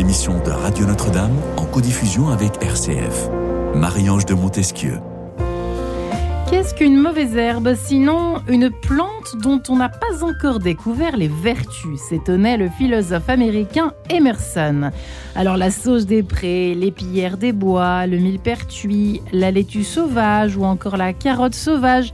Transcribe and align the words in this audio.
émission 0.00 0.42
de 0.42 0.50
Radio 0.50 0.86
Notre-Dame 0.86 1.36
en 1.58 1.66
codiffusion 1.66 2.30
avec 2.30 2.52
RCF. 2.62 3.28
Marie-Ange 3.74 4.24
de 4.24 4.32
Montesquieu. 4.32 4.94
Qu'est-ce 6.48 6.74
qu'une 6.74 6.96
mauvaise 6.96 7.36
herbe 7.36 7.74
Sinon, 7.74 8.40
une 8.48 8.70
plante 8.70 9.36
dont 9.42 9.60
on 9.68 9.76
n'a 9.76 9.90
pas 9.90 10.24
encore 10.24 10.58
découvert 10.58 11.18
les 11.18 11.28
vertus, 11.28 12.00
s'étonnait 12.08 12.56
le 12.56 12.70
philosophe 12.70 13.28
américain 13.28 13.92
Emerson. 14.08 14.90
Alors 15.36 15.58
la 15.58 15.70
sauge 15.70 16.06
des 16.06 16.22
prés, 16.22 16.74
l'épillère 16.74 17.36
des 17.36 17.52
bois, 17.52 18.06
le 18.06 18.16
millepertuis, 18.16 19.20
la 19.32 19.50
laitue 19.50 19.84
sauvage 19.84 20.56
ou 20.56 20.64
encore 20.64 20.96
la 20.96 21.12
carotte 21.12 21.54
sauvage 21.54 22.10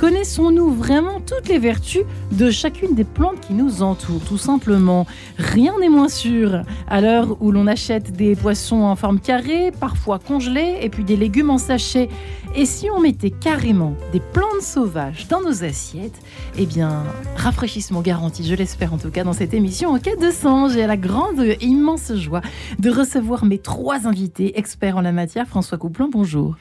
Connaissons-nous 0.00 0.70
vraiment 0.70 1.20
toutes 1.20 1.46
les 1.50 1.58
vertus 1.58 2.04
de 2.32 2.50
chacune 2.50 2.94
des 2.94 3.04
plantes 3.04 3.38
qui 3.40 3.52
nous 3.52 3.82
entourent 3.82 4.24
Tout 4.26 4.38
simplement, 4.38 5.06
rien 5.36 5.74
n'est 5.78 5.90
moins 5.90 6.08
sûr. 6.08 6.62
À 6.88 7.02
l'heure 7.02 7.36
où 7.42 7.52
l'on 7.52 7.66
achète 7.66 8.10
des 8.12 8.34
poissons 8.34 8.80
en 8.80 8.96
forme 8.96 9.20
carrée, 9.20 9.72
parfois 9.78 10.18
congelés, 10.18 10.78
et 10.80 10.88
puis 10.88 11.04
des 11.04 11.16
légumes 11.16 11.50
en 11.50 11.58
sachet, 11.58 12.08
et 12.56 12.66
si 12.66 12.88
on 12.90 13.00
mettait 13.00 13.30
carrément 13.30 13.94
des 14.12 14.20
plantes 14.20 14.62
sauvages 14.62 15.28
dans 15.28 15.40
nos 15.40 15.64
assiettes, 15.64 16.20
eh 16.58 16.66
bien, 16.66 17.04
rafraîchissement 17.36 18.00
garanti, 18.00 18.44
je 18.44 18.54
l'espère 18.54 18.92
en 18.92 18.98
tout 18.98 19.10
cas, 19.10 19.24
dans 19.24 19.32
cette 19.32 19.54
émission 19.54 19.90
en 19.90 19.98
quête 19.98 20.20
de 20.20 20.30
sang. 20.30 20.68
J'ai 20.68 20.86
la 20.86 20.96
grande 20.96 21.40
et 21.40 21.58
immense 21.60 22.12
joie 22.16 22.40
de 22.78 22.90
recevoir 22.90 23.44
mes 23.44 23.58
trois 23.58 24.06
invités, 24.06 24.58
experts 24.58 24.96
en 24.96 25.00
la 25.00 25.12
matière. 25.12 25.46
François 25.46 25.78
Couplin, 25.78 26.08
bonjour. 26.10 26.56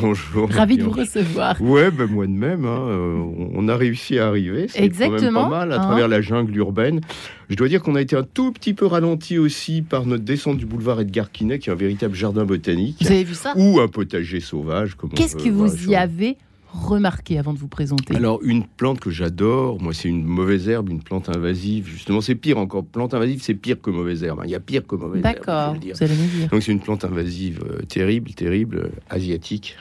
Bonjour. 0.00 0.48
Ravi 0.50 0.76
de 0.76 0.84
vous 0.84 0.90
recevoir. 0.90 1.60
Ouais, 1.60 1.90
ben 1.90 2.06
moi 2.06 2.26
de 2.26 2.32
même. 2.32 2.64
hein, 2.64 2.78
euh, 2.88 3.22
on 3.54 3.68
a 3.68 3.76
réussi 3.76 4.18
à 4.18 4.26
arriver. 4.28 4.66
C'est 4.68 4.88
quand 4.90 4.98
même 5.00 5.14
Exactement, 5.14 5.44
pas 5.44 5.48
mal 5.48 5.72
à 5.72 5.76
hein. 5.76 5.78
travers 5.80 6.08
la 6.08 6.20
jungle 6.20 6.56
urbaine. 6.56 7.00
Je 7.50 7.56
dois 7.56 7.66
dire 7.68 7.82
qu'on 7.82 7.96
a 7.96 8.00
été 8.00 8.14
un 8.16 8.22
tout 8.22 8.52
petit 8.52 8.74
peu 8.74 8.86
ralenti 8.86 9.36
aussi 9.36 9.82
par 9.82 10.06
notre 10.06 10.22
descente 10.22 10.56
du 10.56 10.66
boulevard 10.66 11.00
Edgar 11.00 11.32
Quinet, 11.32 11.58
qui 11.58 11.68
est 11.68 11.72
un 11.72 11.76
véritable 11.76 12.14
jardin 12.14 12.44
botanique. 12.44 12.98
Vous 13.00 13.08
avez 13.08 13.24
vu 13.24 13.34
ça 13.34 13.52
Ou 13.56 13.80
un 13.80 13.88
potager 13.88 14.38
sauvage. 14.38 14.96
Qu'est-ce 15.16 15.34
que 15.34 15.48
vous 15.48 15.88
y 15.90 15.96
avez 15.96 16.36
remarqué 16.72 17.36
avant 17.40 17.52
de 17.52 17.58
vous 17.58 17.66
présenter? 17.66 18.14
Alors, 18.14 18.38
une 18.44 18.62
plante 18.64 19.00
que 19.00 19.10
j'adore, 19.10 19.82
moi, 19.82 19.92
c'est 19.92 20.08
une 20.08 20.24
mauvaise 20.24 20.68
herbe, 20.68 20.90
une 20.90 21.02
plante 21.02 21.28
invasive. 21.28 21.88
Justement, 21.88 22.20
c'est 22.20 22.36
pire 22.36 22.58
encore. 22.58 22.84
Plante 22.84 23.14
invasive, 23.14 23.40
c'est 23.42 23.54
pire 23.54 23.80
que 23.82 23.90
mauvaise 23.90 24.22
herbe. 24.22 24.38
hein. 24.38 24.44
Il 24.44 24.52
y 24.52 24.54
a 24.54 24.60
pire 24.60 24.86
que 24.86 24.94
mauvaise 24.94 25.24
herbe. 25.24 25.34
D'accord, 25.36 25.74
vous 25.74 26.04
allez 26.04 26.14
me 26.14 26.26
dire. 26.38 26.48
Donc 26.50 26.62
c'est 26.62 26.70
une 26.70 26.78
plante 26.78 27.04
invasive 27.04 27.64
euh, 27.68 27.80
terrible, 27.82 28.30
terrible, 28.34 28.76
euh, 28.76 28.88
asiatique. 29.10 29.76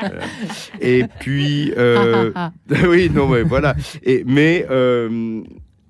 Voilà. 0.00 0.24
Et 0.80 1.04
puis, 1.20 1.72
euh, 1.76 2.32
Ah, 2.34 2.52
ah, 2.70 2.74
oui, 2.88 3.10
non, 3.10 3.28
mais 3.28 3.42
voilà. 3.42 3.76
Et, 4.02 4.24
mais 4.26 4.66
euh, 4.70 5.42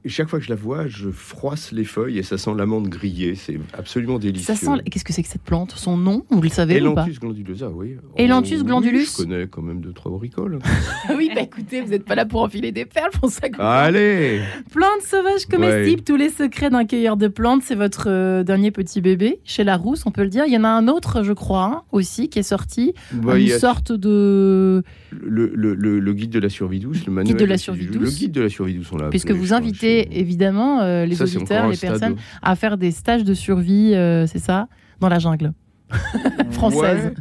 chaque 0.06 0.28
fois 0.28 0.38
que 0.38 0.44
je 0.44 0.50
la 0.50 0.56
vois, 0.56 0.86
je 0.88 1.10
froisse 1.10 1.70
les 1.72 1.84
feuilles 1.84 2.18
et 2.18 2.22
ça 2.22 2.38
sent 2.38 2.50
l'amande 2.56 2.88
grillée. 2.88 3.34
C'est 3.34 3.58
absolument 3.72 4.18
délicieux. 4.18 4.54
Ça 4.54 4.56
sent. 4.56 4.82
Qu'est-ce 4.90 5.04
que 5.04 5.12
c'est 5.12 5.22
que 5.22 5.28
cette 5.28 5.42
plante? 5.42 5.72
Son 5.76 5.96
nom, 5.96 6.24
vous 6.30 6.42
le 6.42 6.48
savez 6.48 6.80
ou 6.82 6.94
pas? 6.94 7.02
Elanthus 7.04 7.18
glandulosa, 7.20 7.70
oui. 7.70 7.96
Elanthus 8.16 8.56
oui, 8.58 8.64
glandulus 8.64 9.12
Je 9.12 9.16
connais 9.24 9.46
quand 9.46 9.62
même 9.62 9.80
deux, 9.80 9.92
trois 9.92 10.10
bricoles. 10.12 10.58
Ah 11.08 11.14
Oui, 11.16 11.30
bah 11.34 11.40
écoutez, 11.42 11.80
vous 11.80 11.90
n'êtes 11.90 12.04
pas 12.04 12.14
là 12.14 12.24
pour 12.26 12.42
enfiler 12.42 12.70
des 12.72 12.84
perles, 12.84 13.10
pour 13.20 13.28
ça. 13.30 13.46
Allez 13.58 14.40
Plantes 14.72 15.02
sauvages 15.04 15.46
comestibles, 15.46 16.02
tous 16.02 16.16
les 16.16 16.28
secrets 16.30 16.70
d'un 16.70 16.84
cueilleur 16.84 17.16
de 17.16 17.26
plantes, 17.28 17.62
c'est 17.64 17.74
votre 17.74 18.04
euh, 18.08 18.42
dernier 18.44 18.70
petit 18.70 19.00
bébé 19.00 19.40
chez 19.44 19.64
Larousse, 19.64 20.04
on 20.06 20.10
peut 20.12 20.22
le 20.22 20.28
dire. 20.28 20.44
Il 20.46 20.52
y 20.52 20.56
en 20.56 20.64
a 20.64 20.68
un 20.68 20.86
autre, 20.88 21.22
je 21.24 21.32
crois, 21.32 21.64
hein, 21.64 21.82
aussi, 21.92 22.28
qui 22.28 22.38
est 22.38 22.42
sorti. 22.44 22.94
Bah, 23.12 23.36
une 23.38 23.48
sorte 23.48 23.90
de. 23.92 24.82
le, 25.10 25.52
le- 25.54 25.74
le- 25.74 25.98
le 25.98 26.12
guide 26.14 26.30
de 26.30 26.38
la 26.38 26.48
survie 26.48 26.78
douce, 26.80 27.04
le 27.06 27.12
manuel 27.12 27.36
de 27.36 27.44
la 27.44 27.58
survie 27.58 27.86
Le 27.86 27.98
douce. 27.98 28.18
guide 28.18 28.32
de 28.32 28.40
la 28.40 28.48
survie 28.48 28.74
douce, 28.74 28.90
on 28.92 28.96
l'a 28.98 29.08
Puisque 29.10 29.30
vous 29.32 29.52
invitez 29.52 29.91
chez- 30.02 30.18
évidemment 30.20 30.80
euh, 30.80 31.04
les 31.06 31.14
Ça, 31.16 31.24
auditeurs, 31.24 31.68
les 31.68 31.76
personnes 31.76 32.16
à 32.42 32.56
faire 32.56 32.76
des 32.78 32.90
stages 32.90 33.24
de 33.24 33.34
survie, 33.34 33.92
euh, 33.94 34.26
c'est 34.26 34.38
ça, 34.38 34.68
dans 35.00 35.08
la 35.08 35.18
jungle 35.18 35.52
française. 36.50 37.12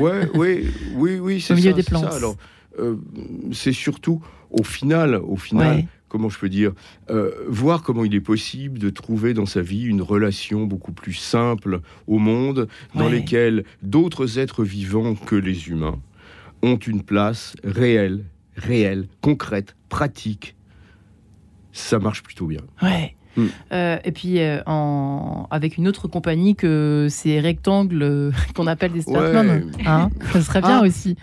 Ouais, 0.00 0.28
ouais, 0.34 0.64
oui, 0.94 1.18
oui, 1.20 1.40
c'est 1.40 1.52
Au 1.52 1.56
milieu 1.56 1.70
ça, 1.70 1.76
des 1.76 1.82
c'est 1.82 1.90
ça. 1.94 2.00
plantes. 2.00 2.12
Alors, 2.14 2.36
euh, 2.78 2.96
c'est 3.52 3.72
surtout 3.72 4.22
au 4.50 4.62
final, 4.62 5.16
au 5.16 5.36
final, 5.36 5.76
Ouais. 5.76 5.86
comment 6.08 6.28
je 6.28 6.38
peux 6.38 6.48
dire, 6.48 6.72
euh, 7.10 7.30
voir 7.48 7.82
comment 7.82 8.04
il 8.04 8.14
est 8.14 8.20
possible 8.20 8.78
de 8.78 8.88
trouver 8.90 9.34
dans 9.34 9.44
sa 9.46 9.60
vie 9.60 9.82
une 9.84 10.00
relation 10.02 10.64
beaucoup 10.64 10.92
plus 10.92 11.12
simple 11.14 11.80
au 12.06 12.18
monde, 12.18 12.68
dans 12.94 13.04
Ouais. 13.06 13.10
lesquelles 13.12 13.64
d'autres 13.82 14.38
êtres 14.38 14.64
vivants 14.64 15.14
que 15.14 15.34
les 15.36 15.68
humains 15.68 15.98
ont 16.62 16.76
une 16.76 17.02
place 17.02 17.54
réelle, 17.64 18.24
réelle, 18.56 19.08
concrète, 19.20 19.76
pratique. 19.90 20.55
Ça 21.76 21.98
marche 21.98 22.22
plutôt 22.22 22.46
bien. 22.46 22.60
Ouais. 22.82 23.14
Mm. 23.36 23.44
Euh, 23.72 23.98
et 24.02 24.12
puis 24.12 24.40
euh, 24.40 24.62
en... 24.64 25.46
avec 25.50 25.76
une 25.76 25.86
autre 25.88 26.08
compagnie 26.08 26.56
que 26.56 27.06
ces 27.10 27.38
rectangles 27.38 28.02
euh, 28.02 28.30
qu'on 28.56 28.66
appelle 28.66 28.92
des 28.92 29.02
Spatman, 29.02 29.46
Ouais. 29.76 29.82
hein, 29.86 30.08
ça 30.32 30.40
serait 30.40 30.62
bien 30.62 30.78
Ah. 30.82 30.86
aussi. 30.86 31.16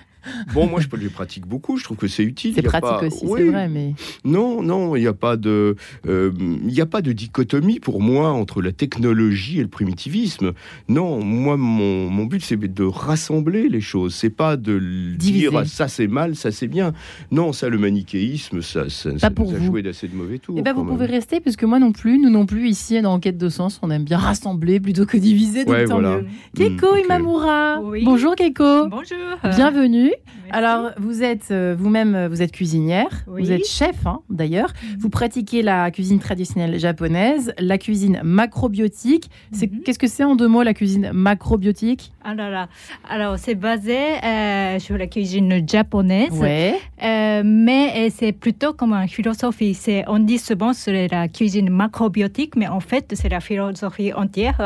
Bon, 0.53 0.67
moi, 0.67 0.79
je 0.81 0.88
pratique 1.09 1.45
beaucoup. 1.45 1.78
Je 1.78 1.84
trouve 1.84 1.97
que 1.97 2.07
c'est 2.07 2.23
utile. 2.23 2.53
C'est 2.56 2.61
pratique 2.61 2.81
pas- 2.89 3.06
aussi, 3.06 3.25
Oui, 3.25 3.41
c'est 3.44 3.50
vrai, 3.50 3.67
mais 3.67 3.94
Non, 4.23 4.61
non, 4.63 4.95
il 4.95 5.01
n'y 5.01 5.07
a 5.07 5.13
pas 5.13 5.38
de, 5.38 5.75
euh, 6.07 6.31
n'y 6.38 6.81
a 6.81 6.85
pas 6.85 7.01
de 7.01 7.11
dichotomie 7.11 7.79
pour 7.79 8.01
moi 8.01 8.29
entre 8.31 8.61
la 8.61 8.72
technologie 8.72 9.59
et 9.59 9.63
le 9.63 9.67
primitivisme. 9.67 10.53
Non, 10.88 11.23
moi, 11.23 11.57
mon, 11.57 12.09
mon 12.09 12.25
but, 12.25 12.44
c'est 12.44 12.57
de 12.57 12.84
rassembler 12.84 13.67
les 13.69 13.81
choses. 13.81 14.16
C'est 14.16 14.29
pas 14.29 14.56
de 14.56 14.79
Diviser. 15.17 15.50
dire 15.50 15.59
ah, 15.59 15.66
ça 15.66 15.88
c'est 15.88 16.07
mal, 16.07 16.35
ça 16.35 16.51
c'est 16.51 16.67
bien. 16.67 16.94
Non, 17.31 17.51
ça, 17.51 17.67
le 17.69 17.78
manichéisme, 17.78 18.61
ça, 18.61 18.90
ça, 18.90 19.17
ça 19.17 19.29
pour 19.31 19.50
nous 19.50 19.55
a 19.55 19.59
vous. 19.59 19.66
joué 19.66 19.81
d'assez 19.81 20.07
de 20.07 20.16
mauvais 20.16 20.38
tours. 20.40 20.55
Eh 20.57 20.61
ben, 20.61 20.72
vous 20.73 20.84
même. 20.84 20.94
pouvez 20.94 21.05
rester, 21.07 21.40
puisque 21.41 21.63
moi 21.63 21.79
non 21.79 21.91
plus, 21.91 22.17
nous 22.19 22.29
non 22.29 22.45
plus, 22.45 22.69
ici 22.69 23.01
dans 23.01 23.13
Enquête 23.13 23.38
de 23.38 23.50
Sens, 23.50 23.79
on 23.81 23.91
aime 23.91 24.03
bien 24.05 24.17
rassembler 24.17 24.79
plutôt 24.79 25.05
que 25.05 25.17
diviser, 25.17 25.66
donc 25.66 25.73
Ouais, 25.73 25.85
tant 25.85 26.00
voilà. 26.00 26.17
mieux. 26.22 26.25
Keiko 26.55 26.88
Mm. 26.95 27.00
Imamura, 27.05 27.81
Oui. 27.81 28.03
bonjour 28.05 28.35
Keiko, 28.35 28.88
Bonjour. 28.88 29.17
bienvenue. 29.55 30.12
Merci. 30.46 30.51
Alors, 30.51 30.91
vous 30.97 31.24
êtes 31.24 31.50
euh, 31.51 31.75
vous-même, 31.78 32.16
euh, 32.16 32.28
vous 32.28 32.41
êtes 32.41 32.51
cuisinière, 32.51 33.24
Oui. 33.28 33.44
vous 33.44 33.51
êtes 33.51 33.66
chef 33.68 34.06
hein, 34.06 34.19
d'ailleurs. 34.29 34.74
Mhm. 34.84 34.97
Vous 35.00 35.09
pratiquez 35.09 35.62
la 35.62 35.90
cuisine 35.91 36.19
traditionnelle 36.19 36.78
japonaise, 36.79 37.53
la 37.59 37.78
cuisine 37.78 38.19
macrobiotique. 38.23 39.29
C'est 39.52 39.72
Mhm. 39.72 39.81
qu'est-ce 39.84 40.00
que 40.00 40.07
c'est 40.07 40.23
en 40.23 40.35
deux 40.35 40.47
mots 40.47 40.63
la 40.63 40.73
cuisine 40.73 41.12
macrobiotique? 41.13 42.12
Alors, 42.23 42.50
là, 42.50 42.68
alors 43.09 43.38
c'est 43.38 43.56
basé 43.56 43.97
euh, 44.23 44.79
sur 44.79 44.97
la 44.97 45.07
cuisine 45.07 45.68
japonaise, 45.68 46.31
Ouais. 46.40 46.75
euh, 47.03 47.41
mais 47.46 48.09
c'est 48.09 48.31
plutôt 48.31 48.73
comme 48.73 48.94
une 48.94 49.07
philosophie. 49.07 49.73
C'est, 49.73 50.03
on 50.07 50.19
dit 50.19 50.38
souvent 50.40 50.73
c'est 50.73 51.07
la 51.09 51.28
cuisine 51.28 51.69
macrobiotique, 51.69 52.56
mais 52.56 52.68
en 52.68 52.79
fait 52.79 53.12
c'est 53.16 53.29
la 53.29 53.40
philosophie 53.40 54.13
entière. 54.13 54.57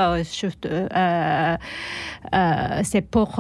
c'est 2.84 3.02
pour 3.02 3.40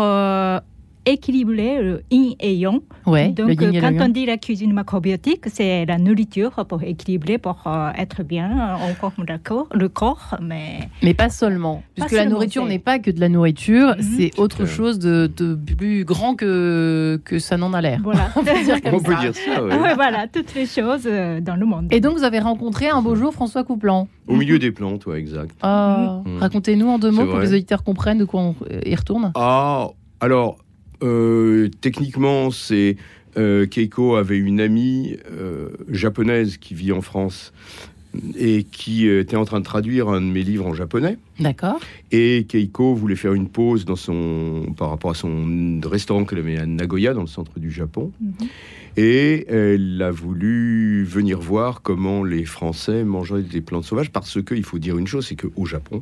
équilibrer 1.11 1.81
le 1.81 2.03
yin 2.11 2.35
et 2.39 2.53
yang. 2.55 2.81
Ouais. 3.05 3.29
Donc, 3.29 3.49
yin 3.61 3.73
et 3.73 3.79
quand 3.81 3.93
on 3.99 4.09
dit 4.09 4.25
la 4.25 4.37
cuisine 4.37 4.73
macrobiotique, 4.73 5.45
c'est 5.47 5.85
la 5.85 5.97
nourriture 5.97 6.65
pour 6.67 6.83
équilibrer, 6.83 7.37
pour 7.37 7.63
euh, 7.67 7.89
être 7.97 8.23
bien, 8.23 8.51
euh, 8.51 8.91
encore 8.91 9.13
le 9.17 9.37
corps, 9.37 9.67
le 9.73 9.89
corps 9.89 10.35
mais 10.41 10.89
Mais 11.03 11.13
pas 11.13 11.29
seulement, 11.29 11.83
puisque 11.95 12.11
la 12.11 12.17
seulement, 12.19 12.33
nourriture 12.35 12.65
n'est 12.65 12.79
pas 12.79 12.99
que 12.99 13.11
de 13.11 13.19
la 13.19 13.29
nourriture, 13.29 13.95
Mhm. 13.97 14.03
c'est 14.17 14.39
autre 14.39 14.63
Euh. 14.63 14.67
chose 14.67 14.99
de, 14.99 15.31
de 15.35 15.55
plus 15.55 16.03
grand 16.05 16.35
que 16.35 17.19
que 17.25 17.39
ça 17.39 17.57
n'en 17.57 17.73
a 17.73 17.81
l'air. 17.81 17.99
voilà. 18.03 18.29
On 18.35 18.43
peut 18.43 18.63
dire 18.63 18.81
comme 18.83 18.93
On 18.95 18.99
peut 18.99 19.13
ça. 19.15 19.21
dire 19.21 19.35
ça, 19.35 19.63
ouais. 19.63 19.77
Ouais, 19.77 19.95
voilà, 19.95 20.27
toutes 20.27 20.53
les 20.55 20.65
choses 20.65 21.03
dans 21.41 21.55
le 21.55 21.65
monde. 21.65 21.87
Et 21.91 21.99
donc 21.99 22.17
vous 22.17 22.23
avez 22.23 22.39
rencontré 22.39 22.89
un 22.89 23.01
beau 23.01 23.15
jour 23.15 23.33
François 23.33 23.63
Couplan. 23.63 24.07
Au 24.27 24.35
milieu 24.35 24.59
des 24.59 24.71
plantes, 24.71 25.05
ouais, 25.05 25.19
exact. 25.19 25.55
Ah, 25.61 26.21
Mhm. 26.25 26.37
Racontez-nous 26.39 26.87
en 26.89 26.99
deux 26.99 27.11
mots 27.11 27.25
pour 27.25 27.35
que 27.35 27.41
les 27.41 27.53
auditeurs 27.53 27.83
comprennent 27.83 28.17
de 28.17 28.25
quoi 28.25 28.41
on 28.41 28.55
y 28.85 28.95
retourne. 28.95 29.31
Ah, 29.35 29.87
alors, 30.19 30.57
euh, 31.03 31.69
techniquement, 31.81 32.51
c'est 32.51 32.97
euh, 33.37 33.65
Keiko 33.65 34.15
avait 34.15 34.37
une 34.37 34.59
amie 34.59 35.17
euh, 35.31 35.69
japonaise 35.89 36.57
qui 36.57 36.73
vit 36.73 36.91
en 36.91 37.01
France 37.01 37.53
et 38.35 38.63
qui 38.63 39.07
était 39.07 39.35
en 39.35 39.45
train 39.45 39.59
de 39.59 39.65
traduire 39.65 40.09
un 40.09 40.21
de 40.21 40.25
mes 40.25 40.41
livres 40.41 40.65
en 40.65 40.73
japonais. 40.73 41.17
D'accord. 41.39 41.79
Et 42.11 42.45
Keiko 42.47 42.95
voulait 42.95 43.15
faire 43.15 43.33
une 43.33 43.47
pause 43.47 43.85
dans 43.85 43.95
son, 43.95 44.73
par 44.75 44.89
rapport 44.89 45.11
à 45.11 45.13
son 45.13 45.79
restaurant 45.85 46.25
qu'elle 46.25 46.39
avait 46.39 46.57
à 46.57 46.65
Nagoya, 46.65 47.13
dans 47.13 47.21
le 47.21 47.27
centre 47.27 47.59
du 47.59 47.69
Japon. 47.69 48.11
Mhm. 48.19 48.47
Et 48.95 49.45
elle 49.49 50.01
a 50.01 50.09
voulu 50.09 51.03
venir 51.03 51.39
voir 51.39 51.83
comment 51.83 52.23
les 52.23 52.45
Français 52.45 53.03
mangeaient 53.03 53.43
des 53.43 53.61
plantes 53.61 53.83
sauvages, 53.83 54.09
parce 54.09 54.41
qu'il 54.41 54.63
faut 54.63 54.79
dire 54.79 54.97
une 54.97 55.05
chose, 55.05 55.27
c'est 55.27 55.35
qu'au 55.35 55.65
Japon, 55.65 56.01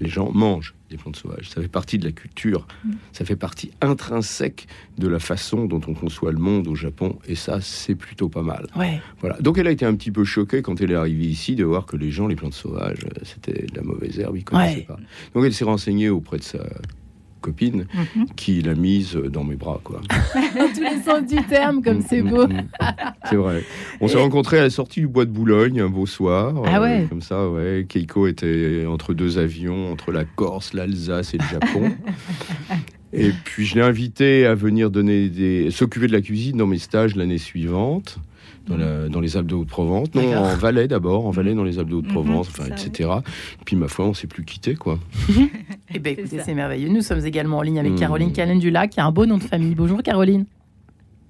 les 0.00 0.08
gens 0.08 0.30
mangent 0.32 0.74
des 0.90 0.96
plantes 0.96 1.16
sauvages. 1.16 1.48
Ça 1.50 1.60
fait 1.62 1.68
partie 1.68 1.98
de 1.98 2.04
la 2.04 2.12
culture, 2.12 2.66
Mm. 2.84 2.90
ça 3.12 3.24
fait 3.24 3.36
partie 3.36 3.70
intrinsèque 3.80 4.66
de 4.98 5.06
la 5.08 5.18
façon 5.20 5.66
dont 5.66 5.80
on 5.86 5.94
conçoit 5.94 6.32
le 6.32 6.38
monde 6.38 6.66
au 6.66 6.74
Japon, 6.74 7.18
et 7.28 7.34
ça, 7.36 7.60
c'est 7.60 7.94
plutôt 7.94 8.28
pas 8.28 8.42
mal. 8.42 8.66
Ouais. 8.76 9.00
Voilà. 9.20 9.36
Donc 9.40 9.58
elle 9.58 9.66
a 9.68 9.70
été 9.70 9.84
un 9.86 9.94
petit 9.94 10.10
peu 10.10 10.24
choquée 10.24 10.62
quand 10.62 10.80
elle 10.80 10.90
est 10.90 10.96
arrivée 10.96 11.26
ici 11.26 11.54
de 11.54 11.64
voir 11.64 11.86
que 11.86 11.96
les 11.96 12.10
gens, 12.10 12.26
les 12.26 12.36
plantes 12.36 12.54
sauvages, 12.54 13.04
euh, 13.04 13.20
c'était 13.22 13.66
de 13.66 13.76
la 13.76 13.82
mauvaise 13.82 14.18
herbe, 14.18 14.36
ils 14.36 14.44
connaissaient 14.44 14.78
Ouais. 14.78 14.82
pas. 14.82 14.98
Donc 15.34 15.44
elle 15.44 15.54
s'est 15.54 15.64
renseignée 15.64 16.08
auprès 16.08 16.38
de 16.38 16.42
sa 16.42 16.58
copine 17.40 17.86
Mhm. 17.94 18.26
qui 18.36 18.62
l'a 18.62 18.74
mise 18.74 19.14
dans 19.14 19.44
mes 19.44 19.56
bras, 19.56 19.80
quoi. 19.82 20.00
Dans 20.56 20.68
tous 20.74 20.80
les 20.82 21.00
sens 21.02 21.26
du 21.26 21.42
terme, 21.46 21.82
comme 21.82 22.00
c'est 22.02 22.22
beau. 22.22 22.46
Mm, 22.46 22.52
mm, 22.52 22.56
mm. 22.56 23.12
C'est 23.28 23.36
vrai. 23.36 23.62
On 24.00 24.08
s'est 24.08 24.18
rencontrés 24.18 24.58
à 24.58 24.62
la 24.62 24.70
sortie 24.70 25.00
du 25.00 25.08
bois 25.08 25.24
de 25.24 25.30
Boulogne 25.30 25.80
un 25.80 25.88
beau 25.88 26.06
soir. 26.06 26.56
euh, 26.56 26.66
Ah 26.66 26.80
ouais. 26.80 27.06
Comme 27.08 27.22
ça, 27.22 27.48
ouais. 27.48 27.86
Keiko 27.88 28.26
était 28.26 28.84
entre 28.88 29.14
deux 29.14 29.38
avions, 29.38 29.90
entre 29.92 30.12
la 30.12 30.24
Corse, 30.24 30.72
l'Alsace 30.74 31.34
et 31.34 31.38
le 31.38 31.44
Japon. 31.44 31.90
et 33.12 33.30
puis 33.44 33.66
je 33.66 33.74
l'ai 33.74 33.82
invité 33.82 34.46
à 34.46 34.54
venir 34.54 34.90
donner 34.90 35.28
des, 35.28 35.70
s'occuper 35.70 36.06
de 36.06 36.12
la 36.12 36.20
cuisine 36.20 36.56
dans 36.56 36.66
mes 36.66 36.78
stages 36.78 37.16
l'année 37.16 37.38
suivante. 37.38 38.18
Dans, 38.66 38.76
la- 38.76 39.08
dans 39.08 39.20
les 39.20 39.36
Alpes 39.36 39.46
de 39.48 39.54
Haute-Provence. 39.56 40.08
Non, 40.14 40.36
en 40.36 40.54
Valais 40.54 40.86
d'abord, 40.86 41.26
en 41.26 41.30
Valais 41.30 41.54
dans 41.54 41.64
les 41.64 41.78
Alpes 41.78 41.88
de 41.88 41.94
Haute-Provence, 41.96 42.46
Mhm, 42.48 42.54
enfin, 42.66 42.76
ça, 42.76 42.86
etc. 42.86 43.10
Puis 43.64 43.74
ma 43.74 43.88
foi, 43.88 44.04
on 44.06 44.14
s'est 44.14 44.26
plus 44.28 44.44
quitté, 44.44 44.74
quoi. 44.74 44.98
Eh 45.92 46.00
C'est 46.04 46.12
écoutez, 46.12 46.38
c'est 46.44 46.54
merveilleux. 46.54 46.88
Nous 46.88 47.00
sommes 47.02 47.24
également 47.26 47.58
en 47.58 47.62
ligne 47.62 47.80
avec 47.80 47.92
Mm. 47.92 47.96
Caroline 47.98 48.32
Calendula, 48.32 48.86
qui 48.86 49.00
a 49.00 49.06
un 49.06 49.10
beau 49.10 49.26
nom 49.26 49.38
de 49.38 49.42
famille. 49.42 49.74
Bonjour 49.74 50.02
Caroline. 50.04 50.44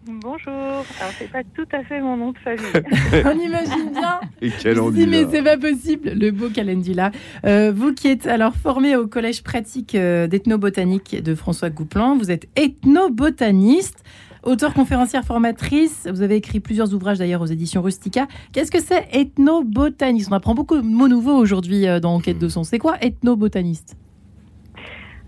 Bonjour. 0.06 0.52
Alors, 0.52 1.12
c'est 1.18 1.30
pas 1.30 1.42
tout 1.54 1.66
à 1.72 1.82
fait 1.84 2.00
mon 2.00 2.16
nom 2.16 2.32
de 2.32 2.38
famille. 2.38 2.64
On 3.24 3.38
imagine 3.38 3.90
bien. 3.92 4.20
Et 4.42 4.50
quel 4.50 4.80
endulat. 4.80 5.06
mais 5.06 5.26
c'est 5.30 5.42
pas 5.42 5.56
possible, 5.56 6.10
le 6.14 6.30
beau 6.30 6.48
Calendula. 6.50 7.10
Euh, 7.46 7.70
vous 7.74 7.92
qui 7.94 8.08
êtes 8.08 8.26
alors 8.26 8.54
formé 8.54 8.96
au 8.96 9.06
collège 9.06 9.42
pratique 9.42 9.94
euh, 9.94 10.26
d'ethnobotanique 10.26 11.22
de 11.22 11.34
François 11.34 11.70
Gouplan, 11.70 12.16
vous 12.16 12.30
êtes 12.30 12.48
ethnobotaniste, 12.56 14.02
auteur 14.42 14.74
conférencière 14.74 15.24
formatrice. 15.24 16.08
Vous 16.10 16.22
avez 16.22 16.36
écrit 16.36 16.60
plusieurs 16.60 16.94
ouvrages 16.94 17.18
d'ailleurs 17.18 17.42
aux 17.42 17.46
éditions 17.46 17.82
Rustica. 17.82 18.26
Qu'est-ce 18.52 18.70
que 18.70 18.80
c'est 18.80 19.08
ethnobotaniste? 19.12 20.28
On 20.30 20.36
apprend 20.36 20.54
beaucoup 20.54 20.76
de 20.76 20.86
mots 20.86 21.08
nouveaux 21.08 21.36
aujourd'hui 21.36 21.86
euh, 21.86 22.00
dans 22.00 22.14
Enquête 22.14 22.38
de 22.38 22.48
son. 22.48 22.64
C'est 22.64 22.78
quoi 22.78 22.96
ethnobotaniste? 23.00 23.96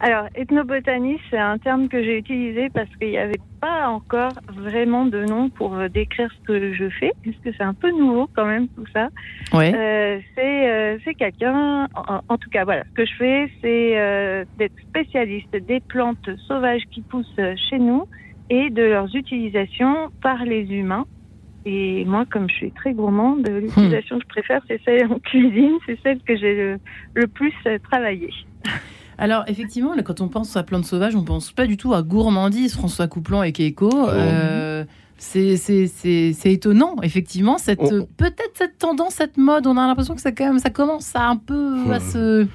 Alors, 0.05 0.27
ethnobotaniste, 0.35 1.23
c'est 1.31 1.39
un 1.39 1.59
terme 1.59 1.87
que 1.87 2.03
j'ai 2.03 2.19
utilisé 2.19 2.71
parce 2.71 2.89
qu'il 2.97 3.11
n'y 3.11 3.19
avait 3.19 3.39
pas 3.61 3.89
encore 3.89 4.33
vraiment 4.49 5.07
de 5.07 5.25
nom 5.25 5.49
pour 5.49 5.77
euh, 5.77 5.89
décrire 5.89 6.29
ce 6.41 6.45
que 6.45 6.75
je 6.75 6.89
fais, 6.89 7.13
puisque 7.23 7.55
c'est 7.57 7.63
un 7.63 7.73
peu 7.73 7.89
nouveau 7.93 8.29
quand 8.35 8.47
même 8.47 8.67
tout 8.67 8.85
ça. 8.93 9.11
Ouais. 9.53 9.73
Euh, 9.73 10.19
c'est 10.35 10.69
euh, 10.69 10.99
quelqu'un, 11.17 11.89
en, 11.95 12.21
en 12.29 12.37
tout 12.37 12.51
cas 12.51 12.65
voilà, 12.65 12.83
ce 12.91 12.95
que 12.95 13.07
je 13.07 13.15
fais, 13.15 13.53
c'est 13.61 13.93
euh, 13.97 14.45
d'être 14.59 14.75
spécialiste 14.89 15.55
des 15.55 15.79
plantes 15.79 16.31
sauvages 16.49 16.83
qui 16.91 17.03
poussent 17.03 17.41
chez 17.71 17.79
nous 17.79 18.09
et 18.57 18.69
de 18.71 18.83
leurs 18.83 19.11
utilisations 19.17 19.97
par 20.21 20.45
les 20.45 20.63
humains. 20.71 21.07
Et 21.65 22.05
moi, 22.05 22.25
comme 22.31 22.49
je 22.51 22.55
suis 22.55 22.71
très 22.73 22.93
gourmande, 22.93 23.49
l'utilisation 23.49 24.17
que 24.19 24.25
je 24.25 24.29
préfère, 24.29 24.61
c'est 24.69 24.81
celle 24.85 25.07
en 25.13 25.19
cuisine, 25.31 25.77
c'est 25.87 25.99
celle 26.03 26.19
que 26.21 26.37
j'ai 26.37 26.55
le, 26.55 26.79
le 27.15 27.27
plus 27.29 27.55
travaillée. 27.91 28.33
Alors, 29.17 29.45
effectivement, 29.47 29.93
quand 30.05 30.21
on 30.21 30.29
pense 30.29 30.57
à 30.57 30.65
plantes 30.65 30.85
sauvages, 30.85 31.15
on 31.15 31.23
pense 31.25 31.53
pas 31.53 31.67
du 31.67 31.77
tout 31.77 31.95
à 31.95 32.03
gourmandise, 32.03 32.75
François 32.75 33.07
Couplan 33.09 33.43
et 33.45 33.53
Keiko. 33.53 33.91
Euh, 34.09 34.85
c'est- 35.19 36.51
étonnant, 36.53 36.97
effectivement, 37.03 37.57
cette 37.59 37.81
On- 37.81 37.93
euh, 37.93 38.03
peut-être 38.17 38.53
cette 38.55 38.79
tendance, 38.79 39.15
cette 39.15 39.37
mode. 39.37 39.67
On 39.69 39.77
a 39.77 39.87
l'impression 39.87 40.15
que 40.17 40.21
ça, 40.21 40.33
quand 40.33 40.47
même, 40.47 40.59
ça 40.59 40.71
commence 40.71 41.15
à 41.15 41.29
un 41.29 41.37
peu 41.37 41.75
à 41.93 42.01
se. 42.01 42.47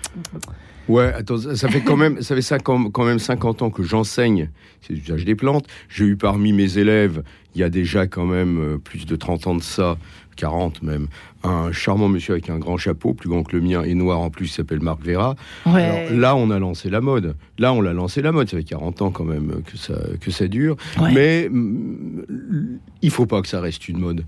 Ouais, 0.87 1.13
attends, 1.13 1.37
ça 1.37 1.67
fait 1.69 1.81
quand 1.81 1.97
même, 1.97 2.21
ça 2.21 2.35
fait 2.35 2.41
ça 2.41 2.59
quand, 2.59 2.89
quand 2.91 3.05
même 3.05 3.19
50 3.19 3.61
ans 3.61 3.69
que 3.69 3.83
j'enseigne 3.83 4.49
c'est 4.81 4.93
l'usage 4.93 5.25
des 5.25 5.35
plantes. 5.35 5.65
J'ai 5.89 6.05
eu 6.05 6.17
parmi 6.17 6.53
mes 6.53 6.77
élèves, 6.77 7.23
il 7.55 7.61
y 7.61 7.63
a 7.63 7.69
déjà 7.69 8.07
quand 8.07 8.25
même 8.25 8.59
euh, 8.59 8.77
plus 8.77 9.05
de 9.05 9.15
30 9.15 9.47
ans 9.47 9.55
de 9.55 9.61
ça, 9.61 9.97
40 10.35 10.83
même, 10.83 11.07
un 11.43 11.71
charmant 11.71 12.07
monsieur 12.07 12.33
avec 12.33 12.49
un 12.49 12.59
grand 12.59 12.77
chapeau, 12.77 13.13
plus 13.13 13.29
grand 13.29 13.43
que 13.43 13.55
le 13.55 13.61
mien 13.61 13.83
et 13.83 13.95
noir 13.95 14.19
en 14.19 14.29
plus, 14.29 14.45
il 14.45 14.49
s'appelle 14.49 14.81
Marc 14.81 15.01
Vera. 15.03 15.35
Ouais. 15.65 15.83
Alors 15.83 16.19
là, 16.19 16.35
on 16.35 16.51
a 16.51 16.59
lancé 16.59 16.89
la 16.89 17.01
mode. 17.01 17.35
Là, 17.57 17.73
on 17.73 17.81
l'a 17.81 17.93
lancé 17.93 18.21
la 18.21 18.31
mode. 18.31 18.49
Ça 18.49 18.57
fait 18.57 18.63
40 18.63 19.01
ans 19.01 19.11
quand 19.11 19.25
même 19.25 19.61
que 19.65 19.77
ça, 19.77 19.95
que 20.21 20.31
ça 20.31 20.47
dure. 20.47 20.77
Ouais. 20.99 21.11
Mais 21.13 21.49
mm, 21.49 22.79
il 23.01 23.11
faut 23.11 23.25
pas 23.25 23.41
que 23.41 23.47
ça 23.47 23.59
reste 23.59 23.87
une 23.87 23.99
mode. 23.99 24.23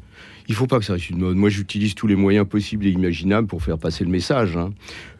Il 0.49 0.55
faut 0.55 0.67
pas 0.67 0.79
que 0.79 0.85
ça 0.85 0.93
reste 0.93 1.11
une 1.11 1.19
mode. 1.19 1.37
Moi, 1.37 1.49
j'utilise 1.49 1.93
tous 1.95 2.07
les 2.07 2.15
moyens 2.15 2.45
possibles 2.47 2.85
et 2.87 2.89
imaginables 2.89 3.47
pour 3.47 3.61
faire 3.61 3.77
passer 3.77 4.03
le 4.03 4.09
message. 4.09 4.57
hein. 4.57 4.71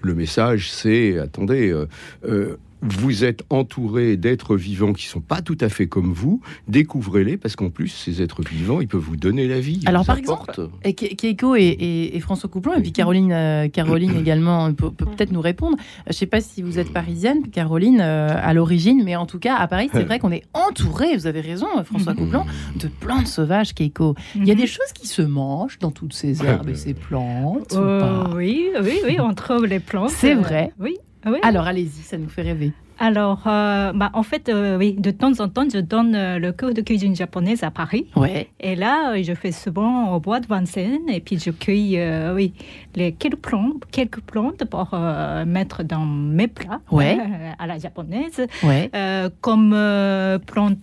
Le 0.02 0.16
message, 0.16 0.72
c'est, 0.72 1.18
attendez, 1.20 1.70
euh, 1.70 1.88
euh, 2.26 2.58
vous 2.82 3.24
êtes 3.26 3.44
entouré 3.50 4.16
d'êtres 4.18 4.56
vivants 4.56 4.94
qui 4.94 5.06
sont 5.06 5.20
pas 5.22 5.42
tout 5.42 5.58
à 5.60 5.70
fait 5.70 5.88
comme 5.88 6.14
vous. 6.14 6.42
Découvrez-les 6.68 7.36
parce 7.38 7.56
qu'en 7.56 7.70
plus, 7.70 7.90
ces 7.90 8.22
êtres 8.22 8.42
vivants, 8.42 8.80
ils 8.82 8.88
peuvent 8.88 9.02
vous 9.02 9.18
donner 9.18 9.48
la 9.48 9.60
vie. 9.60 9.82
Alors, 9.86 10.06
par 10.06 10.18
apportent. 10.18 10.62
Et 10.84 10.94
Ke- 10.94 11.16
Keiko 11.16 11.56
et, 11.56 11.62
et- 11.64 12.16
et 12.16 12.20
François 12.20 12.50
Couplan, 12.50 12.74
et 12.76 12.82
puis 12.82 12.92
Caroline, 12.92 13.32
euh, 13.32 13.68
Caroline 13.68 14.16
également 14.20 14.72
peut, 14.74 14.92
peut 14.92 15.06
peut-être 15.06 15.32
nous 15.32 15.42
répondre. 15.42 15.78
Euh, 15.80 16.04
Je 16.08 16.14
sais 16.14 16.26
pas 16.26 16.42
si 16.42 16.62
vous 16.62 16.80
êtes 16.80 16.94
parisienne, 16.94 17.48
Caroline, 17.52 18.00
euh, 18.02 18.30
à 18.36 18.54
l'origine, 18.54 19.02
mais 19.04 19.16
en 19.16 19.26
tout 19.26 19.40
cas, 19.40 19.56
à 19.56 19.68
Paris, 19.68 19.90
c'est 19.94 20.04
vrai 20.06 20.20
qu'on 20.20 20.32
est 20.32 20.44
entouré, 20.54 21.16
vous 21.18 21.28
avez 21.28 21.42
raison, 21.42 21.68
François 21.84 22.14
Couplan, 22.14 22.46
de 22.76 22.88
plantes 22.88 23.28
sauvages, 23.28 23.74
Keiko. 23.74 24.16
Il 24.36 24.48
y 24.48 24.52
a 24.52 24.56
des 24.56 24.68
choses 24.68 24.92
qui 24.94 25.08
se 25.08 25.22
mangent 25.22 25.80
dans 25.80 25.92
toutes 25.92 26.14
ces 26.14 26.44
herbes 26.46 26.70
et 26.70 26.76
ces 26.76 26.94
plantes, 26.94 27.74
ou 27.74 27.78
Euh, 27.80 28.00
pas? 28.26 28.36
oui, 28.36 28.70
oui, 28.82 29.00
oui, 29.06 29.18
on 29.20 29.34
trouve 29.34 29.66
les 29.66 29.80
plantes. 29.80 30.12
C'est 30.12 30.36
euh, 30.36 30.40
vrai 30.40 30.72
Oui. 30.80 30.96
Oui? 31.26 31.38
Alors, 31.44 31.66
allez-y, 31.68 32.02
ça 32.04 32.18
nous 32.18 32.30
fait 32.30 32.42
rêver. 32.44 32.72
Alors, 33.02 33.44
euh, 33.48 33.94
bah, 33.94 34.10
en 34.14 34.24
fait, 34.24 34.50
euh, 34.50 34.78
oui, 34.78 34.94
de 35.00 35.10
temps 35.12 35.32
en 35.40 35.48
temps, 35.48 35.64
je 35.74 35.80
donne 35.80 36.16
euh, 36.16 36.38
le 36.38 36.52
cours 36.52 36.74
de 36.74 36.82
cuisine 36.82 37.16
japonaise 37.16 37.64
à 37.64 37.72
Paris. 37.72 38.08
Ouais. 38.18 38.50
Et 38.60 38.76
là, 38.76 39.14
euh, 39.14 39.24
je 39.24 39.34
fais 39.36 39.54
souvent 39.54 40.14
au 40.14 40.20
bois 40.20 40.42
de 40.42 40.48
Vincennes 40.48 41.08
et 41.08 41.22
puis 41.22 41.40
je 41.40 41.50
cueille, 41.52 41.98
euh, 41.98 42.36
oui, 42.36 42.52
les 42.96 43.14
quelques 43.14 43.38
plantes, 43.38 43.84
quelques 43.90 44.20
plantes 44.20 44.66
pour 44.66 44.90
euh, 44.94 45.46
mettre 45.46 45.84
dans 45.84 46.06
mes 46.06 46.50
plats 46.50 46.82
Ouais. 46.92 47.18
euh, 47.18 47.52
à 47.58 47.68
la 47.68 47.78
japonaise, 47.80 48.46
Ouais. 48.64 48.92
euh, 48.94 49.30
comme 49.40 49.72
euh, 49.74 50.38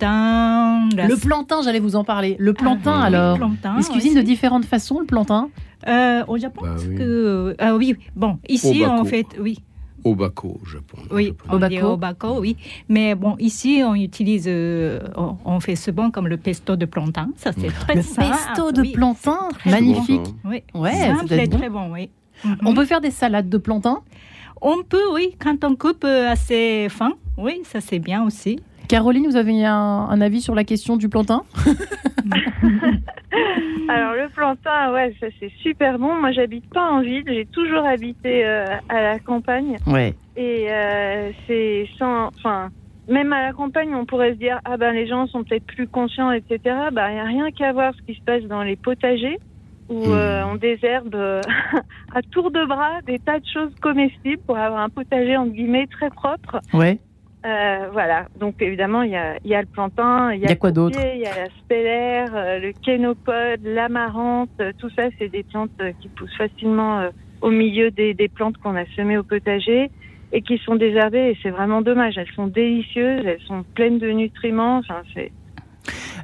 plantain. 0.07 0.89
la- 0.97 1.09
Le 1.09 1.17
plantain, 1.17 1.61
j'allais 1.63 1.81
vous 1.81 1.97
en 1.97 2.05
parler. 2.05 2.37
Le 2.39 2.53
plantain, 2.55 2.93
Ah, 2.95 3.01
oui, 3.09 3.15
alors 3.15 3.37
plantain, 3.37 3.75
Il 3.79 3.85
se 3.85 3.91
cuisine 3.91 4.15
de 4.15 4.23
différentes 4.23 4.65
façons, 4.65 5.01
le 5.01 5.07
plantain? 5.07 5.51
Euh, 5.87 6.25
au 6.27 6.39
Japon, 6.39 6.63
Bah 6.65 6.77
oui. 6.89 6.95
que 6.97 7.55
ah 7.59 7.77
oui, 7.77 7.95
bon, 8.17 8.39
ici 8.49 8.85
en 8.87 9.05
fait, 9.05 9.27
oui, 9.39 9.59
Obako, 10.11 10.61
au 10.63 10.67
Japon. 10.67 10.99
oui, 11.11 11.33
Obako. 11.49 11.87
obako, 11.93 12.41
oui, 12.41 12.57
mais 12.89 13.15
bon, 13.15 13.35
ici 13.39 13.83
on 13.85 13.95
utilise, 13.95 14.45
euh, 14.47 15.01
on, 15.17 15.37
on 15.45 15.61
fait 15.61 15.77
souvent 15.77 16.11
comme 16.11 16.29
le 16.29 16.37
pesto 16.37 16.77
de 16.77 16.87
plantain, 16.87 17.29
ça 17.37 17.51
c'est 17.59 17.73
très 17.73 17.95
Le 17.97 18.03
simple. 18.03 18.29
pesto 18.33 18.73
de 18.73 18.81
oui, 18.83 18.93
plantain, 18.93 19.49
magnifique. 19.67 20.21
bon. 20.45 20.51
Oui, 20.51 20.63
Ouais, 20.75 20.93
ça 20.93 21.15
simple 21.17 21.27
doit 21.29 21.37
être 21.39 21.45
et 21.45 21.49
bon. 21.49 21.59
très 21.59 21.71
bon, 21.71 21.93
oui. 21.93 22.11
On 22.65 22.71
Mhm. 22.71 22.75
peut 22.77 22.85
faire 22.85 23.01
des 23.01 23.11
salades 23.11 23.49
de 23.49 23.59
plantain? 23.59 23.99
On 24.61 24.83
peut, 24.89 25.13
oui, 25.13 25.35
quand 25.39 25.65
on 25.65 25.75
coupe 25.77 26.05
euh, 26.05 26.31
assez 26.31 26.89
fin, 26.91 27.13
oui, 27.37 27.61
ça 27.65 27.81
c'est 27.81 27.99
bien 27.99 28.25
aussi. 28.25 28.61
Caroline, 28.89 29.27
vous 29.27 29.37
avez 29.37 29.65
un, 29.65 29.73
un 29.75 30.21
avis 30.21 30.41
sur 30.41 30.55
la 30.55 30.65
question 30.65 30.97
du 30.97 31.09
plantain? 31.09 31.43
Alors 33.89 34.15
le 34.15 34.29
plantain, 34.35 34.93
ouais, 34.93 35.15
ça 35.21 35.27
c'est 35.39 35.51
super 35.63 35.99
bon. 35.99 36.15
Moi, 36.21 36.33
j'habite 36.33 36.69
pas 36.73 36.91
en 36.91 37.01
ville. 37.01 37.25
J'ai 37.27 37.47
toujours 37.47 37.85
habité 37.87 38.45
euh, 38.45 38.65
à 38.89 39.01
la 39.03 39.19
campagne 39.19 39.77
Ouais. 39.87 40.15
et 40.37 40.67
euh, 40.71 41.31
c'est 41.47 41.89
sans, 41.99 42.27
enfin, 42.29 42.71
même 43.09 43.33
à 43.33 43.43
la 43.43 43.53
campagne, 43.53 43.95
on 43.95 44.05
pourrait 44.07 44.33
se 44.33 44.39
dire 44.39 44.59
ah 44.65 44.77
ben 44.77 44.93
les 44.93 45.07
gens 45.07 45.27
sont 45.29 45.45
peut-être 45.45 45.67
plus 45.67 45.87
conscients, 45.87 46.33
etc. 46.33 46.59
Bah 46.93 47.11
il 47.13 47.17
y 47.17 47.21
a 47.21 47.25
rien 47.25 47.51
qu'à 47.53 47.73
voir 47.73 47.93
ce 47.95 48.03
qui 48.03 48.19
se 48.19 48.25
passe 48.25 48.43
dans 48.45 48.63
les 48.63 48.77
potagers 48.77 49.39
où 49.89 50.05
Hmm. 50.07 50.13
euh, 50.15 50.47
on 50.47 50.57
désherbe 50.57 51.15
euh, 51.15 51.41
à 52.15 52.21
tour 52.33 52.51
de 52.51 52.65
bras 52.67 52.99
des 53.07 53.21
tas 53.21 53.39
de 53.39 53.45
choses 53.53 53.71
comestibles 53.81 54.43
pour 54.45 54.59
avoir 54.59 54.81
un 54.81 54.89
potager 54.89 55.37
entre 55.37 55.53
guillemets 55.53 55.87
très 55.87 56.11
propre. 56.11 56.61
Ouais. 56.75 56.99
Euh, 57.47 57.89
voilà, 57.93 58.27
donc 58.41 58.61
évidemment, 58.61 59.03
il 59.03 59.13
y 59.13 59.17
a, 59.17 59.37
il 59.45 59.51
y 59.51 59.55
a 59.55 59.61
le 59.61 59.69
plantain, 59.69 60.33
il 60.33 60.41
y 60.41 60.45
Il 60.45 60.49
y 60.49 60.53
a, 60.53 60.57
quoi 60.57 60.73
d'autre 60.73 60.99
Il 61.15 61.21
y 61.21 61.27
a 61.27 61.45
la 61.45 61.49
spellaire, 61.61 62.33
euh, 62.35 62.59
le 62.59 62.73
kénopode, 62.73 63.61
l'amarante, 63.63 64.51
euh, 64.61 64.73
tout 64.77 64.91
ça, 64.97 65.05
c'est 65.17 65.29
des 65.29 65.45
plantes 65.45 65.71
euh, 65.81 65.93
qui 66.01 66.09
poussent 66.09 66.37
facilement 66.37 66.99
euh, 66.99 67.11
au 67.43 67.51
milieu 67.51 67.93
des, 67.93 68.15
des 68.15 68.27
plantes 68.27 68.57
qu'on 68.57 68.75
a 68.75 68.85
semées 68.97 69.17
au 69.17 69.23
potager 69.23 69.93
et 70.33 70.43
qui 70.43 70.59
sont 70.59 70.75
désherbées. 70.75 71.31
Et 71.31 71.39
c'est 71.41 71.51
vraiment 71.51 71.83
dommage. 71.83 72.19
Elles 72.19 72.33
sont 72.35 72.49
délicieuses, 72.49 73.25
elles 73.25 73.43
sont 73.47 73.65
pleines 73.75 74.01
de 74.01 74.11
nutriments, 74.11 74.79
enfin, 74.79 75.03
c'est... 75.15 75.31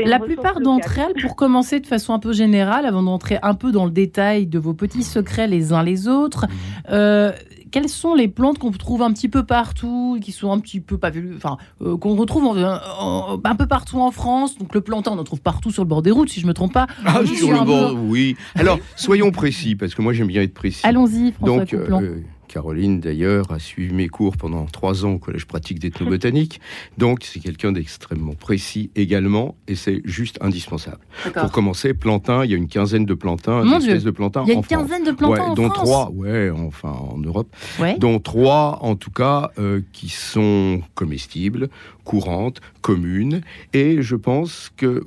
La 0.04 0.18
plupart 0.18 0.60
d'entre 0.60 0.98
elles, 0.98 1.14
pour 1.22 1.36
commencer 1.36 1.78
de 1.78 1.86
façon 1.86 2.14
un 2.14 2.18
peu 2.18 2.32
générale, 2.32 2.86
avant 2.86 3.02
d'entrer 3.02 3.38
un 3.42 3.54
peu 3.54 3.70
dans 3.70 3.84
le 3.84 3.90
détail 3.90 4.46
de 4.46 4.58
vos 4.58 4.74
petits 4.74 5.04
secrets 5.04 5.46
les 5.46 5.72
uns 5.72 5.82
les 5.82 6.08
autres, 6.08 6.46
euh, 6.90 7.30
quelles 7.72 7.88
sont 7.88 8.14
les 8.14 8.28
plantes 8.28 8.58
qu'on 8.58 8.70
trouve 8.70 9.02
un 9.02 9.12
petit 9.12 9.28
peu 9.28 9.44
partout, 9.44 10.18
qui 10.20 10.30
sont 10.30 10.52
un 10.52 10.60
petit 10.60 10.78
peu 10.80 10.98
pas 10.98 11.10
vues, 11.10 11.32
enfin, 11.36 11.56
euh, 11.80 11.96
qu'on 11.96 12.14
retrouve 12.14 12.44
en- 12.44 12.56
en- 12.56 13.40
un 13.42 13.54
peu 13.56 13.66
partout 13.66 13.98
en 14.00 14.10
France 14.12 14.56
Donc 14.58 14.74
le 14.74 14.80
plantain, 14.82 15.10
on 15.12 15.18
en 15.18 15.24
trouve 15.24 15.40
partout 15.40 15.70
sur 15.72 15.82
le 15.82 15.88
bord 15.88 16.02
des 16.02 16.10
routes, 16.12 16.28
si 16.28 16.40
je 16.40 16.46
me 16.46 16.52
trompe 16.54 16.72
pas. 16.74 16.86
Ah, 17.04 17.20
sur 17.26 17.50
le 17.52 17.64
bord, 17.64 17.90
peu- 17.94 17.98
oui. 17.98 18.36
Alors, 18.54 18.78
soyons 18.94 19.30
précis, 19.32 19.74
parce 19.74 19.94
que 19.94 20.02
moi 20.02 20.12
j'aime 20.12 20.28
bien 20.28 20.42
être 20.42 20.54
précis. 20.54 20.82
Allons-y, 20.84 21.32
François 21.32 21.58
Donc, 21.64 21.74
euh, 21.74 22.20
Caroline, 22.52 23.00
d'ailleurs, 23.00 23.50
a 23.50 23.58
suivi 23.58 23.94
mes 23.94 24.08
cours 24.08 24.36
pendant 24.36 24.66
trois 24.66 25.06
ans 25.06 25.12
au 25.12 25.18
collège 25.18 25.46
pratique 25.46 25.78
d'ethnobotanique. 25.78 26.60
Donc, 26.98 27.20
c'est 27.22 27.40
quelqu'un 27.40 27.72
d'extrêmement 27.72 28.34
précis 28.34 28.90
également, 28.94 29.54
et 29.68 29.74
c'est 29.74 30.02
juste 30.04 30.36
indispensable. 30.42 30.98
Pour 31.34 31.50
commencer, 31.50 31.94
plantain, 31.94 32.44
il 32.44 32.50
y 32.50 32.54
a 32.54 32.58
une 32.58 32.68
quinzaine 32.68 33.06
de 33.06 33.14
plantains, 33.14 33.62
d'espèces 33.64 34.02
Dieu. 34.02 34.10
de 34.10 34.10
plantains 34.10 34.42
Il 34.44 34.48
y 34.50 34.52
a 34.52 34.54
une 34.56 34.64
quinzaine 34.64 35.04
de 35.04 35.12
plantains 35.12 35.42
Ouais, 35.44 35.48
en 35.50 35.54
dont 35.54 35.70
France. 35.70 35.84
trois, 35.88 36.10
ouais, 36.10 36.50
enfin 36.50 36.90
en 36.92 37.16
Europe, 37.18 37.48
Ouais. 37.80 37.96
dont 37.98 38.18
trois 38.18 38.78
en 38.82 38.96
tout 38.96 39.10
cas 39.10 39.50
euh, 39.58 39.80
qui 39.92 40.10
sont 40.10 40.82
comestibles, 40.94 41.70
courantes, 42.04 42.60
communes, 42.82 43.40
et 43.72 44.02
je 44.02 44.16
pense 44.16 44.70
que 44.76 45.02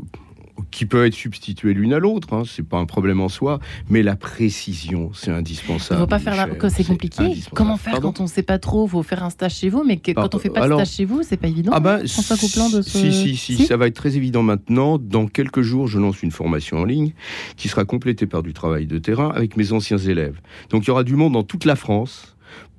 qui 0.72 0.86
peut 0.86 1.06
être 1.06 1.14
substituée 1.14 1.74
l'une 1.74 1.94
à 1.94 2.00
l'autre, 2.00 2.34
hein, 2.34 2.44
c'est 2.46 2.68
pas 2.68 2.78
un 2.78 2.86
problème 2.86 3.22
en 3.22 3.30
soi, 3.30 3.60
mais 3.90 4.04
la 4.04 4.16
précision, 4.16 5.12
c'est 5.14 5.32
indispensable. 5.32 6.00
ne 6.00 6.06
faut 6.06 6.10
pas 6.10 6.20
faire 6.20 6.36
la... 6.36 6.70
C'est 6.70 6.84
compliqué. 6.84 7.36
Comment 7.54 7.78
faire 7.78 7.94
Pardon 7.94 8.12
quand 8.12 8.22
on 8.22 8.24
ne 8.24 8.30
sait 8.30 8.44
pas 8.44 8.60
trop 8.60 8.88
faut 8.88 9.04
faire 9.04 9.24
un 9.24 9.30
stage 9.30 9.56
chez 9.56 9.70
vous, 9.70 9.84
mais 9.84 9.98
que, 9.98 10.12
quand 10.12 10.36
on 10.36 10.40
fait 10.40 10.50
pas 10.50 10.64
Alors- 10.64 10.80
de 10.80 10.86
stage 10.86 10.96
chez 10.96 11.06
vous, 11.06 11.22
c'est 11.24 11.38
pas 11.38 11.48
évident. 11.48 11.72
Ah 11.74 11.80
ben, 11.80 12.00
hein, 12.04 12.08
François 12.08 12.38
Coupland 12.38 12.70
de 12.72 12.82
ce... 12.82 12.90
si, 13.12 13.12
si, 13.12 13.36
si, 13.36 13.66
ça 13.66 13.78
va 13.78 13.88
être 13.88 13.96
très 13.96 14.18
évident 14.18 14.44
maintenant. 14.44 14.98
Dans 14.98 15.28
quelques 15.28 15.62
jours, 15.62 15.88
je 15.88 16.00
lance 16.00 16.24
une 16.24 16.32
formation 16.32 16.78
en 16.78 16.86
ligne 16.86 17.14
qui 17.58 17.68
sera 17.68 17.86
complétée 17.86 18.26
par 18.26 18.44
du 18.44 18.54
travail 18.54 18.88
de 18.88 18.98
terrain 18.98 19.30
avec 19.30 19.58
mes 19.58 19.72
anciens 19.72 19.98
élèves. 19.98 20.40
Donc 20.70 20.84
il 20.84 20.88
y 20.88 20.92
aura 20.92 21.04
du 21.04 21.16
monde 21.16 21.34
dans 21.34 21.44
toute 21.44 21.66
la 21.66 21.76
France. 21.76 22.35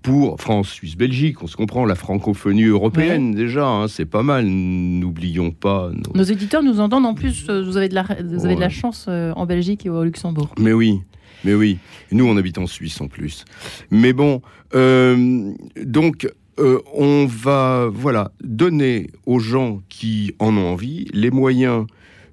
Pour 0.06 0.40
France, 0.40 0.68
Suisse, 0.68 0.96
Belgique, 0.96 1.42
on 1.42 1.48
se 1.48 1.56
comprend, 1.56 1.84
la 1.84 1.96
francophonie 1.96 2.62
européenne 2.62 3.34
déjà, 3.34 3.66
hein, 3.66 3.88
c'est 3.88 4.04
pas 4.04 4.22
mal. 4.22 4.46
N'oublions 4.46 5.50
pas. 5.50 5.90
nos- 5.92 6.16
Nos 6.16 6.22
éditeurs 6.22 6.62
nous 6.62 6.78
entendent 6.78 7.06
en 7.06 7.14
plus. 7.14 7.44
euh, 7.50 7.64
Vous 7.64 7.76
avez 7.76 7.88
de 7.88 7.94
la, 7.96 8.04
vous 8.24 8.44
avez 8.44 8.54
de 8.54 8.60
la 8.60 8.68
chance 8.68 9.06
euh, 9.08 9.32
en 9.34 9.46
Belgique 9.46 9.84
et 9.84 9.90
au 9.90 10.04
Luxembourg. 10.04 10.54
Mais 10.60 10.72
oui, 10.72 11.00
mais 11.44 11.54
oui. 11.54 11.78
Nous, 12.12 12.24
on 12.24 12.36
habite 12.36 12.56
en 12.58 12.68
Suisse 12.68 13.00
en 13.00 13.08
plus. 13.08 13.44
Mais 13.90 14.12
bon, 14.12 14.42
euh, 14.76 15.52
donc, 15.84 16.28
euh, 16.60 16.78
on 16.94 17.26
va, 17.26 17.88
voilà, 17.92 18.30
donner 18.44 19.10
aux 19.26 19.40
gens 19.40 19.80
qui 19.88 20.34
en 20.38 20.56
ont 20.56 20.68
envie 20.72 21.06
les 21.14 21.32
moyens 21.32 21.84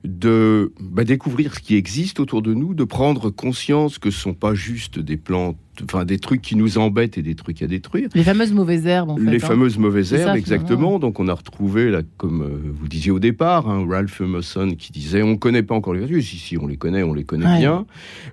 de 0.03 0.74
bah, 0.80 1.06
découvrir 1.06 1.56
ce 1.56 1.60
qui 1.62 1.75
existe 1.75 2.20
autour 2.20 2.42
de 2.42 2.53
nous, 2.53 2.74
de 2.74 2.84
prendre 2.84 3.30
conscience 3.30 3.98
que 3.98 4.12
ce 4.12 4.20
sont 4.20 4.34
pas 4.34 4.53
juste 4.53 5.00
des 5.00 5.15
plantes, 5.18 5.56
enfin 5.84 6.06
des 6.06 6.20
trucs 6.20 6.42
qui 6.42 6.56
nous 6.56 6.77
embêtent 6.77 7.18
et 7.18 7.22
des 7.22 7.36
trucs 7.36 7.62
à 7.62 7.68
détruire. 7.68 8.10
Les 8.13 8.24
fameuses 8.24 8.53
mauvaises 8.53 8.86
herbes, 8.86 9.12
en 9.12 9.18
fait. 9.18 9.24
Les 9.24 9.44
hein. 9.44 9.48
fameuses 9.48 9.77
mauvaises 9.77 10.10
ça, 10.10 10.18
herbes, 10.18 10.38
exactement. 10.38 11.00
Donc 11.00 11.20
on 11.20 11.27
a 11.27 11.34
retrouvé, 11.34 11.89
là, 11.89 12.01
comme 12.18 12.42
euh, 12.42 12.72
vous 12.74 12.88
disiez 12.88 13.12
au 13.12 13.20
départ, 13.20 13.70
hein, 13.70 13.86
Ralph 13.88 14.22
Emerson 14.22 14.75
qui 14.77 14.92
disait 14.92 15.22
on 15.24 15.32
ne 15.32 15.36
connaît 15.36 15.63
pas 15.63 15.75
encore 15.75 15.94
les 15.94 16.00
vertus. 16.01 16.30
Si, 16.30 16.38
si, 16.38 16.58
on 16.58 16.68
les 16.68 16.77
connaît, 16.77 17.03
on 17.03 17.13
les 17.13 17.24
connaît 17.24 17.46
Ouais. 17.46 17.60
bien. 17.60 17.86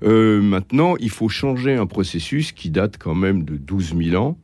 Euh, 0.03 0.41
maintenant, 0.41 0.95
il 1.01 1.11
faut 1.11 1.29
changer 1.29 1.75
un 1.75 1.87
processus 1.87 2.53
qui 2.53 2.71
date 2.71 2.97
quand 2.99 3.15
même 3.15 3.45
de 3.45 3.57
12 3.57 3.95
000 3.97 4.23
ans, 4.23 4.39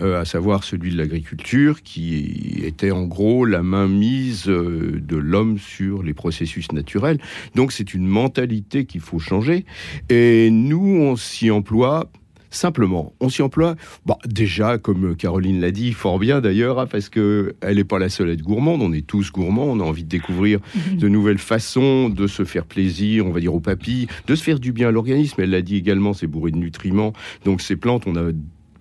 euh, 0.00 0.20
à 0.20 0.24
savoir 0.24 0.64
celui 0.64 0.90
de 0.90 0.98
l'agriculture, 0.98 1.82
qui 1.82 2.62
était 2.64 2.90
en 2.90 3.04
gros 3.04 3.44
la 3.44 3.62
mainmise 3.62 4.46
de 4.46 5.16
l'homme 5.16 5.58
sur 5.58 6.02
les 6.02 6.14
processus 6.14 6.72
naturels. 6.72 7.18
Donc 7.54 7.72
c'est 7.72 7.94
une 7.94 8.06
mentalité 8.06 8.86
qu'il 8.86 9.00
faut 9.00 9.18
changer. 9.18 9.64
Et 10.08 10.50
nous, 10.50 10.84
on 11.00 11.16
s'y 11.16 11.50
emploie 11.50 12.10
Simplement, 12.50 13.12
on 13.20 13.28
s'y 13.28 13.42
emploie. 13.42 13.76
Bah, 14.06 14.18
déjà, 14.26 14.78
comme 14.78 15.16
Caroline 15.16 15.60
l'a 15.60 15.70
dit, 15.70 15.92
fort 15.92 16.18
bien 16.18 16.40
d'ailleurs, 16.40 16.78
hein, 16.78 16.86
parce 16.86 17.08
que 17.08 17.54
elle 17.60 17.76
n'est 17.76 17.84
pas 17.84 17.98
la 17.98 18.08
seule 18.08 18.30
à 18.30 18.32
être 18.32 18.42
gourmande. 18.42 18.82
On 18.82 18.92
est 18.92 19.06
tous 19.06 19.30
gourmands. 19.30 19.66
On 19.66 19.80
a 19.80 19.84
envie 19.84 20.04
de 20.04 20.08
découvrir 20.08 20.60
de 20.92 21.08
nouvelles 21.08 21.38
façons 21.38 22.08
de 22.08 22.26
se 22.26 22.44
faire 22.44 22.64
plaisir, 22.64 23.26
on 23.26 23.30
va 23.30 23.40
dire 23.40 23.54
aux 23.54 23.60
papilles, 23.60 24.06
de 24.26 24.34
se 24.34 24.42
faire 24.42 24.58
du 24.58 24.72
bien 24.72 24.88
à 24.88 24.90
l'organisme. 24.90 25.40
Elle 25.40 25.50
l'a 25.50 25.62
dit 25.62 25.76
également, 25.76 26.12
c'est 26.12 26.26
bourré 26.26 26.50
de 26.50 26.56
nutriments. 26.56 27.12
Donc 27.44 27.60
ces 27.60 27.76
plantes, 27.76 28.04
on 28.06 28.16
a 28.16 28.30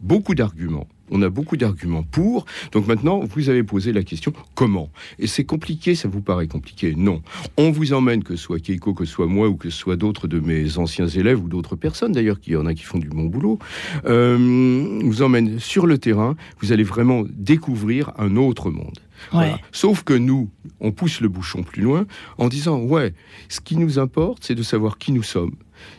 beaucoup 0.01 0.35
d'arguments. 0.35 0.87
On 1.09 1.21
a 1.21 1.29
beaucoup 1.29 1.57
d'arguments 1.57 2.03
pour. 2.03 2.45
Donc 2.71 2.87
maintenant, 2.87 3.19
vous 3.19 3.49
avez 3.49 3.63
posé 3.63 3.93
la 3.93 4.03
question 4.03 4.33
comment? 4.55 4.89
Et 5.19 5.27
c'est 5.27 5.43
compliqué, 5.43 5.95
ça 5.95 6.07
vous 6.07 6.21
paraît 6.21 6.47
compliqué? 6.47 6.93
Non. 6.95 7.21
On 7.57 7.71
vous 7.71 7.93
emmène, 7.93 8.23
que 8.23 8.35
ce 8.35 8.43
soit 8.43 8.59
Keiko, 8.59 8.93
que 8.93 9.05
ce 9.05 9.13
soit 9.13 9.27
moi, 9.27 9.47
ou 9.47 9.55
que 9.55 9.69
ce 9.69 9.77
soit 9.77 9.95
d'autres 9.95 10.27
de 10.27 10.39
mes 10.39 10.77
anciens 10.77 11.07
élèves, 11.07 11.43
ou 11.43 11.47
d'autres 11.47 11.75
personnes 11.75 12.11
d'ailleurs, 12.11 12.39
qu'il 12.39 12.53
y 12.53 12.55
en 12.57 12.65
a 12.65 12.73
qui 12.73 12.83
font 12.83 12.99
du 12.99 13.09
bon 13.09 13.25
boulot, 13.25 13.59
euh, 14.05 14.99
vous 15.03 15.21
emmène 15.21 15.59
sur 15.59 15.87
le 15.87 15.97
terrain, 15.97 16.35
vous 16.59 16.71
allez 16.71 16.83
vraiment 16.83 17.23
découvrir 17.29 18.11
un 18.17 18.35
autre 18.35 18.69
monde. 18.69 18.99
Ouais. 19.33 19.47
Voilà. 19.47 19.59
Sauf 19.71 20.03
que 20.03 20.13
nous, 20.13 20.49
on 20.79 20.91
pousse 20.91 21.21
le 21.21 21.29
bouchon 21.29 21.63
plus 21.63 21.81
loin 21.81 22.05
en 22.37 22.47
disant 22.49 22.79
ouais, 22.79 23.13
ce 23.49 23.59
qui 23.59 23.77
nous 23.77 23.97
importe, 23.97 24.43
c'est 24.43 24.55
de 24.55 24.63
savoir 24.63 24.97
qui 24.97 25.11
nous 25.11 25.23
sommes, 25.23 25.55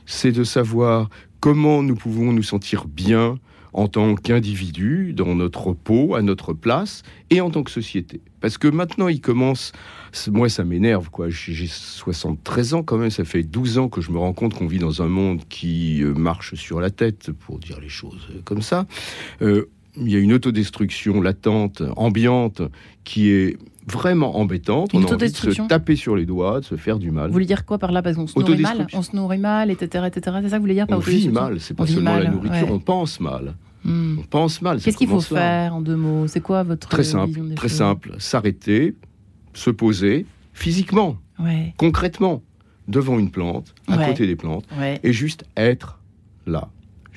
c'est 0.07 0.33
de 0.33 0.45
savoir 0.45 1.09
comment 1.41 1.83
nous 1.83 1.97
pouvons 1.97 2.33
nous 2.33 2.43
sentir 2.43 2.87
bien 2.87 3.39
en 3.73 3.89
tant 3.89 4.15
qu'individu, 4.15 5.13
dans 5.13 5.35
notre 5.35 5.73
peau, 5.73 6.15
à 6.15 6.23
notre 6.23 6.53
place, 6.53 7.03
et 7.31 7.41
en 7.41 7.51
tant 7.51 7.63
que 7.63 7.71
société. 7.71 8.21
Parce 8.41 8.59
que 8.59 8.69
maintenant, 8.69 9.09
il 9.09 9.21
commence, 9.21 9.73
moi 10.31 10.49
ça 10.49 10.65
m'énerve, 10.65 11.11
quoi. 11.11 11.29
J'ai 11.29 11.53
j'ai 11.53 11.67
73 11.67 12.75
ans 12.75 12.83
quand 12.83 12.99
même, 12.99 13.11
ça 13.11 13.25
fait 13.25 13.43
12 13.43 13.79
ans 13.79 13.89
que 13.89 14.01
je 14.01 14.11
me 14.11 14.19
rends 14.19 14.33
compte 14.33 14.55
qu'on 14.55 14.67
vit 14.67 14.79
dans 14.79 15.03
un 15.03 15.09
monde 15.09 15.43
qui 15.49 16.03
euh, 16.03 16.15
marche 16.15 16.55
sur 16.55 16.81
la 16.81 16.91
tête, 16.91 17.33
pour 17.33 17.59
dire 17.59 17.81
les 17.81 17.89
choses 17.89 18.29
euh, 18.31 18.41
comme 18.45 18.63
ça. 18.63 18.87
Euh, 19.43 19.67
il 19.97 20.11
y 20.11 20.17
a 20.17 20.21
une 20.21 20.33
autodestruction 20.33 21.21
latente, 21.21 21.83
ambiante, 21.97 22.63
qui 23.03 23.31
est 23.31 23.57
vraiment 23.91 24.39
embêtante. 24.39 24.93
Une 24.93 25.05
On 25.05 25.09
a 25.09 25.15
envie 25.15 25.31
de 25.31 25.37
se 25.37 25.67
taper 25.69 25.97
sur 25.97 26.17
les 26.17 26.27
doigts, 26.27 26.61
de 26.61 26.65
se 26.65 26.77
faire 26.77 26.99
du 26.99 27.11
mal. 27.11 27.27
Vous 27.29 27.33
voulez 27.33 27.47
dire 27.47 27.65
quoi 27.65 27.79
par 27.79 27.93
là 27.93 28.03
Parce 28.03 28.17
qu'on 28.17 28.27
se 28.27 28.39
nourrit 28.39 28.61
mal, 28.61 28.87
on 28.93 29.03
se 29.03 29.15
nourrit 29.17 29.39
mal, 29.39 29.71
etc. 29.71 30.05
etc. 30.07 30.21
C'est 30.21 30.25
ça 30.25 30.33
que 30.33 30.57
vous 30.57 30.61
voulez 30.63 30.75
dire 30.75 30.87
par 30.87 30.99
on 30.99 31.01
vit 31.01 31.29
mal, 31.29 31.61
c'est 31.61 31.75
pas 31.75 31.87
seulement 31.87 32.17
la 32.17 32.31
nourriture, 32.31 32.69
ouais. 32.69 32.71
on 32.73 32.79
pense 32.81 33.21
mal. 33.21 33.55
Hmm. 33.85 34.17
On 34.19 34.23
pense 34.23 34.61
mal. 34.61 34.81
Qu'est-ce 34.81 34.97
qu'il 34.97 35.09
faut 35.09 35.21
faire 35.21 35.75
en 35.75 35.81
deux 35.81 35.97
mots? 35.97 36.27
C'est 36.27 36.41
quoi 36.41 36.63
votre 36.65 36.89
Très 36.89 37.03
vision 37.03 37.27
simple, 37.27 37.49
des 37.49 37.55
très 37.55 37.69
choses? 37.69 37.79
simple. 37.79 38.15
S'arrêter, 38.19 38.95
se 39.55 39.71
poser 39.71 40.27
physiquement, 40.53 41.17
Ouais, 41.39 41.73
concrètement, 41.77 42.43
devant 42.89 43.19
une 43.19 43.31
plante, 43.31 43.75
à 43.87 43.97
Ouais. 43.97 44.07
côté 44.09 44.27
des 44.27 44.35
plantes, 44.35 44.65
et 45.05 45.13
juste 45.13 45.45
être 45.57 46.01
là. 46.47 46.69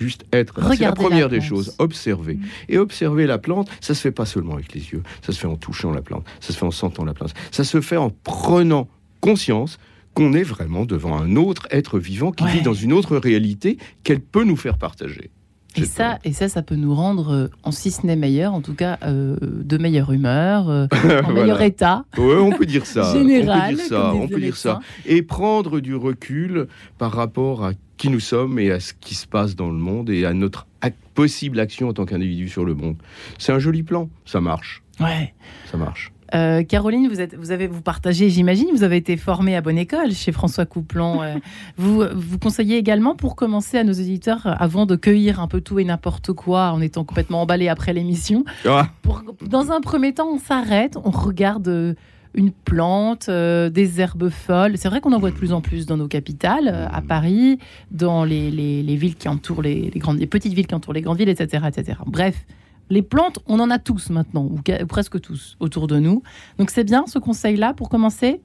Juste 0.01 0.25
être. 0.33 0.59
C'est 0.75 0.81
la 0.81 0.91
première 0.93 1.29
des 1.29 1.41
choses. 1.41 1.75
Observer. 1.77 2.35
Mm. 2.35 2.43
Et 2.69 2.77
observer 2.77 3.27
la 3.27 3.37
plante, 3.37 3.69
ça 3.81 3.93
se 3.93 4.01
fait 4.01 4.11
pas 4.11 4.25
seulement 4.25 4.55
avec 4.55 4.73
les 4.73 4.81
yeux. 4.91 5.03
Ça 5.25 5.31
se 5.31 5.39
fait 5.39 5.47
en 5.47 5.55
touchant 5.57 5.91
la 5.91 6.01
plante. 6.01 6.25
Ça 6.39 6.53
se 6.53 6.57
fait 6.57 6.65
en 6.65 6.71
sentant 6.71 7.05
la 7.05 7.13
plante. 7.13 7.33
Ça 7.51 7.63
se 7.63 7.79
fait 7.81 7.97
en 7.97 8.09
prenant 8.09 8.87
conscience 9.19 9.77
qu'on 10.13 10.33
est 10.33 10.43
vraiment 10.43 10.85
devant 10.85 11.17
un 11.17 11.35
autre 11.35 11.67
être 11.71 11.99
vivant 11.99 12.31
qui 12.31 12.43
Ouais. 12.43 12.51
vit 12.53 12.61
dans 12.61 12.73
une 12.73 12.91
autre 12.93 13.15
réalité 13.17 13.77
qu'elle 14.03 14.19
peut 14.19 14.43
nous 14.43 14.57
faire 14.57 14.77
partager. 14.77 15.29
Et 15.77 15.85
ça, 15.85 16.19
et 16.25 16.33
ça, 16.33 16.49
ça 16.49 16.61
peut 16.61 16.75
nous 16.75 16.93
rendre, 16.93 17.31
euh, 17.33 17.47
en 17.63 17.71
si 17.71 17.91
ce 17.91 18.05
n'est 18.05 18.15
meilleur, 18.15 18.53
en 18.53 18.61
tout 18.61 18.73
cas, 18.73 18.97
euh, 19.03 19.37
de 19.41 19.77
meilleure 19.77 20.11
humur, 20.11 20.69
euh, 20.69 20.87
en 20.91 20.97
Voilà. 20.97 21.31
meilleur 21.31 21.61
état. 21.61 22.05
Ouais, 22.17 22.35
on 22.35 22.51
peut 22.51 22.65
dire 22.65 22.85
ça. 22.85 23.13
Général, 23.13 23.75
on 23.75 23.77
peut 23.77 23.77
dire 23.77 23.85
ça. 23.87 24.13
On 24.13 24.27
peut 24.27 24.39
dire 24.39 24.57
ça. 24.57 24.79
Et 25.05 25.21
prendre 25.21 25.79
du 25.79 25.95
recul 25.95 26.67
par 26.97 27.11
rapport 27.13 27.63
à 27.63 27.71
qui 27.97 28.09
nous 28.09 28.19
sommes 28.19 28.59
et 28.59 28.71
à 28.71 28.79
ce 28.79 28.93
qui 28.99 29.15
se 29.15 29.27
passe 29.27 29.55
dans 29.55 29.69
le 29.69 29.77
monde 29.77 30.09
et 30.09 30.25
à 30.25 30.33
notre 30.33 30.65
possible 31.13 31.59
action 31.59 31.89
en 31.89 31.93
tant 31.93 32.05
qu'individu 32.05 32.47
sur 32.49 32.65
le 32.65 32.73
monde. 32.73 32.95
C'est 33.37 33.51
un 33.51 33.59
joli 33.59 33.83
plan. 33.83 34.09
Ça 34.25 34.39
marche. 34.41 34.81
Ouais. 34.99 35.33
Ça 35.69 35.77
marche. 35.77 36.11
Euh, 36.33 36.63
Caroline, 36.63 37.07
vous, 37.09 37.19
êtes, 37.19 37.35
vous 37.35 37.51
avez 37.51 37.67
vous 37.67 37.81
partagez, 37.81 38.29
j'imagine, 38.29 38.67
vous 38.73 38.83
avez 38.83 38.97
été 38.97 39.17
formée 39.17 39.55
à 39.55 39.61
bonne 39.61 39.77
école 39.77 40.11
chez 40.13 40.31
François 40.31 40.65
Couplan. 40.65 41.21
euh, 41.21 41.35
vous, 41.77 42.03
vous 42.15 42.39
conseillez 42.39 42.77
également 42.77 43.15
pour 43.15 43.35
commencer 43.35 43.77
à 43.77 43.83
nos 43.83 43.93
auditeurs, 43.93 44.41
avant 44.61 44.85
de 44.85 44.95
cueillir 44.95 45.39
un 45.41 45.47
peu 45.47 45.61
tout 45.61 45.79
et 45.79 45.83
n'importe 45.83 46.31
quoi 46.33 46.71
en 46.71 46.81
étant 46.81 47.03
complètement 47.03 47.41
emballé 47.41 47.67
après 47.67 47.93
l'émission, 47.93 48.45
Ah, 48.65 48.87
pour, 49.01 49.23
dans 49.45 49.71
un 49.71 49.81
premier 49.81 50.13
temps, 50.13 50.29
on 50.33 50.39
s'arrête, 50.39 50.97
on 51.03 51.09
regarde 51.11 51.67
euh, 51.67 51.93
une 52.33 52.51
plante, 52.51 53.27
euh, 53.27 53.69
des 53.69 53.99
herbes 53.99 54.29
folles. 54.29 54.77
C'est 54.77 54.87
vrai 54.87 55.01
qu'on 55.01 55.11
en 55.11 55.19
voit 55.19 55.31
de 55.31 55.35
plus 55.35 55.51
en 55.51 55.59
plus 55.59 55.85
dans 55.85 55.97
nos 55.97 56.07
capitales, 56.07 56.69
euh, 56.73 56.87
à 56.89 57.01
Paris, 57.01 57.59
dans 57.91 58.23
les, 58.23 58.49
les- 58.51 58.83
les 58.83 58.95
villes 58.95 59.15
qui 59.15 59.27
entourent 59.27 59.61
les, 59.61 59.91
les 59.93 59.99
grandes, 59.99 60.17
les 60.17 60.27
petites 60.27 60.53
villes 60.53 60.67
qui 60.67 60.75
entourent 60.75 60.93
les 60.93 61.01
grandes 61.01 61.17
villes, 61.17 61.27
etc., 61.27 61.65
etc. 61.67 61.97
Bref, 62.05 62.45
les 62.91 63.01
plantes, 63.01 63.39
on 63.47 63.59
en 63.59 63.71
a 63.71 63.79
tous 63.79 64.09
maintenant, 64.09 64.43
ou 64.43 64.59
presque 64.87 65.19
tous 65.21 65.55
autour 65.59 65.87
de 65.87 65.97
nous. 65.97 66.21
Donc 66.59 66.69
c'est 66.69 66.83
bien 66.83 67.07
ce 67.07 67.17
conseil-là 67.17 67.73
pour 67.73 67.89
commencer? 67.89 68.41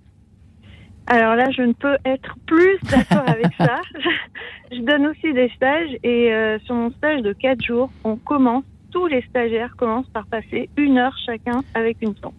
Alors 1.08 1.36
là, 1.36 1.50
je 1.50 1.62
ne 1.62 1.72
peux 1.72 1.96
être 2.04 2.34
plus 2.46 2.78
d'accord 2.90 3.24
avec 3.28 3.52
ça. 3.58 3.80
Je 4.72 4.80
donne 4.80 5.06
aussi 5.06 5.32
des 5.32 5.48
stages 5.54 5.96
et 6.02 6.32
euh, 6.32 6.58
sur 6.64 6.74
mon 6.74 6.90
stage 6.90 7.22
de 7.22 7.32
4 7.32 7.62
jours, 7.64 7.90
on 8.02 8.16
commence, 8.16 8.64
tous 8.90 9.06
les 9.06 9.22
stagiaires 9.30 9.76
commencent 9.76 10.08
par 10.08 10.26
passer 10.26 10.68
une 10.76 10.98
heure 10.98 11.16
chacun 11.24 11.62
avec 11.74 11.98
une 12.02 12.14
plante. 12.14 12.34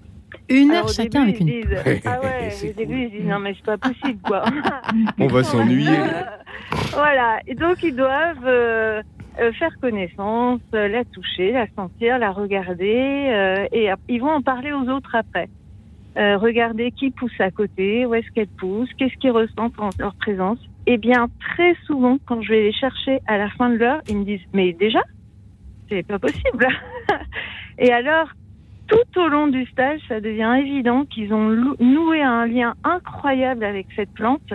Une 0.50 0.72
heure 0.72 0.90
chacun 0.90 1.26
début, 1.26 1.30
avec 1.30 1.40
une. 1.40 1.48
ils 1.48 1.66
disent, 1.66 2.02
Ah 2.06 2.20
ouais, 2.22 2.50
au 2.70 2.74
début, 2.74 2.94
cool. 2.94 3.02
ils 3.04 3.12
disent 3.12 3.26
non 3.26 3.40
mais 3.40 3.56
c'est 3.56 3.66
pas 3.66 3.78
possible 3.78 4.20
quoi. 4.24 4.44
on 5.20 5.28
va 5.28 5.44
s'ennuyer. 5.44 5.98
Voilà, 6.92 7.40
et 7.48 7.56
donc 7.56 7.82
ils 7.82 7.96
doivent 7.96 8.46
euh, 8.46 9.02
euh, 9.40 9.52
faire 9.54 9.78
connaissance, 9.80 10.62
euh, 10.74 10.88
la 10.88 11.04
toucher, 11.06 11.52
la 11.52 11.68
sentir, 11.76 12.18
la 12.20 12.32
regarder, 12.32 13.30
euh, 13.30 13.68
et 13.72 13.90
ils 14.10 14.20
vont 14.20 14.32
en 14.32 14.42
parler 14.42 14.72
aux 14.72 14.90
autres 14.90 15.16
après. 15.16 15.50
Euh, 16.18 16.38
regarder 16.38 16.92
qui 16.92 17.12
pousse 17.12 17.40
à 17.40 17.52
côté, 17.52 18.06
où 18.06 18.16
est-ce 18.16 18.32
qu'elle 18.32 18.48
pousse, 18.48 18.90
qu'est-ce 18.98 19.16
qu'ils 19.18 19.32
ressentent 19.32 19.80
en 19.80 19.90
leur 20.00 20.16
présence. 20.16 20.58
Eh 20.88 20.98
bien, 20.98 21.28
très 21.40 21.76
souvent, 21.86 22.18
quand 22.26 22.42
je 22.42 22.50
vais 22.50 22.64
les 22.64 22.74
chercher 22.74 23.20
à 23.28 23.38
la 23.38 23.50
fin 23.52 23.70
de 23.70 23.76
l'heure, 23.76 24.02
ils 24.10 24.18
me 24.18 24.24
disent 24.24 24.42
Mais 24.54 24.74
déjà 24.74 25.02
c'est 25.90 26.04
pas 26.04 26.20
possible. 26.20 26.68
et 27.80 27.92
alors, 27.92 28.30
tout 28.88 29.20
au 29.20 29.28
long 29.28 29.48
du 29.48 29.66
stage, 29.68 30.00
ça 30.08 30.20
devient 30.20 30.56
évident 30.60 31.06
qu'ils 31.06 31.34
ont 31.34 31.50
noué 31.80 32.22
un 32.22 32.46
lien 32.46 32.76
incroyable 32.84 33.64
avec 33.64 33.88
cette 33.96 34.12
plante 34.14 34.54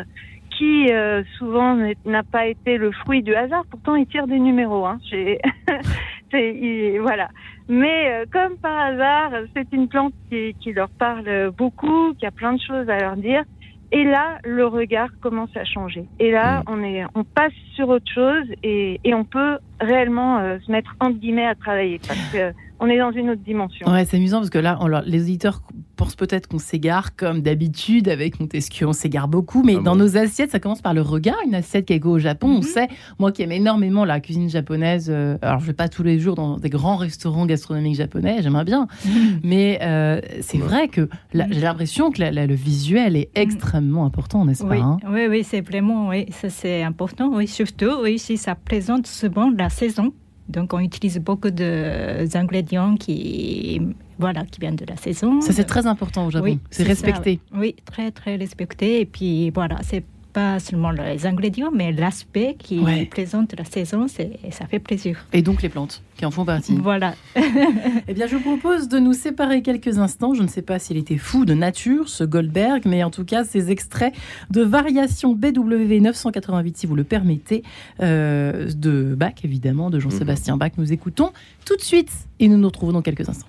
qui 0.63 0.93
euh, 0.93 1.25
souvent 1.39 1.77
n'a 2.05 2.23
pas 2.23 2.47
été 2.47 2.77
le 2.79 2.93
fruit 2.93 3.25
du 3.25 3.35
hasard. 3.35 3.65
Pourtant, 3.69 3.97
ils 3.97 4.07
tirent 4.07 4.29
des 4.29 4.39
numéros. 4.39 4.87
Hein. 4.87 5.01
voilà. 7.01 7.29
Mais 7.69 8.13
euh, 8.13 8.27
comme 8.33 8.57
par 8.59 8.79
hasard, 8.79 9.33
c'est 9.57 9.67
une 9.73 9.89
plante 9.89 10.15
qui, 10.31 10.55
qui, 10.61 10.73
leur 10.73 10.89
parle 10.89 11.51
beaucoup, 11.51 12.15
qui 12.15 12.27
a 12.27 12.31
plein 12.31 12.53
de 12.53 12.61
choses 12.61 12.89
à 12.89 12.99
leur 13.01 13.17
dire. 13.17 13.43
Et 13.91 14.05
là, 14.05 14.39
le 14.45 14.67
regard 14.67 15.09
commence 15.21 15.55
à 15.57 15.65
changer. 15.65 16.05
Et 16.21 16.31
là, 16.31 16.61
mm. 16.61 16.63
on 16.69 16.85
est, 16.85 17.05
on 17.17 17.25
passe 17.25 17.53
sur 17.75 17.89
autre 17.89 18.11
chose 18.13 18.47
et, 18.63 19.01
et 19.03 19.15
on 19.15 19.25
peut 19.25 19.59
réellement 19.81 20.39
euh, 20.39 20.59
se 20.65 20.71
mettre 20.71 20.95
entre 21.01 21.19
guillemets 21.19 21.47
à 21.47 21.57
travailler 21.57 22.01
parce 22.07 22.33
que 22.33 22.53
on 22.83 22.89
est 22.89 22.99
dans 22.99 23.13
une 23.13 23.31
autre 23.31 23.43
dimension. 23.43 23.89
Ouais, 23.89 24.05
c'est 24.05 24.17
amusant 24.17 24.39
parce 24.39 24.51
que 24.51 24.59
là, 24.59 24.77
les 25.07 25.23
auditeurs 25.23 25.63
pensent 25.97 26.17
peut-être 26.17 26.49
qu'on 26.49 26.59
s'égare 26.59 27.15
comme 27.15 27.41
d'habitude 27.41 28.09
avec 28.09 28.41
Montesquieu, 28.41 28.89
on 28.89 28.93
s'égare 28.93 29.29
beaucoup, 29.29 29.63
mais 29.63 29.77
ah 29.79 29.83
dans 29.83 29.95
nos 29.95 30.17
assiettes, 30.17 30.51
ça 30.51 30.59
commence 30.59 30.83
par 30.83 30.93
le 30.93 31.01
regard. 31.01 31.37
Une 31.47 31.55
assiette 31.55 31.87
qui 31.87 31.93
est 31.93 32.05
au 32.05 32.19
Japon, 32.19 32.49
on 32.49 32.57
mhm. 32.57 32.63
sait, 32.63 32.89
moi 33.21 33.31
qui 33.31 33.43
aime 33.43 33.53
énormément 33.53 34.05
la 34.05 34.19
cuisine 34.19 34.51
japonaise, 34.51 35.09
euh, 35.11 35.39
alors 35.43 35.61
je 35.61 35.67
vais 35.67 35.73
pas 35.75 35.89
tous 35.89 36.03
les 36.03 36.19
jours 36.19 36.35
dans 36.35 36.59
des 36.59 36.71
grands 36.71 36.97
restaurants 36.97 37.47
gastronomiques 37.47 37.95
japonais, 37.95 38.39
j'aimerais 38.43 38.65
bien, 38.65 38.89
mhm. 39.07 39.41
mais 39.45 39.79
euh, 39.83 40.21
c'est 40.41 40.59
vrai 40.59 40.89
que 40.89 41.09
j'ai 41.33 41.61
l'impression 41.61 42.11
que 42.11 42.21
le 42.21 42.55
visuel 42.55 43.15
est 43.17 43.31
mhm. 43.37 43.43
extrêmement 43.43 44.05
important, 44.05 44.45
n'est-ce 44.45 44.65
oui, 44.65 44.79
pas 44.79 44.85
hein? 44.85 44.97
Oui, 45.09 45.27
oui, 45.31 45.45
c'est 45.45 45.61
vraiment, 45.61 46.09
oui, 46.09 46.27
ça 46.31 46.51
c'est 46.51 46.83
important, 46.83 47.31
oui, 47.33 47.47
surtout, 47.47 48.03
oui, 48.03 48.19
si 48.19 48.37
ça 48.37 48.57
présente 48.57 49.07
souvent 49.07 49.53
la 49.57 49.69
saison 49.69 50.13
donc 50.49 50.75
on 50.75 50.81
utilise 50.81 51.19
beaucoup 51.19 51.51
d'ingrédients 51.51 52.97
qui, 52.97 53.81
voilà, 54.19 54.45
qui 54.45 54.61
viennent 54.61 54.77
de 54.77 54.87
la 54.87 54.97
saison. 54.97 55.41
Ça 55.41 55.53
c'est 55.53 55.65
très 55.65 55.87
important 55.87 56.27
au 56.27 56.31
Japon, 56.31 56.59
c'est 56.71 56.83
respecté. 56.83 57.41
oui. 57.55 57.75
très 57.85 58.11
très 58.11 58.37
respecté. 58.37 59.01
Et 59.01 59.07
puis 59.07 59.51
voilà, 59.51 59.79
c'est 59.83 60.05
pas 60.33 60.59
seulement 60.59 60.91
les 60.91 61.27
ingrédients, 61.27 61.71
mais 61.73 61.93
l'aspect 61.93 62.57
qui 62.59 62.83
présente 63.11 63.55
la 63.57 63.65
saison, 63.65 64.07
ça 64.09 64.67
fait 64.67 64.79
plaisir. 64.79 65.27
Et 65.33 65.43
donc 65.43 65.63
les 65.63 65.69
plantes 65.69 66.03
qui 66.17 66.27
en 66.27 66.31
font 66.31 66.45
partie. 66.45 66.77
Voilà. 66.77 67.15
eh 67.37 68.15
bien, 68.15 68.27
je 68.27 68.37
vous 68.37 68.43
propose 68.43 68.89
de 68.89 68.99
nous 68.99 69.13
séparer 69.13 69.63
quelques 69.63 69.99
instants. 69.99 70.35
Je 70.35 70.43
ne 70.43 70.49
sais 70.49 70.63
pas 70.63 70.79
s'il 70.79 70.97
était 70.97 71.17
fou 71.17 71.45
de 71.45 71.55
nature, 71.55 72.09
ce 72.09 72.25
Goldberg, 72.25 72.83
mais 72.87 73.03
en 73.03 73.11
tout 73.11 73.25
cas, 73.25 73.45
ces 73.45 73.71
extraits 73.71 74.15
de 74.51 74.63
variation 74.63 75.35
BW 75.35 76.01
988, 76.01 76.77
si 76.77 76.87
vous 76.87 76.97
le 76.97 77.05
permettez, 77.05 77.63
euh, 78.01 78.71
de 78.75 79.15
Bach, 79.15 79.35
évidemment, 79.45 79.91
de 79.91 79.99
Jean-Sébastien. 79.99 80.57
Bach. 80.57 80.73
Nous 80.79 80.93
écoutons 80.93 81.33
tout 81.65 81.77
de 81.77 81.83
suite 81.83 82.11
et 82.41 82.49
nous 82.49 82.57
nous 82.57 82.69
retrouvons 82.69 82.93
dans 82.93 83.03
quelques 83.03 83.29
instants. 83.29 83.47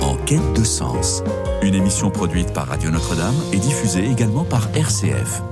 En 0.00 0.16
quête 0.24 0.52
de 0.54 0.64
sens, 0.64 1.22
une 1.62 1.74
émission 1.74 2.10
produite 2.10 2.52
par 2.52 2.68
Radio 2.68 2.90
Notre-Dame 2.90 3.34
et 3.52 3.58
diffusée 3.58 4.04
également 4.08 4.44
par 4.44 4.68
RCF. 4.76 5.42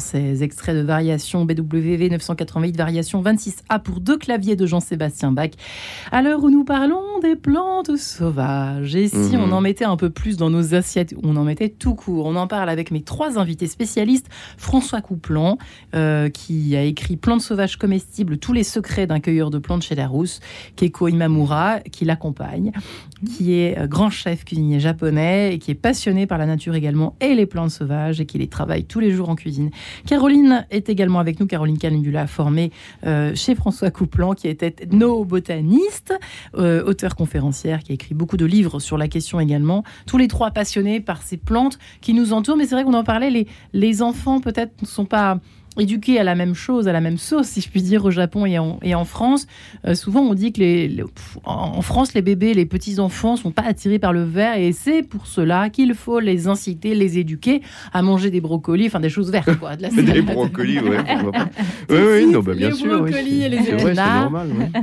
Ces 0.00 0.42
extraits 0.42 0.76
de 0.76 0.82
variation 0.82 1.44
BWV 1.44 2.10
988, 2.10 2.76
variation 2.76 3.22
26A 3.22 3.80
pour 3.82 4.00
deux 4.00 4.16
claviers 4.16 4.56
de 4.56 4.66
Jean-Sébastien 4.66 5.32
Bach. 5.32 5.50
À 6.10 6.22
l'heure 6.22 6.42
où 6.42 6.50
nous 6.50 6.64
parlons 6.64 7.20
des 7.20 7.36
plantes 7.36 7.96
sauvages, 7.96 8.94
et 8.94 9.08
si 9.08 9.36
mhm. 9.36 9.40
on 9.40 9.52
en 9.52 9.60
mettait 9.60 9.84
un 9.84 9.96
peu 9.96 10.10
plus 10.10 10.36
dans 10.36 10.50
nos 10.50 10.74
assiettes, 10.74 11.14
on 11.22 11.36
en 11.36 11.44
mettait 11.44 11.68
tout 11.68 11.94
court. 11.94 12.26
On 12.26 12.36
en 12.36 12.46
parle 12.46 12.68
avec 12.68 12.90
mes 12.90 13.02
trois 13.02 13.38
invités 13.38 13.66
spécialistes. 13.66 14.28
François 14.56 15.00
Couplan, 15.00 15.58
euh, 15.94 16.28
qui 16.28 16.76
a 16.76 16.82
écrit 16.82 17.16
Plantes 17.16 17.42
sauvages 17.42 17.76
comestibles, 17.76 18.38
tous 18.38 18.52
les 18.52 18.64
secrets 18.64 19.06
d'un 19.06 19.20
cueilleur 19.20 19.50
de 19.50 19.58
plantes 19.58 19.82
chez 19.82 19.94
Larousse. 19.94 20.40
Keiko 20.76 21.08
Imamura, 21.08 21.80
qui 21.80 22.04
l'accompagne, 22.04 22.72
qui 23.26 23.54
est 23.54 23.78
euh, 23.78 23.86
grand 23.86 24.10
chef 24.10 24.44
cuisinier 24.44 24.80
japonais 24.80 25.54
et 25.54 25.58
qui 25.58 25.70
est 25.70 25.74
passionné 25.74 26.26
par 26.26 26.38
la 26.38 26.46
nature 26.46 26.74
également 26.74 27.16
et 27.20 27.34
les 27.34 27.46
plantes 27.46 27.70
sauvages 27.70 28.20
et 28.20 28.26
qui 28.26 28.38
les 28.38 28.48
travaille 28.48 28.84
tous 28.84 29.00
les 29.00 29.10
jours 29.10 29.28
en 29.28 29.34
cuisine. 29.34 29.70
Caroline 30.06 30.66
est 30.70 30.88
également 30.88 31.18
avec 31.18 31.40
nous, 31.40 31.46
Caroline 31.46 31.78
Calendula, 31.78 32.26
formée 32.26 32.70
euh, 33.06 33.34
chez 33.34 33.54
François 33.54 33.90
Couplan, 33.90 34.34
qui 34.34 34.48
était 34.48 34.74
ethnobotaniste, 34.82 36.14
euh, 36.56 36.84
auteur 36.84 37.16
conférencière, 37.16 37.82
qui 37.82 37.92
a 37.92 37.94
écrit 37.94 38.14
beaucoup 38.14 38.36
de 38.36 38.44
livres 38.44 38.80
sur 38.80 38.98
la 38.98 39.08
question 39.08 39.40
également. 39.40 39.84
Tous 40.06 40.18
les 40.18 40.28
trois 40.28 40.50
passionnés 40.50 41.00
par 41.00 41.22
ces 41.22 41.36
plantes 41.36 41.78
qui 42.00 42.14
nous 42.14 42.32
entourent, 42.32 42.56
mais 42.56 42.66
c'est 42.66 42.74
vrai 42.74 42.84
qu'on 42.84 42.94
en 42.94 43.04
parlait, 43.04 43.30
les, 43.30 43.46
les 43.72 44.02
enfants 44.02 44.40
peut-être 44.40 44.72
ne 44.82 44.86
sont 44.86 45.04
pas 45.04 45.38
éduqués 45.78 46.18
à 46.18 46.24
la 46.24 46.34
même 46.34 46.54
chose, 46.54 46.88
à 46.88 46.92
la 46.92 47.00
même 47.00 47.18
sauce, 47.18 47.46
si 47.46 47.60
je 47.60 47.68
puis 47.68 47.82
dire, 47.82 48.04
au 48.04 48.10
Japon 48.10 48.46
et 48.46 48.58
en, 48.58 48.78
et 48.82 48.94
en 48.94 49.04
France. 49.04 49.46
Euh, 49.86 49.94
souvent, 49.94 50.20
on 50.20 50.34
dit 50.34 50.52
que 50.52 50.60
les, 50.60 51.02
en 51.44 51.82
France, 51.82 52.14
les 52.14 52.22
bébés, 52.22 52.54
les 52.54 52.66
petits-enfants 52.66 53.36
sont 53.36 53.50
pas 53.50 53.62
attirés 53.62 53.98
par 53.98 54.12
le 54.12 54.24
verre 54.24 54.56
et 54.56 54.72
c'est 54.72 55.02
pour 55.02 55.26
cela 55.26 55.70
qu'il 55.70 55.94
faut 55.94 56.20
les 56.20 56.48
inciter, 56.48 56.94
les 56.94 57.18
éduquer 57.18 57.62
à 57.92 58.02
manger 58.02 58.30
des 58.30 58.40
brocolis, 58.40 58.86
enfin 58.86 59.00
des 59.00 59.10
choses 59.10 59.30
vertes. 59.30 59.54
Quoi, 59.58 59.76
des 59.76 60.22
brocolis, 60.22 60.80
ouais. 60.80 60.98
oui, 61.90 61.96
oui, 61.96 62.26
non, 62.32 62.40
bah, 62.40 62.54
bien 62.54 62.70
les 62.70 62.74
sûr. 62.74 63.02
Brocolis 63.02 63.42
et 63.42 63.48
les 63.48 63.70
épinards. 63.70 64.30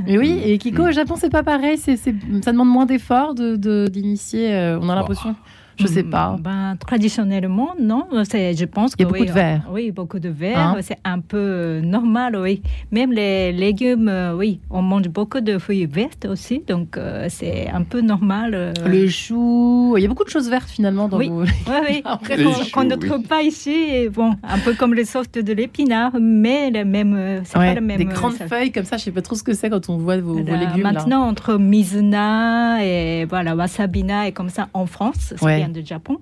Mais 0.06 0.18
oui, 0.18 0.40
et 0.44 0.58
Kiko, 0.58 0.84
au 0.88 0.92
Japon, 0.92 1.14
c'est 1.16 1.30
pas 1.30 1.42
pareil, 1.42 1.78
c'est, 1.78 1.96
ça 1.96 2.52
demande 2.52 2.68
moins 2.68 2.86
d'efforts 2.86 3.34
d'initier, 3.34 3.58
de, 3.58 3.88
d'initier. 3.88 4.54
Euh, 4.54 4.78
on 4.80 4.88
a 4.88 4.94
l'impression. 4.94 5.34
Je 5.78 5.86
sais 5.86 6.02
pas. 6.02 6.36
Ben, 6.40 6.76
traditionnellement, 6.78 7.70
non. 7.80 8.06
C'est, 8.24 8.54
je 8.54 8.64
pense 8.64 8.92
Il 8.98 9.02
y 9.02 9.04
a 9.04 9.06
que 9.06 9.10
beaucoup 9.10 9.20
oui, 9.22 9.28
de 9.28 9.32
verre. 9.32 9.60
Oui, 9.70 9.90
beaucoup 9.90 10.18
de 10.18 10.28
verre. 10.28 10.58
Hein? 10.58 10.76
C'est 10.80 10.98
un 11.04 11.20
peu 11.20 11.36
euh, 11.38 11.80
normal, 11.80 12.36
oui. 12.36 12.62
Même 12.92 13.12
les 13.12 13.52
légumes, 13.52 14.08
euh, 14.08 14.34
oui, 14.34 14.60
on 14.70 14.82
mange 14.82 15.08
beaucoup 15.08 15.40
de 15.40 15.58
feuilles 15.58 15.86
vertes 15.86 16.24
aussi, 16.26 16.62
donc 16.66 16.96
euh, 16.96 17.26
c'est 17.28 17.68
un 17.68 17.82
peu 17.82 18.00
normal. 18.00 18.52
euh. 18.54 18.72
Le 18.86 19.08
chou, 19.08 19.94
il 19.96 20.02
y 20.02 20.06
a 20.06 20.08
beaucoup 20.08 20.24
de 20.24 20.30
choses 20.30 20.48
vertes 20.48 20.68
finalement 20.68 21.08
dans 21.08 21.18
Oui. 21.18 21.28
vos... 21.28 21.42
Oui, 21.66 21.74
oui. 21.88 22.02
Après, 22.04 22.36
qu'on, 22.72 22.84
ne 22.84 22.94
oui. 22.94 23.08
trouve 23.08 23.22
pas 23.22 23.42
ici, 23.42 23.70
et 23.70 24.08
bon, 24.08 24.34
un 24.42 24.58
peu 24.58 24.74
comme 24.74 24.94
les 24.94 25.04
sortes 25.04 25.38
de 25.38 25.52
l'épinard, 25.52 26.12
mais 26.20 26.70
le 26.70 26.84
même, 26.84 27.42
c'est 27.44 27.58
Ouais, 27.58 27.74
pas 27.74 27.80
le 27.80 27.86
même. 27.86 27.98
des 27.98 28.04
grandes 28.06 28.32
ça- 28.34 28.46
feuilles 28.48 28.72
comme 28.72 28.84
ça, 28.84 28.96
je 28.96 29.04
sais 29.04 29.10
pas 29.10 29.22
trop 29.22 29.34
ce 29.36 29.42
que 29.42 29.52
c'est 29.54 29.68
quand 29.70 29.88
on 29.88 29.98
voit 29.98 30.16
vos, 30.18 30.34
vos 30.34 30.42
Voilà, 30.42 30.64
légumes. 30.66 30.82
là. 30.82 30.92
Maintenant, 30.92 31.22
entre 31.26 31.58
Mizuna 31.58 32.84
et 32.84 33.24
voilà, 33.26 33.54
Wasabina 33.54 34.28
et 34.28 34.32
comme 34.32 34.48
ça 34.48 34.68
en 34.74 34.86
France, 34.86 35.34
ça 35.36 35.44
Ouais. 35.44 35.65
Vient 35.66 35.82
du 35.82 35.86
Japon. 35.86 36.18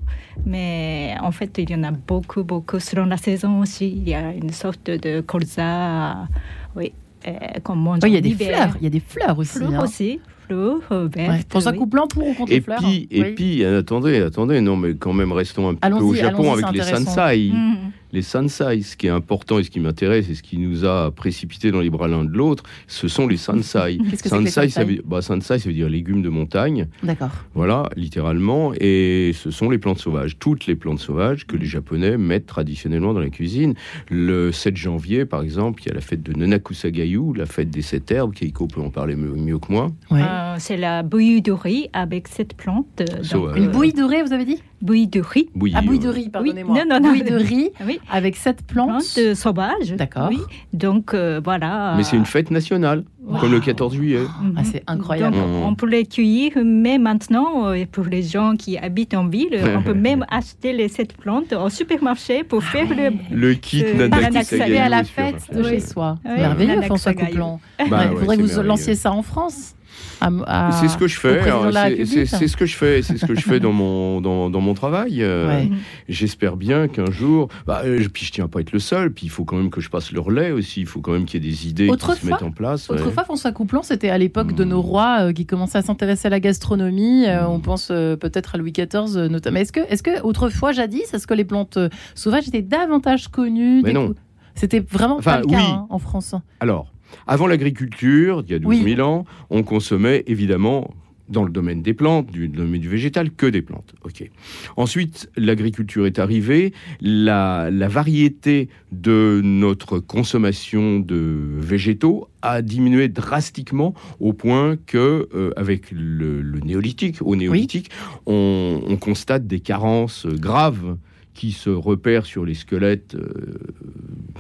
Mais 0.47 1.15
en 1.21 1.31
fait, 1.33 1.57
il 1.59 1.71
y 1.71 1.75
en 1.75 1.83
a 1.85 1.91
beaucoup, 1.91 2.43
beaucoup 2.45 2.79
selon 2.81 3.07
la 3.07 3.17
saison 3.17 3.61
aussi. 3.61 3.89
Il 3.89 4.09
y 4.09 4.15
a 4.15 4.33
une 4.33 4.51
sorte 4.51 4.91
de 4.91 5.21
colza, 5.21 6.29
oui, 6.77 6.93
euh, 7.27 7.33
qu'on 7.63 7.77
mange 7.77 8.01
Oui, 8.03 8.11
il 8.11 8.15
y 8.15 8.19
a 8.19 8.21
des 8.21 8.31
hiver. 8.31 8.49
fleurs, 8.49 8.77
il 8.81 8.85
y 8.85 8.87
a 8.87 8.91
des 8.91 9.01
fleurs 9.01 9.39
aussi. 9.39 9.59
Fleurs 9.59 9.75
hein. 9.75 9.85
aussi, 9.85 10.21
fleurs 10.47 10.77
Ouais. 10.91 11.09
vertes. 11.09 11.49
Pour 11.49 11.67
un 11.67 11.73
oui. 11.73 11.79
coup 11.79 11.87
blanc 11.87 12.07
pour 12.07 12.27
ou 12.29 12.35
contre 12.35 12.53
Et 12.53 12.57
les 12.57 12.61
fleurs 12.61 12.79
puis, 12.79 13.03
hein. 13.11 13.17
et 13.17 13.23
Oui. 13.23 13.33
puis, 13.35 13.65
attendez, 13.65 14.21
attendez, 14.21 14.61
non, 14.61 14.77
mais 14.77 14.95
quand 14.95 15.13
même, 15.13 15.33
restons 15.33 15.69
un 15.69 15.75
petit 15.75 15.91
peu 15.91 16.05
au 16.05 16.15
Japon 16.15 16.53
avec 16.53 16.71
les 16.73 16.83
sansai. 16.83 17.51
Mhm. 17.53 17.77
Les 18.15 18.23
sansai, 18.23 18.83
ce 18.83 18.97
qui 18.97 19.09
est 19.09 19.11
important 19.11 19.59
et 19.59 19.65
ce 19.65 19.71
qui 19.71 19.81
m'intéresse 19.81 20.31
et 20.31 20.37
ce 20.37 20.43
qui 20.45 20.57
nous 20.57 20.85
a 20.85 21.11
précipité 21.11 21.73
dans 21.73 21.81
les 21.81 21.91
bras 21.91 22.07
l'un 22.07 22.23
de 22.23 22.31
l'autre, 22.31 22.63
ce 22.87 23.09
sont 23.09 23.27
les 23.27 23.37
sansai. 23.37 23.99
Qu'est-ce 24.09 24.23
que 24.23 24.29
c'est 24.29 24.39
que 24.39 24.45
les 24.45 24.51
sansai, 24.51 24.69
ça 24.69 24.83
sansai 24.83 24.95
veut, 24.95 25.03
bah, 25.05 25.21
sansai, 25.21 25.59
ça 25.59 25.69
veut 25.69 25.75
dire 25.75 25.89
légumes 25.89 26.23
de 26.23 26.29
montagne, 26.29 26.87
D'accord. 27.03 27.33
voilà, 27.55 27.91
littéralement, 27.97 28.73
et 28.79 29.33
ce 29.35 29.51
sont 29.51 29.69
les 29.69 29.79
plantes 29.79 29.99
sauvages, 29.99 30.39
toutes 30.39 30.67
les 30.67 30.77
plantes 30.77 31.01
sauvages 31.01 31.45
que 31.45 31.57
les 31.57 31.67
Japonais 31.67 32.17
mettent 32.17 32.47
traditionnellement 32.47 33.15
dans 33.15 33.21
la 33.21 33.31
cuisine. 33.31 33.75
Le 34.09 34.53
7 34.53 34.77
janvier, 34.77 35.25
par 35.25 35.43
exemple, 35.43 35.83
il 35.83 35.89
y 35.89 35.91
a 35.91 35.95
la 35.95 36.01
fête 36.01 36.23
de 36.23 36.33
Nanakusagayu, 36.35 37.35
la 37.35 37.47
fête 37.47 37.71
des 37.71 37.83
sept 37.83 38.13
herbes, 38.13 38.33
Keiko 38.33 38.69
peut 38.69 38.81
en 38.81 38.91
parler 38.91 39.17
mieux, 39.17 39.35
mieux 39.35 39.59
que 39.59 39.73
moi. 39.73 39.91
Ouais. 40.13 40.23
Euh, 40.23 40.55
c'est 40.61 40.77
la 40.77 41.03
bouillie 41.03 41.43
riz 41.49 41.89
avec 41.93 42.29
cette 42.29 42.55
plante. 42.55 43.03
donc. 43.33 43.57
Une 43.57 43.73
bouillie 43.73 43.93
riz, 44.01 44.23
vous 44.23 44.33
avez 44.33 44.45
dit? 44.45 44.63
Bouillie 44.83 45.07
de 45.09 45.21
riz. 45.21 45.49
Bouillie, 45.55 45.75
Ah, 45.77 45.83
bouillie 45.83 45.99
de 45.99 46.09
euh, 46.09 46.13
riz, 46.13 46.29
pardonnez-moi. 46.29 46.77
non, 46.79 46.85
non, 46.89 47.01
non. 47.01 47.09
Bouillie 47.11 47.23
de 47.25 47.37
riz 47.37 47.71
Oui, 47.87 47.99
avec 48.11 48.37
cette 48.37 48.63
plante. 48.67 48.89
plante 48.89 49.19
euh, 49.19 49.35
sauvage. 49.35 49.93
D'accord. 49.97 50.29
Oui. 50.31 50.39
Donc 50.73 51.15
euh, 51.15 51.41
voilà. 51.43 51.95
Mais 51.97 52.05
c'est 52.05 52.17
une 52.17 52.27
fête 52.27 52.51
nationale, 52.51 53.05
Wow. 53.27 53.39
comme 53.39 53.53
le 53.53 53.61
14 53.61 53.95
juillet. 53.95 54.21
Mhm. 54.21 54.55
Ah, 54.59 54.65
c'est 54.65 54.83
incroyable. 54.87 55.35
Donc, 55.35 55.47
Mhm. 55.49 55.63
on 55.63 55.75
peut 55.75 55.87
les 55.87 56.05
cueillir, 56.05 56.53
mais 56.63 56.99
maintenant, 56.99 57.69
euh, 57.69 57.85
pour 57.91 58.05
les 58.05 58.23
gens 58.23 58.55
qui 58.57 58.77
habitent 58.77 59.15
en 59.15 59.27
ville, 59.29 59.59
on 59.75 59.83
peut 59.83 59.95
même 59.95 60.27
acheter 60.31 60.75
les, 60.75 60.89
cette 60.89 61.15
plante 61.17 61.55
au 61.55 61.71
supermarché 61.71 62.45
pour 62.45 62.63
faire 62.63 62.87
ouais. 62.91 63.11
le. 63.31 63.37
Le 63.49 63.55
kit 63.55 63.83
Nanakusagayu. 63.83 64.33
Participer 64.35 64.79
à 64.79 64.89
la 64.91 65.05
fête 65.05 65.37
de 65.55 65.63
Oui. 65.63 65.69
chez 65.71 65.81
soi. 65.81 66.19
Oui. 66.27 66.33
Merveilleux, 66.37 66.83
François. 66.83 67.15
Couplan. 67.15 67.61
Bah 67.89 68.03
il 68.13 68.19
faudrait 68.19 68.37
que 68.37 68.43
vous 68.43 68.63
lanciez 68.63 68.95
ça 68.95 69.11
en 69.13 69.23
France. 69.23 69.75
À- 70.21 70.31
à- 70.69 70.73
C'est 70.73 70.89
ce 70.89 70.97
que 70.97 71.07
je 71.09 71.19
fais. 71.19 71.41
hein, 71.41 71.71
c'est- 71.73 71.79
République. 71.83 72.07
C'est 72.07 72.27
c'est 72.27 72.49
ce 72.49 72.57
que 72.57 72.67
je 72.67 72.77
fais. 72.77 73.03
C'est 73.03 73.17
ce 73.19 73.27
que 73.27 73.35
je 73.35 73.41
fais 73.43 73.61
dans 73.61 73.73
mon 73.73 74.21
dans, 74.21 74.49
dans 74.51 74.61
mon 74.61 74.75
travail. 74.75 75.23
euh, 75.23 75.49
Ouais. 75.49 75.71
J'espère 76.09 76.57
bien 76.57 76.89
qu'un 76.89 77.11
jour. 77.11 77.49
Bah, 77.67 77.83
euh, 77.85 77.99
je- 78.01 78.09
puis 78.09 78.25
je 78.25 78.33
tiens 78.33 78.49
pas 78.49 78.61
à 78.61 78.63
être 78.63 78.73
le 78.73 78.79
seul. 78.79 79.13
Puis 79.13 79.27
il 79.27 79.31
faut 79.31 79.45
quand 79.45 79.57
même 79.57 79.71
que 79.71 79.81
je 79.81 79.91
passe 79.91 80.13
le 80.13 80.21
relais 80.21 80.51
aussi. 80.51 80.81
Il 80.81 80.87
faut 80.87 81.01
quand 81.01 81.13
même 81.13 81.25
qu'il 81.25 81.43
y 81.45 81.47
ait 81.47 81.51
des 81.51 81.69
idées 81.69 81.85
qui 81.85 81.89
se 81.91 81.95
Autrefois- 81.95 82.31
mettent 82.31 82.43
en 82.43 82.51
place. 82.53 82.89
ouais. 82.89 82.95
Autrefois, 82.97 83.25
François 83.25 83.53
Couplan, 83.53 83.83
c'était 83.83 84.11
à 84.11 84.19
l'époque 84.19 84.53
de 84.55 84.65
nos 84.65 84.81
rois 84.81 85.19
euh, 85.29 85.33
qui 85.33 85.47
commençaient 85.47 85.79
à 85.79 85.83
s'intéresser 85.83 86.27
à 86.29 86.31
la 86.31 86.41
gastronomie. 86.41 87.27
Euh, 87.27 87.43
Hmm. 87.47 87.51
on 87.51 87.61
pense 87.61 87.89
euh, 87.91 88.17
peut-être 88.17 88.55
à 88.55 88.59
Louis 88.59 88.73
XIV 88.73 89.17
euh, 89.17 89.29
notamment. 89.29 89.59
Est-ce 89.61 89.73
que, 89.73 89.81
est-ce 89.89 90.03
que 90.03 90.23
autrefois, 90.23 90.73
jadis, 90.73 91.13
est-ce 91.13 91.27
que 91.27 91.35
les 91.35 91.45
plantes 91.45 91.79
sauvages 92.15 92.49
étaient 92.49 92.63
davantage 92.63 93.29
connues 93.29 93.83
Mais 93.83 93.93
non. 93.93 94.15
C'était 94.55 94.79
vraiment 94.81 95.17
Enfin, 95.19 95.33
pas 95.33 95.41
le 95.41 95.47
cas 95.47 95.57
oui. 95.57 95.63
hein, 95.67 95.87
en 95.91 95.99
France. 95.99 96.35
Alors, 96.61 96.87
avant 97.27 97.47
l'agriculture, 97.47 98.43
il 98.47 98.53
y 98.53 98.55
a 98.55 98.59
12 98.59 98.69
Oui. 98.69 98.95
000 98.97 99.09
ans, 99.09 99.25
on 99.51 99.63
consommait 99.63 100.25
évidemment 100.27 100.95
dans 101.31 101.43
le 101.43 101.51
domaine 101.51 101.81
des 101.81 101.95
plantes, 101.95 102.31
du 102.31 102.49
domaine 102.49 102.83
du 102.83 102.89
végétal, 102.91 103.31
que 103.31 103.47
des 103.47 103.63
plantes. 103.63 103.95
Ok. 104.05 104.29
Ensuite, 104.77 105.31
l'agriculture 105.39 106.05
est 106.07 106.19
arrivée, 106.19 106.75
la, 107.01 107.71
la 107.73 107.89
variété 107.89 108.69
de 108.93 109.41
notre 109.43 110.01
consommation 110.01 111.01
de 111.01 111.39
végétaux 111.59 112.29
a 112.43 112.61
diminué 112.61 113.09
drastiquement 113.09 113.95
au 114.21 114.35
point 114.35 114.77
que, 114.77 115.27
euh, 115.35 115.51
avec 115.57 115.91
le, 115.93 116.43
le 116.43 116.61
néolithique, 116.61 117.17
au 117.23 117.37
néolithique, 117.37 117.91
on, 118.27 118.83
on 118.87 118.97
constate 118.99 119.47
des 119.47 119.61
carences 119.61 120.27
graves 120.27 120.99
qui 121.35 121.53
se 121.53 121.69
repèrent 121.71 122.27
sur 122.27 122.45
les 122.45 122.55
squelettes, 122.55 123.15
euh, 123.17 123.59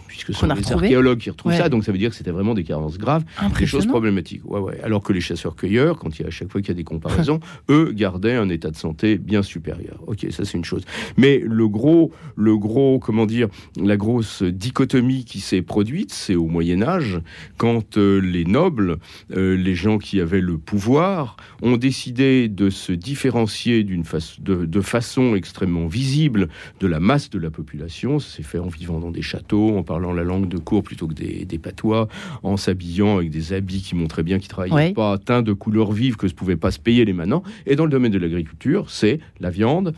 puisque 0.06 0.28
ce 0.28 0.40
sont 0.40 0.46
les 0.46 0.52
retrouvés. 0.54 0.86
archéologues 0.86 1.18
qui 1.18 1.30
retrouvent 1.30 1.52
Ouais. 1.52 1.58
ça, 1.58 1.68
donc 1.68 1.84
ça 1.84 1.92
veut 1.92 1.98
dire 1.98 2.10
que 2.10 2.16
c'était 2.16 2.30
vraiment 2.30 2.54
des 2.54 2.64
carences 2.64 2.98
graves, 2.98 3.24
des 3.58 3.66
choses 3.66 3.86
problématiques. 3.86 4.42
Ouais, 4.44 4.60
ouais. 4.60 4.80
Alors 4.82 5.02
que 5.02 5.12
les 5.12 5.20
chasseurs-cueilleurs, 5.20 5.98
quand 5.98 6.18
il 6.18 6.22
y 6.22 6.24
a 6.24 6.28
à 6.28 6.30
chaque 6.30 6.50
fois 6.50 6.60
qu'il 6.60 6.68
y 6.68 6.72
a 6.72 6.74
des 6.76 6.84
comparaisons, 6.84 7.40
eux 7.70 7.92
gardaient 7.92 8.36
un 8.36 8.48
état 8.48 8.70
de 8.70 8.76
santé 8.76 9.18
bien 9.18 9.42
supérieur. 9.42 10.02
Ok, 10.06 10.26
ça 10.30 10.44
c'est 10.44 10.56
une 10.56 10.64
chose. 10.64 10.84
Mais 11.16 11.38
le 11.44 11.68
gros, 11.68 12.12
le 12.36 12.56
gros, 12.56 12.98
comment 12.98 13.26
dire, 13.26 13.48
la 13.80 13.96
grosse 13.96 14.42
dichotomie 14.42 15.24
qui 15.24 15.40
s'est 15.40 15.62
produite, 15.62 16.12
c'est 16.12 16.36
au 16.36 16.46
Moyen 16.46 16.82
Âge, 16.82 17.20
quand 17.56 17.98
euh, 17.98 18.20
les 18.20 18.44
nobles, 18.44 18.98
euh, 19.36 19.56
les 19.56 19.74
gens 19.74 19.98
qui 19.98 20.20
avaient 20.20 20.40
le 20.40 20.58
pouvoir, 20.58 21.36
ont 21.62 21.76
décidé 21.76 22.48
de 22.48 22.70
se 22.70 22.92
différencier 22.92 23.82
d'une 23.84 24.04
façon, 24.04 24.40
de, 24.42 24.64
de 24.64 24.80
façon 24.80 25.34
extrêmement 25.34 25.86
visible 25.86 26.48
de 26.80 26.83
la 26.86 27.00
masse 27.00 27.30
de 27.30 27.38
la 27.38 27.50
population. 27.50 28.18
Ça 28.18 28.36
s'est 28.36 28.42
fait 28.42 28.58
en 28.58 28.68
vivant 28.68 28.98
dans 29.00 29.10
des 29.10 29.22
châteaux, 29.22 29.76
en 29.76 29.82
parlant 29.82 30.12
la 30.12 30.22
langue 30.24 30.48
de 30.48 30.58
cour 30.58 30.82
plutôt 30.82 31.06
que 31.08 31.14
des, 31.14 31.44
des 31.44 31.58
patois, 31.58 32.08
en 32.42 32.56
s'habillant 32.56 33.16
avec 33.18 33.30
des 33.30 33.52
habits 33.52 33.82
qui 33.82 33.94
montraient 33.94 34.22
bien 34.22 34.38
qu'ils 34.38 34.48
travaillaient 34.48 34.74
pas, 34.94 35.18
teints 35.18 35.42
de 35.42 35.52
couleurs 35.52 35.92
vives 35.92 36.16
que 36.16 36.26
ne 36.26 36.32
pouvaient 36.32 36.56
pas 36.56 36.70
se 36.70 36.78
payer 36.78 37.04
les 37.04 37.12
manants. 37.12 37.42
Et 37.66 37.76
dans 37.76 37.84
le 37.84 37.90
domaine 37.90 38.12
de 38.12 38.18
l'agriculture, 38.18 38.90
c'est 38.90 39.20
la 39.40 39.50
viande, 39.50 39.94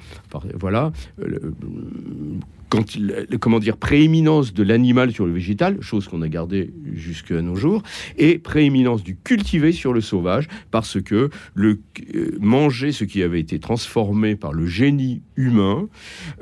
voilà, 0.58 0.92
euh, 1.20 1.26
le- 1.26 1.54
quand 2.76 2.94
il- 2.94 3.06
le- 3.30 3.38
comment 3.38 3.58
dire, 3.58 3.76
prééminence 3.76 4.52
de 4.54 4.62
l'animal 4.62 5.12
sur 5.12 5.26
le 5.26 5.32
végétal, 5.32 5.80
chose 5.80 6.08
qu'on 6.08 6.22
a 6.22 6.28
gardée 6.28 6.72
jusqu'à 6.92 7.40
nos 7.42 7.56
jours, 7.56 7.82
et 8.18 8.38
prééminence 8.38 9.02
du 9.02 9.16
cultivé 9.16 9.72
sur 9.72 9.92
le 9.92 10.00
sauvage, 10.00 10.48
parce 10.70 11.00
que 11.00 11.30
le 11.54 11.80
euh, 12.14 12.36
manger 12.40 12.92
ce 12.92 13.04
qui 13.04 13.22
avait 13.22 13.40
été 13.40 13.58
transformé 13.58 14.36
par 14.36 14.52
le 14.52 14.66
génie 14.66 15.22
humain, 15.36 15.88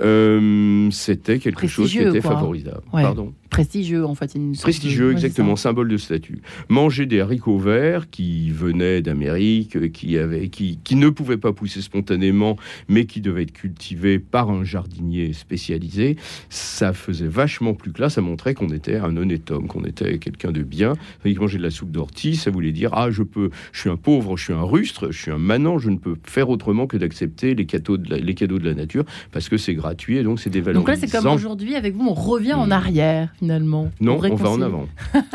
euh, 0.00 0.90
c'était 0.90 1.38
quelque 1.38 1.66
chose 1.66 1.90
qui 1.92 1.98
était 2.00 2.20
quoi. 2.20 2.32
favorisable. 2.32 2.82
Ouais. 2.92 3.02
Pardon. 3.02 3.32
Prestigieux, 3.54 4.04
en 4.04 4.14
fait. 4.14 4.34
une 4.34 4.56
Prestigieux, 4.56 5.08
de- 5.08 5.12
exactement, 5.12 5.56
symbole 5.56 5.88
de 5.88 5.96
statut. 5.96 6.40
Manger 6.68 7.06
des 7.06 7.20
haricots 7.20 7.58
verts 7.58 8.10
qui 8.10 8.50
venaient 8.50 9.00
d'Amérique, 9.02 9.76
euh, 9.76 9.88
qui, 9.88 10.18
avaient, 10.18 10.48
qui, 10.48 10.78
qui 10.84 10.96
ne 10.96 11.08
pouvaient 11.08 11.36
pas 11.36 11.52
pousser 11.52 11.80
spontanément, 11.82 12.56
mais 12.88 13.06
qui 13.06 13.20
devaient 13.20 13.42
être 13.42 13.52
cultivés 13.52 14.18
par 14.18 14.50
un 14.50 14.64
jardinier 14.64 15.32
spécialisé, 15.32 16.16
ça 16.50 16.92
faisait 16.92 17.28
vachement 17.28 17.74
plus 17.74 17.92
classe, 17.92 18.14
ça 18.14 18.20
montrait 18.20 18.54
qu'on 18.54 18.68
était 18.68 18.96
un 18.96 19.16
honnête 19.16 19.50
homme, 19.50 19.66
qu'on 19.68 19.84
était 19.84 20.18
quelqu'un 20.18 20.50
de 20.52 20.62
bien. 20.62 20.94
Tandis 21.22 21.34
que 21.34 21.40
manger 21.40 21.58
de 21.58 21.62
la 21.62 21.70
soupe 21.70 21.90
d'ortie, 21.90 22.36
ça 22.36 22.50
voulait 22.50 22.72
dire 22.72 22.90
ah 22.92 23.10
je 23.10 23.22
peux, 23.22 23.50
je 23.72 23.80
suis 23.80 23.90
un 23.90 23.96
pauvre, 23.96 24.36
je 24.36 24.44
suis 24.44 24.52
un 24.52 24.62
rustre, 24.62 25.10
je 25.10 25.18
suis 25.22 25.30
un 25.30 25.38
manant, 25.38 25.78
je 25.78 25.90
ne 25.90 25.96
peux 25.96 26.16
faire 26.24 26.48
autrement 26.50 26.86
que 26.86 26.96
d'accepter 26.96 27.54
les 27.54 27.66
cadeaux 27.66 27.96
de 27.96 28.10
la, 28.10 28.16
les 28.18 28.34
cadeaux 28.34 28.58
de 28.58 28.64
la 28.64 28.74
nature 28.74 29.04
parce 29.32 29.48
que 29.48 29.56
c'est 29.56 29.74
gratuit 29.74 30.16
et 30.18 30.22
donc 30.22 30.40
c'est 30.40 30.50
des 30.50 30.60
valeurs. 30.60 30.80
Donc 30.82 30.88
là, 30.88 30.96
c'est 30.96 31.10
comme 31.10 31.26
aujourd'hui, 31.26 31.74
avec 31.76 31.94
vous, 31.94 32.06
on 32.08 32.14
revient 32.14 32.54
en 32.54 32.66
Hmm. 32.66 32.72
arrière, 32.72 33.32
finalement. 33.44 33.90
Non, 34.00 34.18
on 34.22 34.34
va 34.34 34.50
en 34.50 34.60
avant. 34.62 34.88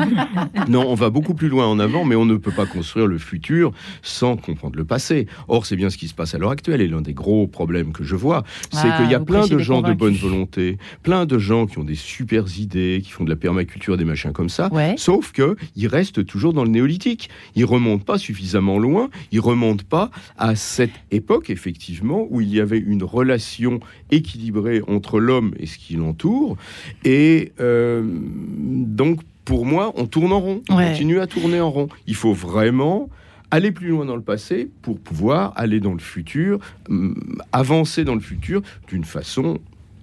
non, 0.68 0.86
on 0.88 0.96
va 0.96 1.12
beaucoup 1.12 1.36
plus 1.36 1.48
loin 1.48 1.68
en 1.68 1.78
avant, 1.78 2.06
mais 2.06 2.16
on 2.16 2.26
ne 2.26 2.38
peut 2.38 2.52
pas 2.52 2.66
construire 2.66 3.06
le 3.06 3.20
futur 3.20 3.72
sans 4.02 4.36
comprendre 4.36 4.78
le 4.78 4.86
passé. 4.86 5.28
Or, 5.48 5.68
c'est 5.68 5.76
bien 5.76 5.92
ce 5.92 5.98
qui 5.98 6.08
se 6.08 6.16
passe 6.16 6.34
à 6.34 6.40
l'heure 6.40 6.50
actuelle. 6.50 6.82
Et 6.82 6.88
l'un 6.88 7.02
des 7.02 7.14
gros 7.14 7.46
problèmes 7.46 7.92
que 7.92 8.04
je 8.04 8.16
vois, 8.16 8.44
c'est 8.72 8.88
Ah, 8.90 8.98
qu'il 8.98 9.12
y 9.12 9.16
a 9.16 9.20
vous 9.20 9.26
plein 9.26 9.46
de 9.46 9.60
gens 9.60 9.84
de 9.84 9.94
bonne 9.94 10.16
volonté, 10.16 10.80
plein 11.04 11.28
de 11.28 11.38
gens 11.38 11.68
qui 11.68 11.78
ont 11.78 11.84
des 11.84 11.94
super 11.96 12.46
idées, 12.58 13.02
qui 13.04 13.12
font 13.12 13.24
de 13.24 13.30
la 13.30 13.36
permaculture, 13.36 13.96
des 13.96 14.06
machins 14.06 14.34
comme 14.34 14.50
ça. 14.50 14.74
Ouais. 14.74 14.96
Sauf 14.98 15.32
que 15.32 15.56
ils 15.76 15.88
restent 15.88 16.26
toujours 16.26 16.54
dans 16.54 16.64
le 16.64 16.72
néolithique. 16.72 17.30
Ils 17.56 17.66
remontent 17.66 18.06
pas 18.06 18.18
suffisamment 18.18 18.80
loin. 18.80 19.10
Ils 19.32 19.40
remontent 19.40 19.86
pas 19.88 20.10
à 20.38 20.56
cette 20.56 20.90
époque 21.12 21.52
effectivement 21.52 22.26
où 22.32 22.42
il 22.42 22.50
y 22.50 22.60
avait 22.60 22.80
une 22.80 23.04
relation 23.04 23.80
équilibrée 24.10 24.82
entre 24.88 25.20
l'homme 25.20 25.54
et 25.60 25.68
ce 25.68 25.78
qui 25.78 25.94
l'entoure. 25.94 26.58
Et 27.06 27.52
euh, 27.60 27.99
donc 28.04 29.22
pour 29.46 29.66
moi, 29.66 29.92
on 29.96 30.06
tourne 30.06 30.32
en 30.32 30.40
rond. 30.40 30.62
On 30.70 30.78
Ouais. 30.78 30.90
continue 30.92 31.20
à 31.20 31.28
tourner 31.28 31.60
en 31.60 31.72
rond. 31.72 31.90
Il 32.08 32.16
faut 32.16 32.34
vraiment 32.34 33.10
aller 33.52 33.72
plus 33.72 33.88
loin 33.88 34.06
dans 34.06 34.16
le 34.16 34.22
passé 34.22 34.70
pour 34.84 35.00
pouvoir 35.00 35.54
aller 35.56 35.80
dans 35.80 35.94
le 35.94 36.00
futur, 36.00 36.60
hum, 36.88 37.16
avancer 37.52 38.04
dans 38.04 38.14
le 38.14 38.22
futur 38.22 38.62
d'une 38.88 39.04
façon 39.06 39.58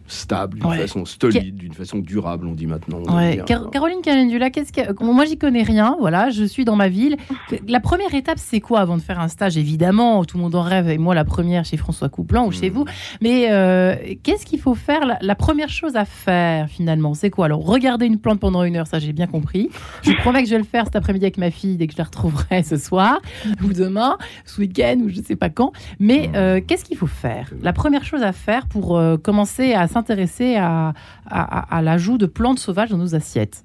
stable, 0.07 0.59
d'une 0.59 0.67
Ouais. 0.69 0.79
façon 0.79 1.05
solide, 1.05 1.57
d'une 1.57 1.73
façon 1.73 1.99
durable, 1.99 2.47
on 2.47 2.53
dit 2.55 2.67
maintenant. 2.67 2.99
on 3.07 3.17
Ouais. 3.17 3.25
aime 3.31 3.35
bien. 3.37 3.45
Car- 3.45 3.71
Caroline 3.71 4.01
Calendula, 4.03 4.51
qu'est-ce 4.51 4.73
que 4.73 4.93
bon, 4.93 5.13
moi 5.13 5.25
j'y 5.25 5.37
connais 5.39 5.63
rien, 5.63 5.97
voilà, 6.01 6.31
je 6.31 6.45
suis 6.45 6.65
dans 6.65 6.77
ma 6.77 6.89
ville. 6.89 7.17
La 7.69 7.81
première 7.81 8.15
étape, 8.15 8.39
c'est 8.39 8.61
quoi 8.61 8.81
avant 8.81 8.97
de 8.97 9.03
faire 9.03 9.21
un 9.21 9.29
stage? 9.29 9.57
Évidemment, 9.57 10.25
tout 10.25 10.37
le 10.37 10.43
monde 10.45 10.55
en 10.55 10.63
rêve, 10.63 10.89
et 10.89 10.99
moi 10.99 11.15
la 11.15 11.25
première 11.25 11.65
chez 11.65 11.77
François 11.77 12.09
Couplan 12.09 12.47
ou 12.47 12.53
chez 12.53 12.71
Mm. 12.71 12.73
vous. 12.75 12.85
Mais 13.21 13.47
euh, 13.51 13.95
qu'est-ce 14.23 14.47
qu'il 14.47 14.61
faut 14.61 14.75
faire? 14.75 15.05
La, 15.07 15.19
la 15.21 15.35
première 15.35 15.69
chose 15.69 15.97
à 15.97 16.05
faire 16.05 16.69
finalement, 16.69 17.15
c'est 17.15 17.31
quoi? 17.31 17.47
Alors 17.47 17.65
regarder 17.65 18.07
une 18.07 18.19
plante 18.19 18.41
pendant 18.41 18.63
une 18.63 18.77
heure, 18.77 18.87
ça 18.87 18.99
j'ai 18.99 19.13
bien 19.13 19.27
compris. 19.27 19.71
Je 20.03 20.13
promets 20.13 20.43
que 20.43 20.49
je 20.49 20.55
vais 20.55 20.59
le 20.61 20.65
faire 20.65 20.85
cet 20.85 20.97
après-midi 20.97 21.25
avec 21.25 21.39
ma 21.39 21.51
fille 21.51 21.77
dès 21.77 21.87
que 21.87 21.93
je 21.93 21.99
la 21.99 22.05
retrouverai 22.05 22.63
ce 22.63 22.77
soir 22.77 23.21
ou 23.65 23.73
demain, 23.73 24.17
ce 24.45 24.61
week-end 24.61 24.99
ou 25.05 25.09
je 25.09 25.21
sais 25.21 25.37
pas 25.37 25.49
quand. 25.51 25.73
Mais 25.99 26.29
Mm. 26.29 26.37
euh, 26.37 26.61
qu'est-ce 26.67 26.85
qu'il 26.85 26.97
faut 26.97 27.07
faire? 27.07 27.51
La 27.63 27.73
première 27.73 28.05
chose 28.05 28.23
à 28.23 28.33
faire 28.33 28.67
pour 28.67 28.97
euh, 28.97 29.17
commencer 29.17 29.73
à 29.75 29.87
s'intéresser 29.97 30.57
à, 30.57 30.93
à- 31.27 31.77
l'ajout 31.83 32.19
de 32.19 32.27
plantes 32.27 32.59
sauvages 32.59 32.91
dans 32.91 32.99
nos 32.99 33.15
assiettes. 33.15 33.65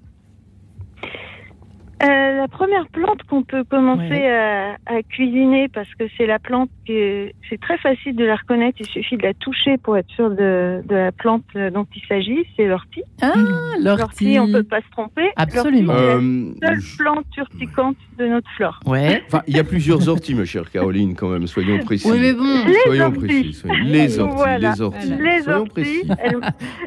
La 2.41 2.47
première 2.47 2.88
plante 2.88 3.21
qu'on 3.30 3.43
peut 3.43 3.63
commencer 3.63 4.01
Ouais. 4.10 4.27
à, 4.32 4.71
à 4.88 5.04
cuisiner, 5.08 5.67
parce 5.69 5.93
que 5.93 6.06
c'est 6.17 6.25
la 6.25 6.39
plante 6.39 6.71
que 6.88 7.30
c'est 7.47 7.60
très 7.62 7.77
facile 7.77 8.15
de 8.15 8.25
la 8.25 8.36
reconnaître, 8.36 8.77
il 8.80 8.88
suffit 8.88 9.15
de 9.15 9.21
la 9.21 9.36
toucher 9.36 9.77
pour 9.77 9.95
être 9.95 10.10
sûr 10.10 10.32
de, 10.32 10.82
de 10.84 10.95
la 10.95 11.12
plante 11.12 11.43
dont 11.71 11.86
il 11.95 12.01
s'agit, 12.08 12.39
c'est 12.58 12.65
l'ortie. 12.65 13.04
Ah, 13.21 13.32
l'ortie. 13.80 14.01
L'ortie, 14.36 14.39
on 14.39 14.51
peut 14.51 14.63
pas 14.63 14.82
se 14.82 14.89
tromper. 14.89 15.30
Absolument. 15.36 15.93
Euh, 15.95 16.51
la 16.63 16.69
seule 16.80 16.82
plante 16.97 17.25
urticante 17.38 17.97
de 18.17 18.25
notre 18.25 18.49
flore. 18.58 18.80
Ouais. 18.88 19.21
Enfin, 19.27 19.43
il 19.47 19.56
y 19.56 19.60
a 19.60 19.63
plusieurs 19.63 20.10
orties, 20.10 20.34
ma 20.34 20.45
chère 20.45 20.71
Caroline, 20.71 21.13
quand 21.15 21.30
même, 21.30 21.45
soyons 21.45 21.77
précis. 21.86 22.10
Oui, 22.12 22.17
mais 22.21 22.34
bon, 22.34 22.65
Les 22.65 22.73
Soyons 22.86 23.06
orties. 23.06 23.19
précis. 23.19 23.54
soyons- 23.54 23.84
Les 23.86 24.19
orties, 24.19 24.36
Voilà. 24.36 24.71
les 24.71 24.82
orties. 24.82 25.10
Les 25.19 25.41
Soyons 25.41 25.60
orties, 25.60 25.71
précis. 25.73 26.08
elles, 26.23 26.32
le 26.34 26.39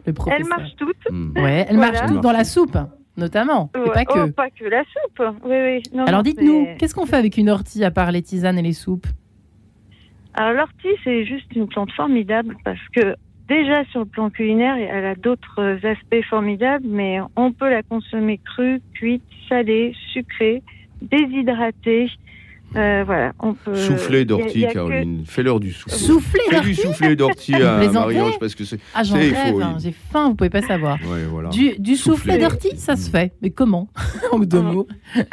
elles 0.06 0.14
professeur. 0.14 0.48
marchent 0.48 0.76
toutes. 0.76 0.96
Hmm. 1.10 1.30
Ouais, 1.36 1.66
elles 1.68 1.76
Voilà. 1.76 1.92
marchent 1.92 2.06
toutes 2.10 2.20
dans 2.22 2.32
la 2.32 2.44
soupe, 2.44 2.76
notamment. 3.16 3.70
Et 3.74 3.78
Ouais, 3.78 3.90
pas 3.92 4.04
que. 4.04 4.28
oh, 4.28 4.32
pas 4.32 4.50
que 4.50 4.64
la 4.64 4.82
soupe. 4.84 5.22
Oui, 5.44 5.56
oui. 5.56 5.82
Non, 5.92 6.04
Alors 6.04 6.22
dites-nous, 6.22 6.68
qu'est-ce 6.78 6.94
qu'on 6.94 7.06
fait 7.06 7.16
avec 7.16 7.36
une 7.36 7.50
ortie 7.50 7.84
à 7.84 7.90
part 7.90 8.12
les 8.12 8.22
tisanes 8.22 8.58
et 8.58 8.62
les 8.62 8.72
soupes 8.72 9.06
Alors 10.34 10.52
l'ortie, 10.52 11.00
c'est 11.04 11.24
juste 11.24 11.54
une 11.54 11.66
plante 11.68 11.92
formidable 11.92 12.56
parce 12.64 12.80
que 12.94 13.14
déjà 13.48 13.84
sur 13.86 14.00
le 14.00 14.06
plan 14.06 14.30
culinaire, 14.30 14.76
elle 14.76 15.06
a 15.06 15.14
d'autres 15.14 15.78
aspects 15.86 16.24
formidables, 16.28 16.86
mais 16.88 17.18
on 17.36 17.52
peut 17.52 17.70
la 17.70 17.82
consommer 17.82 18.38
crue, 18.38 18.80
cuite, 18.94 19.22
salée, 19.48 19.94
sucrée, 20.12 20.62
déshydratée. 21.02 22.08
Euh, 22.76 23.02
voilà, 23.04 23.32
on 23.40 23.54
peut. 23.54 23.72
A- 23.72 24.24
d'ortie, 24.24 24.64
a 24.64 24.68
que- 24.68 24.72
Caroline. 24.74 25.22
Fais-leur 25.26 25.60
du 25.60 25.72
soufflé. 25.72 25.98
Soufflé 25.98 26.40
Fais 26.48 26.60
du 26.60 26.66
d'ortie 26.74 26.74
soufflé 26.82 27.16
d'ortie 27.16 27.54
à 27.54 27.88
Marie-Ange 27.90 28.38
parce 28.38 28.54
que 28.54 28.64
c'est. 28.64 28.78
Ah, 28.94 29.02
j'en 29.02 29.14
rêve, 29.14 29.34
faut- 29.52 29.60
hein, 29.62 29.76
j'ai 29.80 29.92
faim, 30.12 30.28
vous 30.28 30.34
pouvez 30.34 30.50
pas 30.50 30.62
savoir. 30.62 30.98
Ouais, 31.02 31.24
voilà. 31.28 31.48
Du, 31.50 31.72
du 31.78 31.96
soufflé 31.96 32.38
d'ortie, 32.38 32.76
ça 32.76 32.96
se 32.96 33.10
fait. 33.10 33.32
Mais 33.42 33.50
comment 33.50 33.88
En 34.32 34.38
deux 34.38 34.60
mots. 34.62 34.86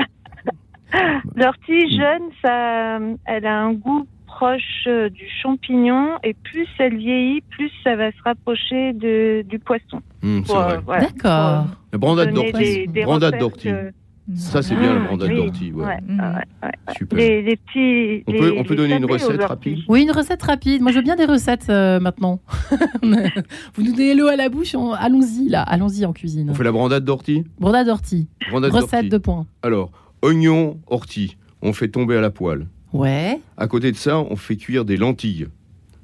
L'ortie 1.35 1.95
jeune, 1.97 2.23
ça, 2.43 2.99
elle 3.25 3.45
a 3.45 3.61
un 3.61 3.73
goût 3.73 4.05
proche 4.27 4.85
euh, 4.87 5.09
du 5.09 5.23
champignon 5.41 6.09
et 6.23 6.33
plus 6.33 6.67
elle 6.79 6.97
vieillit, 6.97 7.41
plus 7.49 7.69
ça 7.83 7.95
va 7.95 8.11
se 8.11 8.17
rapprocher 8.25 8.91
de, 8.93 9.43
du 9.47 9.59
poisson. 9.59 10.01
C'est 10.23 10.41
Pour, 10.45 10.57
euh, 10.57 10.77
voilà, 10.85 11.05
D'accord. 11.05 11.65
La 11.93 11.97
brandade 11.97 12.33
d'ortie. 12.33 12.87
Brandade 12.87 13.37
d'ortie. 13.39 13.69
que- 13.69 13.91
Ça, 14.35 14.61
c'est 14.61 14.75
bien 14.75 14.93
la 14.95 15.01
Ah, 15.01 15.05
brandade 15.07 15.29
oui. 15.31 15.35
d'ortie. 15.35 15.71
Ouais. 15.71 15.85
Ouais, 15.85 15.97
Mm. 16.07 16.19
ouais, 16.19 16.25
ouais. 16.63 16.93
Super. 16.97 17.17
Les, 17.17 17.41
les 17.41 17.55
petits. 17.57 18.23
On 18.27 18.31
les- 18.31 18.39
peut- 18.39 18.53
on 18.57 18.63
peut 18.63 18.69
les 18.73 18.75
donner 18.77 18.95
une 18.97 19.05
recette 19.05 19.43
rapide? 19.43 19.79
Oui, 19.87 20.03
une 20.03 20.11
recette 20.11 20.41
rapide. 20.43 20.81
Moi, 20.81 20.91
je 20.91 20.97
veux 20.97 21.03
bien 21.03 21.15
des 21.15 21.25
recettes 21.25 21.69
euh, 21.69 21.99
maintenant. 21.99 22.39
vous 23.03 23.83
nous 23.83 23.91
donnez 23.91 24.13
l'eau 24.15 24.27
à 24.27 24.35
la 24.35 24.49
bouche. 24.49 24.75
on- 24.75 24.91
Allons-y, 24.93 25.49
là. 25.49 25.61
Allons-y 25.63 26.05
en 26.05 26.13
cuisine. 26.13 26.49
On 26.49 26.53
fait 26.53 26.63
la 26.63 26.71
brandade 26.71 27.03
d'ortie? 27.05 27.43
Brandade 27.59 27.87
d'ortie. 27.87 28.27
Brandade 28.49 28.71
Recette 28.71 29.09
de 29.09 29.17
points. 29.17 29.45
Alors, 29.63 29.91
oignon, 30.21 30.79
ortie. 30.87 31.37
On 31.61 31.73
fait 31.73 31.89
tomber 31.89 32.17
à 32.17 32.21
la 32.21 32.29
poêle. 32.31 32.67
Ouais. 32.93 33.39
À 33.57 33.67
côté 33.67 33.91
de 33.91 33.97
ça, 33.97 34.19
on 34.19 34.35
fait 34.35 34.57
cuire 34.57 34.83
des 34.85 34.97
lentilles. 34.97 35.47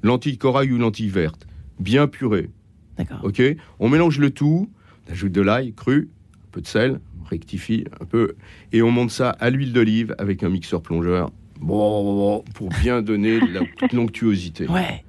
Lentilles 0.02 0.34
de 0.34 0.38
corail 0.38 0.72
ou 0.72 0.78
lentilles 0.78 1.08
vertes. 1.08 1.46
Bien 1.80 2.06
purées. 2.06 2.50
D'accord. 2.96 3.20
Ok? 3.22 3.42
On 3.80 3.88
mélange 3.88 4.18
le 4.18 4.30
tout. 4.30 4.68
On 5.08 5.12
ajoute 5.12 5.32
de 5.32 5.40
l'ail 5.40 5.72
cru, 5.72 6.10
un 6.48 6.50
peu 6.52 6.60
de 6.60 6.66
sel, 6.66 7.00
on 7.20 7.28
rectifie 7.28 7.84
un 8.00 8.04
peu. 8.04 8.34
Et 8.72 8.82
on 8.82 8.90
monte 8.90 9.10
ça 9.10 9.30
à 9.30 9.50
l'huile 9.50 9.72
d'olive 9.72 10.14
avec 10.18 10.42
un 10.42 10.48
mixeur 10.48 10.80
plongeur. 10.82 11.30
Bon, 11.60 12.42
pour 12.54 12.68
bien 12.82 13.02
donner 13.02 13.40
la 13.40 13.60
toute 13.76 13.92
l'onctuosité. 13.92 14.66
Ouais. 14.68 15.04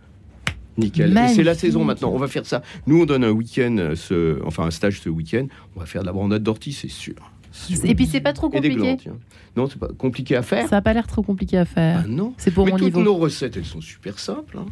Nickel. 0.77 1.17
Et 1.17 1.27
c'est 1.29 1.43
la 1.43 1.55
saison 1.55 1.83
maintenant. 1.83 2.11
On 2.13 2.17
va 2.17 2.27
faire 2.27 2.45
ça. 2.45 2.61
Nous, 2.87 3.01
on 3.01 3.05
donne 3.05 3.23
un 3.23 3.31
week-end, 3.31 3.91
ce, 3.95 4.41
enfin 4.45 4.63
un 4.63 4.71
stage 4.71 5.01
ce 5.01 5.09
week-end. 5.09 5.47
On 5.75 5.79
va 5.79 5.85
faire 5.85 6.01
de 6.01 6.07
la 6.07 6.13
brandade 6.13 6.41
d'ortie, 6.43 6.71
c'est 6.73 6.87
sûr. 6.89 7.15
Sûr. 7.51 7.79
Et 7.83 7.95
puis, 7.95 8.05
c'est 8.05 8.21
pas 8.21 8.31
trop 8.33 8.49
Et 8.53 8.59
des 8.61 8.69
compliqué. 8.75 9.09
Non, 9.57 9.67
c'est 9.67 9.79
pas 9.79 9.89
compliqué 9.97 10.35
à 10.35 10.41
faire. 10.43 10.67
Ça 10.69 10.77
a 10.77 10.81
pas 10.81 10.93
l'air 10.93 11.07
trop 11.07 11.21
compliqué 11.23 11.57
à 11.57 11.65
faire. 11.65 12.03
Ah 12.05 12.07
non. 12.07 12.33
C'est 12.37 12.51
pour 12.51 12.65
Mais 12.65 12.71
mon 12.71 12.77
toutes 12.77 12.85
niveau. 12.87 13.03
nos 13.03 13.15
recettes, 13.15 13.57
elles 13.57 13.65
sont 13.65 13.81
super 13.81 14.19
simples. 14.19 14.57
hein. 14.59 14.65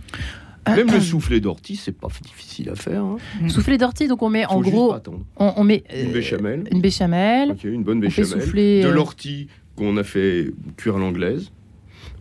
Ah, 0.67 0.75
Même 0.75 0.87
ah. 0.89 0.95
le 0.95 1.01
soufflé 1.01 1.39
d'ortie, 1.39 1.75
c'est 1.75 1.91
pas 1.97 2.07
difficile 2.23 2.69
à 2.69 2.75
faire. 2.75 3.03
hein. 3.03 3.17
Soufflé 3.47 3.77
d'ortie, 3.77 4.07
donc 4.07 4.21
on 4.21 4.29
met 4.29 4.45
en 4.45 4.59
gros, 4.61 4.93
on, 5.37 5.53
on 5.57 5.63
met 5.63 5.83
Une 5.95 6.09
euh, 6.09 6.13
béchamel. 6.13 6.63
une 6.71 6.81
béchamel. 6.81 7.55
Une 7.63 7.83
bonne 7.83 7.99
béchamel. 7.99 8.29
souffler 8.41 8.81
De 8.83 8.87
euh, 8.87 8.91
l'ortie 8.91 9.47
qu'on 9.75 9.95
a 9.97 10.03
fait 10.03 10.51
cuire 10.75 10.95
à 10.97 10.99
l'anglaise 10.99 11.51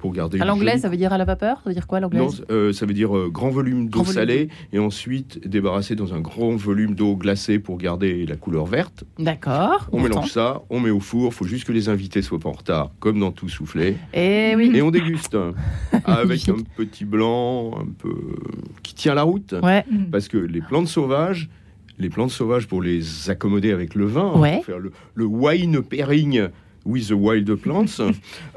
pour 0.07 0.15
garder. 0.15 0.41
à 0.41 0.47
jolie- 0.47 0.79
ça 0.79 0.89
veut 0.89 0.97
dire 0.97 1.13
à 1.13 1.19
la 1.19 1.25
vapeur 1.25 1.57
Ça 1.65 1.71
veut 1.71 1.75
dire 1.75 1.87
quoi 1.87 2.01
Non, 2.01 2.09
l'anglaise 2.09 2.45
euh, 2.51 2.73
ça 2.73 2.87
veut 2.87 2.93
dire 2.95 3.17
euh, 3.17 3.29
grand 3.31 3.51
volume 3.51 3.89
d'eau 3.89 4.05
salée 4.05 4.49
et 4.73 4.79
ensuite 4.79 5.47
débarrasser 5.49 5.95
dans 5.97 6.15
un 6.15 6.21
grand 6.21 6.55
volume 6.57 6.95
d'eau 6.95 7.17
glacée 7.17 7.59
pour 7.59 7.77
garder 7.79 8.25
la 8.27 8.37
couleur 8.37 8.67
verte. 8.67 9.05
D'accord. 9.19 9.89
On 9.93 10.01
mélange 10.01 10.31
ça, 10.31 10.63
on 10.71 10.81
met 10.81 10.91
au 10.91 11.01
four. 11.01 11.35
Faut 11.35 11.47
juste 11.47 11.65
que 11.65 11.73
les 11.73 11.89
invités 11.89 12.23
soient 12.23 12.39
pas 12.39 12.49
en 12.49 12.53
retard, 12.53 12.93
comme 13.01 13.19
dans 13.21 13.33
tout 13.33 13.49
soufflé. 13.49 13.97
Eh 14.15 14.55
oui. 14.57 14.71
Et 14.75 14.83
on 14.83 14.91
déguste 14.91 15.35
hein, 15.35 15.55
avec 16.05 16.49
un 16.49 16.57
petit 16.77 17.05
blanc, 17.05 17.73
un 17.81 17.87
peu 17.99 18.15
qui 18.83 18.95
tient 18.95 19.15
la 19.15 19.23
route. 19.23 19.55
Ouais. 19.63 19.85
Parce 20.13 20.29
que 20.29 20.39
les 20.39 20.61
plantes 20.61 20.89
sauvages, 20.89 21.49
les 21.99 22.09
plantes 22.11 22.31
sauvages 22.31 22.67
pour 22.69 22.83
les 22.83 23.31
accommoder 23.31 23.73
avec 23.73 23.95
le 23.95 24.05
vin, 24.07 24.33
hein, 24.35 24.39
Ouais. 24.41 24.55
pour 24.57 24.65
faire 24.67 24.79
le, 24.79 24.93
le 25.15 25.25
wine 25.25 25.83
pairing 25.83 26.49
with 26.87 27.09
the 27.09 27.13
wild 27.13 27.55
plants, 27.57 28.01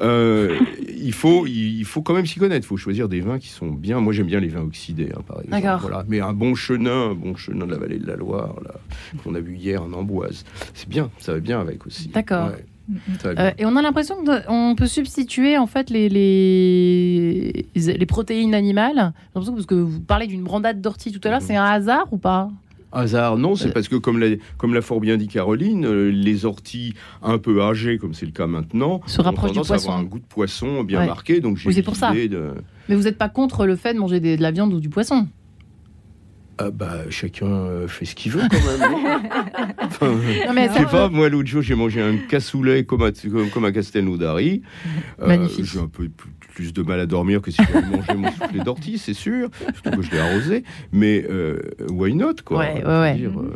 euh, 0.01 0.57
il 0.95 1.11
faut 1.13 1.45
il, 1.47 1.83
faut 1.83 2.01
quand 2.01 2.13
même 2.13 2.25
s'y 2.25 2.39
connaître. 2.39 2.65
Il 2.65 2.69
faut 2.69 2.77
choisir 2.77 3.09
des 3.09 3.19
vins 3.21 3.39
qui 3.39 3.49
sont 3.49 3.67
bien. 3.71 3.99
Moi 3.99 4.13
j'aime 4.13 4.27
bien 4.27 4.39
les 4.39 4.47
vins 4.47 4.61
oxydés, 4.61 5.09
hein, 5.15 5.21
par 5.27 5.41
exemple. 5.41 5.77
Voilà. 5.81 6.05
Mais 6.07 6.19
un 6.21 6.33
bon 6.33 6.55
chenin, 6.55 7.11
un 7.11 7.15
bon 7.15 7.35
chenin 7.35 7.65
de 7.65 7.71
la 7.71 7.77
vallée 7.77 7.99
de 7.99 8.07
la 8.07 8.15
Loire, 8.15 8.55
qu'on 9.23 9.35
a 9.35 9.39
vu 9.39 9.55
hier 9.55 9.83
en 9.83 9.91
Amboise, 9.93 10.45
c'est 10.73 10.87
bien. 10.87 11.09
Ça 11.19 11.33
va 11.33 11.39
bien 11.39 11.59
avec 11.59 11.85
aussi. 11.85 12.07
D'accord. 12.09 12.47
Ouais. 12.49 12.65
Euh, 13.25 13.51
et 13.59 13.65
on 13.65 13.75
a 13.75 13.83
l'impression 13.83 14.15
qu'on 14.23 14.73
peut 14.75 14.87
substituer 14.87 15.59
en 15.59 15.67
fait 15.67 15.91
les, 15.91 16.09
les, 16.09 17.67
les 17.75 18.05
protéines 18.07 18.55
animales. 18.55 19.13
Parce 19.33 19.49
que 19.67 19.75
vous 19.75 19.99
parlez 19.99 20.25
d'une 20.27 20.43
brandade 20.43 20.81
d'ortie 20.81 21.11
tout 21.11 21.21
à 21.23 21.29
l'heure, 21.29 21.41
Mhm. 21.41 21.45
c'est 21.47 21.55
un 21.55 21.65
hasard 21.65 22.07
ou 22.11 22.17
pas? 22.17 22.49
Hasard, 22.91 23.37
non, 23.37 23.55
c'est 23.55 23.69
Euh. 23.69 23.71
parce 23.71 23.87
que 23.87 23.95
comme 23.95 24.19
l'a, 24.19 24.35
comme 24.57 24.73
l'a 24.73 24.81
fort 24.81 24.99
bien 24.99 25.17
dit 25.17 25.27
Caroline, 25.27 25.85
euh, 25.85 26.09
les 26.09 26.45
orties 26.45 26.93
un 27.21 27.37
peu 27.37 27.61
âgées, 27.61 27.97
comme 27.97 28.13
c'est 28.13 28.25
le 28.25 28.31
cas 28.31 28.47
maintenant, 28.47 29.01
Se 29.05 29.21
rapprochent 29.21 29.51
du 29.51 29.59
à 29.59 29.75
avoir 29.75 29.97
un 29.97 30.03
goût 30.03 30.19
de 30.19 30.25
poisson 30.25 30.83
bien 30.83 31.01
Ouais. 31.01 31.05
marqué. 31.07 31.39
Donc 31.39 31.57
j'ai 31.57 31.67
Oui, 31.69 31.73
c'est 31.73 31.83
pour 31.83 31.95
ça. 31.95 32.11
de... 32.13 32.51
Mais 32.87 32.95
vous 32.95 33.03
n'êtes 33.03 33.17
pas 33.17 33.29
contre 33.29 33.65
le 33.67 33.75
fait 33.75 33.93
de 33.93 33.99
manger 33.99 34.19
des- 34.19 34.35
de 34.37 34.41
la 34.41 34.51
viande 34.51 34.73
ou 34.73 34.79
du 34.79 34.89
poisson? 34.89 35.27
Ah 36.61 36.71
bah, 36.71 37.09
chacun 37.09 37.45
euh, 37.45 37.87
fait 37.87 38.03
ce 38.03 38.15
qu'il 38.15 38.33
veut 38.33 38.41
quand 38.51 38.57
même. 38.79 38.91
non 38.91 39.21
Enfin, 39.81 40.07
Non, 40.07 40.53
mais 40.53 40.67
je 40.67 40.73
sais 40.73 40.85
pas, 40.85 41.07
moi 41.07 41.29
l'autre 41.29 41.47
jour 41.47 41.61
j'ai 41.61 41.73
mangé 41.75 42.01
un 42.01 42.17
cassoulet 42.17 42.83
comme 42.83 43.01
à, 43.03 43.11
comme, 43.11 43.49
comme 43.49 43.63
à 43.63 43.71
Castelnaudary. 43.71 44.61
Euh, 45.21 45.47
j'ai 45.63 45.79
un 45.79 45.87
peu 45.87 46.09
plus, 46.53 46.73
de 46.73 46.81
mal 46.81 46.99
à 46.99 47.05
dormir 47.05 47.41
que 47.41 47.49
si 47.51 47.61
j'avais 47.63 47.87
mangé 47.87 48.13
mon 48.15 48.29
soufflé 48.31 48.59
d'ortie, 48.59 48.97
c'est 48.97 49.13
sûr. 49.13 49.49
Surtout 49.73 49.97
que 49.99 50.01
je 50.01 50.11
l'ai 50.11 50.19
arrosé. 50.19 50.63
Mais 50.91 51.25
euh, 51.29 51.61
why 51.89 52.13
not 52.13 52.33
quoi? 52.43 52.59
Ouais, 52.59 52.73
ouais, 52.73 52.81
Je 52.83 52.87
veux 52.89 52.99
ouais. 53.01 53.15
dire, 53.15 53.39
euh, 53.39 53.53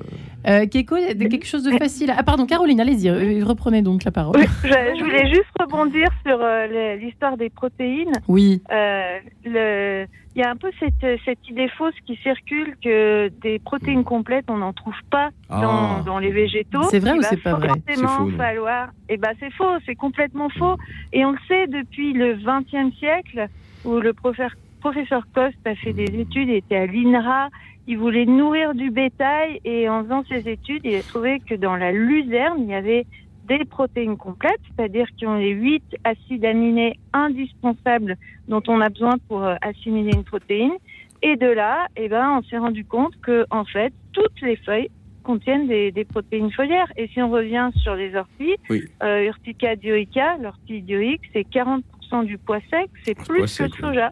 Euh, 0.48 0.66
Keiko, 0.68 0.96
quelque 0.98 1.46
chose 1.46 1.64
de 1.64 1.72
facile. 1.78 2.14
Ah 2.16 2.24
pardon, 2.24 2.46
Caroline, 2.46 2.82
allez-y, 2.82 3.10
euh, 3.10 3.44
reprenez 3.46 3.82
donc 3.82 4.04
la 4.04 4.12
parole. 4.12 4.36
Oui, 4.38 4.46
je, 4.64 4.68
je 4.70 5.04
voulais 5.04 5.28
juste 5.30 5.50
rebondir 5.60 6.08
sur 6.26 6.38
euh, 6.42 6.96
l'histoire 6.98 7.38
des 7.38 7.50
protéines. 7.50 8.12
Oui, 8.28 8.62
Euh, 8.72 10.06
Il 10.36 10.42
y 10.42 10.44
a 10.44 10.50
un 10.50 10.56
peu 10.56 10.72
cette, 10.80 11.20
cette 11.26 11.48
idée 11.48 11.68
fausse 11.78 11.94
qui 12.08 12.16
circule 12.24 12.76
que 12.84 13.30
des 13.42 13.60
protéines 13.60 14.04
complètes, 14.04 14.46
on 14.50 14.58
n'en 14.58 14.74
trouve 14.74 14.96
pas 15.12 15.30
dans, 15.50 16.00
ah. 16.00 16.04
dans 16.06 16.18
les 16.20 16.32
végétaux. 16.32 16.84
C'est 16.90 17.00
vrai 17.00 17.12
Il 17.14 17.20
ou 17.20 17.22
va 17.22 17.28
c'est 17.30 17.38
pas 17.38 17.54
vrai? 17.54 17.70
C'est 17.88 17.96
forcément 17.96 18.30
faux, 18.32 18.38
falloir. 18.38 18.88
Eh 19.10 19.18
ben, 19.18 19.30
c'est 19.40 19.54
faux, 19.54 19.76
c'est 19.86 19.96
complètement 19.96 20.50
faux. 20.50 20.76
Et 21.14 21.24
on 21.24 21.32
le 21.32 21.38
sait 21.48 21.68
depuis 21.68 22.14
le 22.14 22.34
XXe 22.36 22.96
siècle, 22.98 23.48
où 23.86 24.00
le 24.00 24.12
professeur, 24.14 24.52
professeur 24.88 25.26
Coste 25.34 25.66
a 25.66 25.76
fait 25.76 25.94
des 25.94 26.12
études, 26.20 26.50
il 26.50 26.56
était 26.56 26.76
à 26.76 26.86
l'INRA, 26.86 27.48
il 27.88 27.98
voulait 27.98 28.26
nourrir 28.26 28.74
du 28.76 28.92
bétail, 28.92 29.62
et 29.64 29.88
en 29.88 30.04
faisant 30.04 30.24
ses 30.26 30.50
études, 30.50 30.82
il 30.84 30.96
a 30.96 31.02
trouvé 31.04 31.40
que 31.40 31.56
dans 31.56 31.78
la 31.78 31.94
luzerne, 31.94 32.58
il 32.60 32.68
y 32.70 32.74
avait 32.74 33.06
des 33.48 33.64
protéines 33.64 34.18
complètes, 34.18 34.60
c'est-à-dire 34.68 35.08
qui 35.16 35.26
ont 35.26 35.36
les 35.38 35.52
huit 35.52 35.84
acides 36.04 36.44
aminés 36.44 37.00
indispensables 37.14 38.18
dont 38.50 38.62
on 38.68 38.82
a 38.82 38.90
besoin 38.90 39.16
pour 39.30 39.44
euh, 39.46 39.56
assimiler 39.62 40.12
une 40.14 40.26
protéine. 40.26 40.74
Et 41.22 41.38
de 41.38 41.48
là, 41.48 41.88
eh 41.96 42.10
ben, 42.10 42.38
on 42.38 42.44
s'est 42.44 42.58
rendu 42.58 42.84
compte 42.84 43.16
que 43.22 43.46
en 43.52 43.64
fait, 43.64 43.94
toutes 44.12 44.42
les 44.42 44.58
feuilles 44.58 44.90
contiennent 45.24 45.68
des, 45.68 45.94
des 45.94 46.04
protéines 46.04 46.52
foliaires. 46.52 46.92
Et 46.98 47.08
si 47.08 47.22
on 47.22 47.30
revient 47.30 47.70
sur 47.78 47.96
les 47.96 48.14
orties, 48.16 48.56
Oui. 48.70 48.84
euh, 49.02 49.28
Urtica 49.28 49.78
dioica, 49.78 50.38
l'ortie 50.42 50.82
dioïque, 50.82 51.22
c'est 51.32 51.48
40% 51.50 52.26
du 52.26 52.38
pois 52.38 52.60
sec, 52.70 52.90
c'est 53.04 53.16
plus 53.16 53.42
que 53.42 53.48
sec, 53.48 53.78
le 53.78 53.88
soja. 53.88 54.12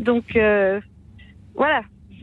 Donc 0.00 0.24
euh, 0.36 0.80
voilà, 1.54 1.82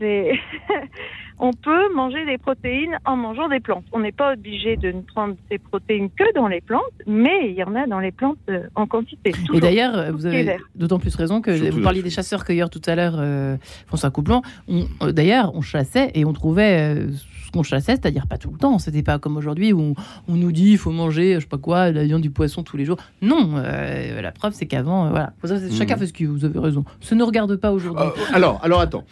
on 1.38 1.52
peut 1.52 1.94
manger 1.94 2.24
des 2.26 2.38
protéines 2.38 2.98
en 3.04 3.16
mangeant 3.16 3.48
des 3.48 3.60
plantes. 3.60 3.84
On 3.92 4.00
n'est 4.00 4.12
pas 4.12 4.32
obligé 4.34 4.76
de 4.76 4.92
ne 4.92 5.00
prendre 5.02 5.36
ces 5.50 5.58
protéines 5.58 6.10
que 6.10 6.24
dans 6.34 6.48
les 6.48 6.60
plantes, 6.60 6.82
mais 7.06 7.50
il 7.50 7.54
y 7.54 7.64
en 7.64 7.74
a 7.74 7.86
dans 7.86 7.98
les 8.00 8.12
plantes 8.12 8.38
euh, 8.48 8.62
en 8.74 8.86
quantité. 8.86 9.32
Et 9.54 9.60
d'ailleurs, 9.60 9.96
euh, 9.96 10.10
vous 10.12 10.26
avez 10.26 10.56
d'autant 10.74 10.98
plus 10.98 11.14
raison 11.14 11.40
que 11.40 11.56
Surtout 11.56 11.76
vous 11.76 11.82
parliez 11.82 12.02
des 12.02 12.10
chasseurs-cueilleurs 12.10 12.70
tout 12.70 12.82
à 12.86 12.94
l'heure, 12.94 13.16
euh, 13.18 13.56
François 13.86 14.10
Couplon. 14.10 14.42
On- 14.68 14.86
euh, 15.02 15.12
D'ailleurs, 15.12 15.54
on 15.54 15.60
chassait 15.62 16.10
et 16.14 16.24
on 16.24 16.32
trouvait 16.32 16.94
euh, 16.96 17.08
ce 17.50 17.52
qu'on 17.58 17.62
chassait, 17.64 17.92
c'est-à-dire 17.92 18.26
pas 18.26 18.38
tout 18.38 18.50
le 18.50 18.58
temps. 18.58 18.78
C'était 18.78 19.02
pas 19.02 19.18
comme 19.18 19.36
aujourd'hui 19.36 19.72
où 19.72 19.80
on, 19.80 19.94
on 20.28 20.36
nous 20.36 20.52
dit 20.52 20.70
il 20.72 20.78
faut 20.78 20.92
manger, 20.92 21.34
je 21.34 21.40
sais 21.40 21.46
pas 21.46 21.58
quoi, 21.58 21.90
de 21.90 21.96
la 21.96 22.04
viande, 22.04 22.22
du 22.22 22.30
poisson 22.30 22.62
tous 22.62 22.76
les 22.76 22.84
jours. 22.84 22.96
Non, 23.22 23.54
euh, 23.56 24.20
la 24.22 24.32
preuve 24.32 24.52
c'est 24.54 24.66
qu'avant, 24.66 25.06
euh, 25.06 25.10
voilà. 25.10 25.32
C'est- 25.44 25.72
Chacun 25.72 25.94
Mhm. 25.94 26.00
fait 26.00 26.06
ce 26.06 26.12
qu'il 26.12 26.26
veut, 26.28 26.32
vous 26.32 26.44
avez 26.44 26.58
raison. 26.58 26.84
Ça 27.00 27.14
ne 27.16 27.22
regarde 27.24 27.56
pas 27.56 27.72
aujourd'hui. 27.72 28.04
Euh, 28.06 28.24
alors, 28.34 28.60
alors 28.62 28.80
attends. 28.80 29.04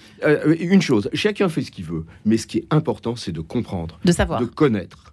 Une 0.61 0.83
chose, 0.83 1.09
chacun 1.12 1.48
fait 1.48 1.62
ce 1.62 1.70
qu'il 1.70 1.85
veut, 1.85 2.05
mais 2.24 2.37
ce 2.37 2.46
qui 2.46 2.59
est 2.59 2.66
important, 2.70 3.16
c'est 3.16 3.33
de 3.33 3.40
comprendre, 3.40 3.98
de 4.05 4.12
savoir. 4.12 4.40
de 4.40 4.46
connaître. 4.46 5.12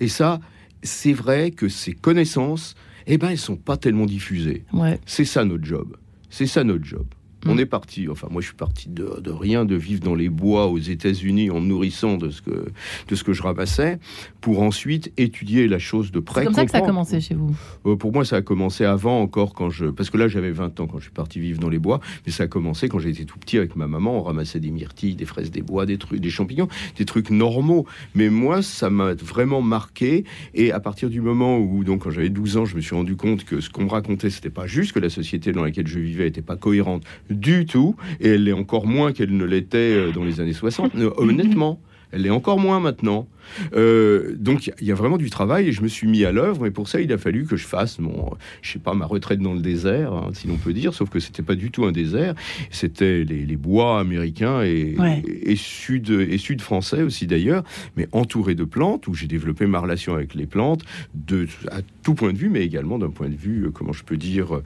Et 0.00 0.08
ça, 0.08 0.40
c'est 0.82 1.12
vrai 1.12 1.50
que 1.50 1.68
ces 1.68 1.92
connaissances, 1.92 2.74
eh 3.06 3.18
ben, 3.18 3.28
elles 3.30 3.38
sont 3.38 3.56
pas 3.56 3.76
tellement 3.76 4.06
diffusées. 4.06 4.64
Ouais. 4.72 4.98
C'est 5.06 5.24
ça 5.24 5.44
notre 5.44 5.64
job. 5.64 5.96
C'est 6.30 6.46
ça 6.46 6.64
notre 6.64 6.84
job. 6.84 7.04
On 7.46 7.54
Mm. 7.56 7.60
est 7.60 7.66
parti, 7.66 8.08
enfin 8.08 8.28
moi 8.30 8.40
je 8.40 8.46
suis 8.46 8.56
parti 8.56 8.88
de, 8.88 9.20
de 9.20 9.30
rien, 9.30 9.64
de 9.64 9.74
vivre 9.74 10.00
dans 10.00 10.14
les 10.14 10.28
bois 10.28 10.66
aux 10.68 10.78
États-Unis 10.78 11.50
en 11.50 11.60
me 11.60 11.66
nourrissant 11.66 12.16
de 12.16 12.30
ce 12.30 12.40
que, 12.42 12.66
de 13.08 13.14
ce 13.14 13.24
que 13.24 13.32
je 13.32 13.42
ramassais, 13.42 13.98
pour 14.40 14.62
ensuite 14.62 15.12
étudier 15.16 15.66
la 15.68 15.78
chose 15.78 16.12
de 16.12 16.20
près. 16.20 16.40
C'est 16.42 16.44
comme 16.46 16.54
ça 16.54 16.64
que 16.64 16.70
ça 16.70 16.78
a 16.78 16.82
commencé 16.82 17.20
chez 17.20 17.34
vous. 17.34 17.54
Euh, 17.86 17.96
pour 17.96 18.12
moi, 18.12 18.24
ça 18.24 18.36
a 18.36 18.42
commencé 18.42 18.84
avant 18.84 19.20
encore 19.20 19.54
quand 19.54 19.70
je, 19.70 19.86
parce 19.86 20.10
que 20.10 20.18
là 20.18 20.28
j'avais 20.28 20.50
20 20.52 20.78
ans 20.80 20.86
quand 20.86 20.98
je 20.98 21.04
suis 21.04 21.12
parti 21.12 21.40
vivre 21.40 21.58
dans 21.58 21.68
les 21.68 21.78
bois, 21.78 22.00
mais 22.26 22.32
ça 22.32 22.44
a 22.44 22.46
commencé 22.46 22.88
quand 22.88 22.98
j'étais 22.98 23.24
tout 23.24 23.38
petit 23.38 23.58
avec 23.58 23.76
ma 23.76 23.86
maman. 23.86 24.18
On 24.18 24.22
ramassait 24.22 24.60
des 24.60 24.70
myrtilles, 24.70 25.14
des 25.16 25.24
fraises 25.26 25.50
des 25.50 25.62
bois, 25.62 25.86
des 25.86 25.98
trucs, 25.98 26.20
des 26.20 26.30
champignons, 26.30 26.68
des 26.96 27.04
trucs 27.04 27.30
normaux. 27.30 27.86
Mais 28.14 28.28
moi, 28.30 28.62
ça 28.62 28.90
m'a 28.90 29.14
vraiment 29.14 29.62
marqué. 29.62 30.24
Et 30.54 30.72
à 30.72 30.80
partir 30.80 31.10
du 31.10 31.20
moment 31.20 31.58
où, 31.58 31.84
donc, 31.84 32.02
quand 32.02 32.10
j'avais 32.10 32.30
12 32.30 32.56
ans, 32.56 32.64
je 32.64 32.76
me 32.76 32.80
suis 32.80 32.94
rendu 32.94 33.16
compte 33.16 33.44
que 33.44 33.60
ce 33.60 33.68
qu'on 33.70 33.84
me 33.84 33.90
racontait, 33.90 34.30
c'était 34.30 34.50
pas 34.50 34.66
juste, 34.66 34.92
que 34.92 35.00
la 35.00 35.10
société 35.10 35.52
dans 35.52 35.62
laquelle 35.62 35.86
je 35.86 35.98
vivais 35.98 36.28
était 36.28 36.42
pas 36.42 36.56
cohérente 36.56 37.04
du 37.32 37.66
tout, 37.66 37.96
et 38.20 38.30
elle 38.30 38.44
l'est 38.44 38.52
encore 38.52 38.86
moins 38.86 39.12
qu'elle 39.12 39.36
ne 39.36 39.44
l'était 39.44 39.78
euh, 39.78 40.12
dans 40.12 40.24
les 40.24 40.40
années 40.40 40.52
60. 40.52 40.94
Euh, 40.96 41.10
Honnêtement. 41.16 41.80
Elle 42.12 42.22
l'est 42.22 42.30
encore 42.30 42.58
moins 42.58 42.78
maintenant. 42.78 43.26
Euh, 43.74 44.34
donc 44.38 44.70
il 44.80 44.86
y 44.86 44.92
a 44.92 44.94
vraiment 44.94 45.18
du 45.18 45.30
travail 45.30 45.68
et 45.68 45.72
je 45.72 45.82
me 45.82 45.88
suis 45.88 46.06
mis 46.06 46.24
à 46.24 46.32
l'œuvre. 46.32 46.66
Et 46.66 46.70
pour 46.70 46.88
ça, 46.88 47.00
il 47.00 47.12
a 47.12 47.18
fallu 47.18 47.44
que 47.44 47.56
je 47.56 47.66
fasse 47.66 47.98
mon, 47.98 48.30
je 48.62 48.72
sais 48.72 48.78
pas, 48.78 48.94
ma 48.94 49.06
retraite 49.06 49.40
dans 49.40 49.54
le 49.54 49.60
désert, 49.60 50.12
hein, 50.12 50.30
si 50.32 50.46
l'on 50.48 50.56
peut 50.56 50.72
dire. 50.72 50.94
Sauf 50.94 51.10
que 51.10 51.20
c'était 51.20 51.42
pas 51.42 51.54
du 51.54 51.70
tout 51.70 51.84
un 51.84 51.92
désert. 51.92 52.34
C'était 52.70 53.24
les, 53.24 53.44
les 53.44 53.56
bois 53.56 54.00
américains 54.00 54.62
et, 54.62 54.94
Ouais. 54.98 55.22
et, 55.26 55.56
sud 55.56 56.10
et 56.10 56.38
sud 56.38 56.60
français 56.60 57.02
aussi 57.02 57.26
d'ailleurs, 57.26 57.64
mais 57.96 58.08
entouré 58.12 58.54
de 58.54 58.64
plantes 58.64 59.06
où 59.08 59.14
j'ai 59.14 59.26
développé 59.26 59.66
ma 59.66 59.78
relation 59.80 60.14
avec 60.14 60.34
les 60.34 60.46
plantes 60.46 60.82
de 61.14 61.46
à 61.70 61.80
tout 62.02 62.14
point 62.14 62.32
de 62.32 62.38
vue, 62.38 62.48
mais 62.50 62.62
également 62.64 62.98
d'un 62.98 63.10
point 63.10 63.28
de 63.28 63.36
vue, 63.36 63.64
euh, 63.66 63.70
comment 63.70 63.92
je 63.92 64.04
peux 64.04 64.16
dire, 64.16 64.54
euh, 64.54 64.62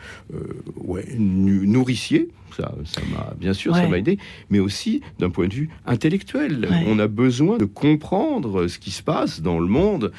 ouais, 0.77 1.05
nourricier. 1.19 2.29
Ça, 2.57 2.75
ça 2.85 3.03
m'a 3.13 3.35
bien 3.39 3.53
sûr, 3.53 3.75
ça 3.77 3.87
m'a 3.87 3.99
aidé, 3.99 4.19
mais 4.49 4.61
aussi 4.61 5.03
d'un 5.19 5.29
point 5.29 5.47
de 5.47 5.53
vue 5.53 5.69
intellectuel. 5.85 6.67
On 6.87 6.99
a 6.99 7.07
besoin 7.07 7.59
de 7.59 7.67
comprendre 7.67 8.66
ce 8.69 8.79
qui 8.79 8.91
se 8.91 9.03
passe 9.03 9.41
dans 9.41 9.59
le 9.59 9.67
monde, 9.67 10.13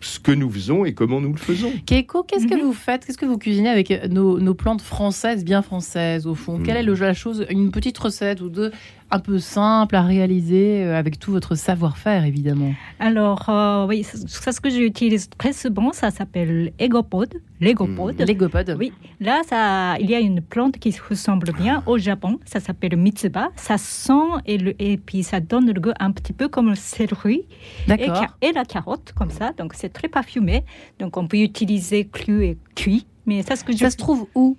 ce 0.00 0.18
que 0.20 0.32
nous 0.32 0.50
faisons 0.50 0.84
et 0.84 0.92
comment 0.92 1.20
nous 1.20 1.32
le 1.32 1.38
faisons. 1.38 1.72
Keiko, 1.86 2.24
qu'est-ce 2.24 2.46
que 2.46 2.54
Mhm. 2.56 2.60
vous 2.62 2.72
faites 2.74 3.06
Qu'est-ce 3.06 3.16
que 3.16 3.24
vous 3.24 3.38
cuisinez 3.38 3.70
avec 3.70 3.90
euh, 3.90 4.06
nos, 4.08 4.38
nos 4.38 4.52
plantes 4.54 4.82
françaises, 4.82 5.44
bien 5.44 5.62
françaises, 5.62 6.26
au 6.26 6.34
fond? 6.34 6.60
Quelle 6.62 6.76
est 6.76 6.82
le, 6.82 6.94
la 6.94 7.14
chose, 7.14 7.46
une 7.48 7.70
petite 7.70 7.96
recette 7.96 8.42
ou 8.42 8.50
deux, 8.50 8.70
un 9.10 9.18
peu 9.20 9.38
simple 9.38 9.94
à 9.96 10.02
réaliser, 10.02 10.82
euh, 10.84 10.98
avec 10.98 11.18
tout 11.18 11.30
votre 11.30 11.54
savoir-faire, 11.54 12.24
évidemment 12.24 12.72
Alors, 12.98 13.48
euh, 13.48 13.86
oui, 13.86 14.02
c'est 14.02 14.28
c'est 14.28 14.52
ce 14.52 14.60
que 14.60 14.70
j'utilise 14.70 15.28
très 15.38 15.52
souvent, 15.52 15.92
ça 15.92 16.10
s'appelle 16.10 16.72
Egopod, 16.78 17.34
l'Egopod. 17.60 18.20
Mm. 18.20 18.24
Legopod. 18.24 18.76
Oui, 18.78 18.92
là, 19.20 19.42
ça, 19.48 19.96
il 20.00 20.10
y 20.10 20.14
a 20.14 20.20
une 20.20 20.40
plante 20.40 20.78
qui 20.78 20.94
ressemble 21.08 21.52
bien 21.52 21.82
au 21.86 21.96
Japon. 21.98 22.40
Ça 22.44 22.58
s'appelle 22.60 22.96
Mitsuba. 22.96 23.48
Ça 23.56 23.78
sent 23.78 24.12
et, 24.46 24.58
le- 24.58 24.74
et 24.82 24.96
puis 24.96 25.22
ça 25.22 25.38
donne 25.40 25.66
le 25.72 25.80
goût 25.80 25.92
un 26.00 26.10
petit 26.10 26.32
peu 26.32 26.48
comme 26.48 26.70
le 26.70 26.74
céleri 26.74 27.46
et, 27.86 27.88
D'accord. 27.88 28.16
ca- 28.16 28.34
et 28.42 28.52
la 28.52 28.64
carotte, 28.64 29.12
comme 29.16 29.30
ça. 29.30 29.52
Donc, 29.56 29.74
c'est 29.74 29.90
très 29.92 30.08
parfumé. 30.08 30.64
Donc, 30.98 31.16
on 31.16 31.26
peut 31.28 31.38
utiliser 31.38 32.06
cru 32.06 32.44
et 32.44 32.58
cuit. 32.74 33.06
Mais 33.26 33.42
ça, 33.42 33.56
ce 33.56 33.64
que 33.64 33.72
je 33.72 33.78
Ça 33.78 33.90
se 33.90 33.96
trouve 33.96 34.26
où? 34.34 34.56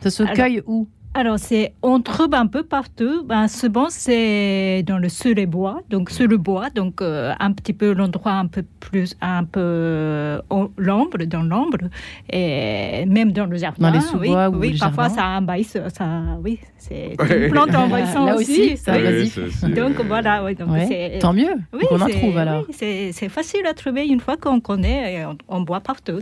Ça 0.00 0.10
se 0.10 0.22
Alors- 0.22 0.34
cueille 0.34 0.62
où? 0.66 0.86
Alors, 1.14 1.38
c'est, 1.38 1.72
on 1.82 2.00
trouve 2.00 2.32
un 2.34 2.46
peu 2.46 2.62
partout. 2.62 3.24
Ben, 3.24 3.48
souvent, 3.48 3.86
c'est 3.88 4.84
dans 4.86 4.98
le 4.98 5.08
sur 5.08 5.34
les 5.34 5.46
bois, 5.46 5.80
donc 5.90 6.10
sur 6.10 6.28
le 6.28 6.36
bois, 6.36 6.70
donc 6.70 7.00
euh, 7.02 7.32
un 7.40 7.52
petit 7.52 7.72
peu 7.72 7.92
l'endroit 7.92 8.32
un 8.32 8.46
peu 8.46 8.62
plus, 8.78 9.16
un 9.20 9.42
peu 9.44 9.58
euh, 9.60 10.40
l'ombre, 10.76 11.18
dans 11.24 11.42
l'ombre, 11.42 11.78
et 12.30 13.04
même 13.06 13.32
dans 13.32 13.46
le 13.46 13.56
jardin. 13.56 13.90
Dans 13.90 13.98
les 13.98 14.04
oui, 14.20 14.28
ou 14.28 14.58
oui, 14.60 14.72
les 14.72 14.78
parfois 14.78 15.04
jardins. 15.08 15.16
ça 15.22 15.38
envahisse, 15.38 15.76
ça, 15.92 16.06
oui, 16.44 16.60
c'est 16.76 17.16
Ouais. 17.20 17.46
une 17.46 17.50
plante 17.50 17.74
envahissante 17.74 18.26
Là 18.28 18.36
aussi. 18.36 18.52
aussi, 18.52 18.76
ça 18.76 18.92
oui. 18.96 19.28
ça, 19.28 19.40
c'est- 19.50 19.68
Donc 19.74 20.00
voilà, 20.02 20.44
oui, 20.44 20.54
donc 20.54 20.70
Ouais. 20.70 20.86
c'est. 20.86 21.18
Tant 21.20 21.32
mieux. 21.32 21.54
Oui, 21.72 21.80
Donc 21.80 21.92
on 21.92 22.00
en 22.00 22.06
c'est- 22.06 22.12
trouve 22.20 22.36
alors. 22.36 22.64
oui, 22.68 22.74
c'est 22.78 23.10
c'est 23.12 23.28
facile 23.30 23.66
à 23.66 23.74
trouver 23.74 24.06
une 24.06 24.20
fois 24.20 24.36
qu'on 24.36 24.60
connaît 24.60 25.14
et 25.14 25.24
on, 25.24 25.36
on 25.48 25.62
boit 25.62 25.80
partout. 25.80 26.20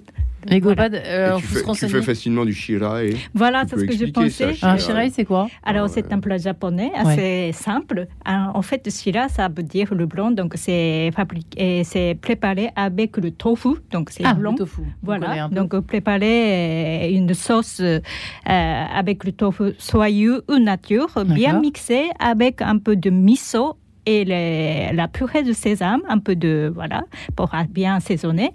Legopod, 0.48 0.94
Et 0.94 1.00
euh, 1.06 1.36
tu, 1.38 1.42
fais, 1.44 1.88
tu 1.88 2.02
facilement 2.02 2.44
du 2.44 2.54
shirae. 2.54 3.14
Voilà, 3.34 3.64
c'est 3.68 3.80
ce 3.80 3.84
que 3.84 3.92
je 3.92 4.06
ça, 4.54 4.75
Un 4.76 4.78
shirai, 4.78 5.10
c'est 5.10 5.24
quoi 5.24 5.48
Alors, 5.64 5.88
c'est 5.88 6.12
un 6.12 6.20
plat 6.20 6.38
japonais 6.38 6.90
assez 6.94 7.50
simple. 7.52 8.06
En 8.24 8.62
fait, 8.62 8.88
shira, 8.90 9.28
ça 9.28 9.48
veut 9.48 9.62
dire 9.62 9.92
le 9.94 10.06
blanc. 10.06 10.30
Donc, 10.30 10.54
c'est 10.56 11.10
fabriqué, 11.14 11.78
et 11.80 11.84
c'est 11.84 12.16
préparé 12.20 12.70
avec 12.76 13.16
le 13.16 13.30
tofu. 13.30 13.70
Donc, 13.90 14.10
c'est 14.10 14.24
Ah, 14.24 14.34
blanc. 14.34 14.52
le 14.52 14.58
tofu. 14.58 14.82
Voilà, 15.02 15.48
donc 15.48 15.78
préparer 15.80 17.06
euh, 17.06 17.16
une 17.16 17.32
sauce 17.34 17.80
euh, 17.80 18.00
avec 18.44 19.24
le 19.24 19.32
tofu 19.32 19.72
soyeux 19.78 20.42
ou 20.48 20.58
nature, 20.58 21.08
bien 21.24 21.58
mixé 21.60 22.10
avec 22.18 22.62
un 22.62 22.78
peu 22.78 22.96
de 22.96 23.10
miso 23.10 23.76
et 24.06 24.24
les- 24.24 24.92
la 24.94 25.08
purée 25.08 25.42
de 25.42 25.52
sésame, 25.52 26.00
un 26.08 26.18
peu 26.18 26.34
de 26.36 26.70
voilà, 26.74 27.02
pour 27.34 27.50
bien 27.70 27.96
assaisonner. 27.96 28.52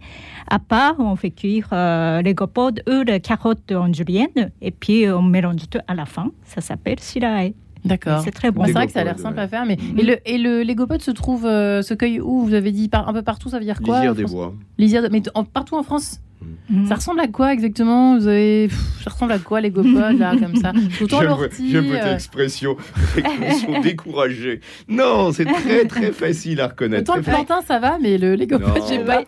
À 0.49 0.59
part, 0.59 0.95
on 0.99 1.15
fait 1.15 1.31
cuire 1.31 1.67
euh, 1.73 2.21
les 2.21 2.33
gopodes 2.33 2.81
ou 2.89 3.03
les 3.05 3.19
carottes 3.19 3.71
en 3.71 3.91
julienne 3.93 4.51
et 4.61 4.71
puis 4.71 5.07
on 5.09 5.21
mélange 5.21 5.69
tout 5.69 5.79
à 5.87 5.93
la 5.93 6.05
fin. 6.05 6.31
Ça 6.43 6.61
s'appelle 6.61 6.99
shirae. 6.99 7.51
D'accord. 7.83 8.21
C'est 8.21 8.31
très 8.31 8.51
bon. 8.51 8.63
C'est 8.65 8.73
vrai 8.73 8.85
que 8.85 8.93
ça 8.93 8.99
a 9.01 9.03
l'air 9.03 9.17
simple 9.17 9.37
ouais. 9.37 9.41
à 9.43 9.47
faire, 9.47 9.65
mais 9.65 9.75
Mhm. 9.75 9.99
et 9.99 10.03
le 10.03 10.29
et 10.29 10.37
le 10.37 10.61
Legopod 10.63 11.01
se 11.01 11.09
trouve 11.11 11.45
euh, 11.47 11.81
se 11.81 11.95
cueille 11.95 12.19
où? 12.21 12.41
Vous 12.45 12.53
avez 12.53 12.71
dit 12.71 12.87
par, 12.89 13.09
un 13.09 13.13
peu 13.13 13.23
partout, 13.23 13.49
ça 13.49 13.57
veut 13.57 13.65
dire 13.65 13.81
quoi 13.81 13.95
Lisière 13.95 14.13
des 14.15 14.21
France? 14.21 14.33
bois. 14.33 14.53
Lisière, 14.77 15.01
de- 15.01 15.09
mais 15.09 15.23
en- 15.33 15.43
partout 15.43 15.75
en 15.75 15.81
France? 15.83 16.21
Mhm. 16.69 16.87
Ça 16.87 16.95
ressemble 16.95 17.19
à 17.19 17.27
quoi 17.27 17.53
exactement? 17.53 18.17
Vous 18.17 18.27
avez, 18.27 18.67
pff, 18.67 18.79
ça 19.03 19.09
ressemble 19.09 19.33
à 19.33 19.39
quoi 19.39 19.61
les 19.61 19.69
gopods 19.71 20.17
là 20.17 20.35
comme 20.39 20.55
ça? 20.55 20.71
J'aime 20.99 21.23
l'ortie. 21.23 21.69
j'aime 21.71 21.87
votre 21.87 22.07
euh, 22.07 22.13
expression. 22.15 22.77
Ils 23.17 23.53
sont 23.55 23.79
découragés. 23.81 24.61
Non, 24.87 25.31
c'est 25.31 25.45
très 25.45 25.85
très 25.85 26.11
facile 26.11 26.61
à 26.61 26.67
reconnaître. 26.67 27.03
Autant 27.11 27.17
le 27.17 27.23
plantain 27.23 27.61
ça 27.61 27.79
va, 27.79 27.97
mais 28.01 28.17
le 28.17 28.35
les 28.35 28.47
gopods 28.47 28.67
Non. 28.79 28.85
j'ai 28.89 28.99
pas. 28.99 29.23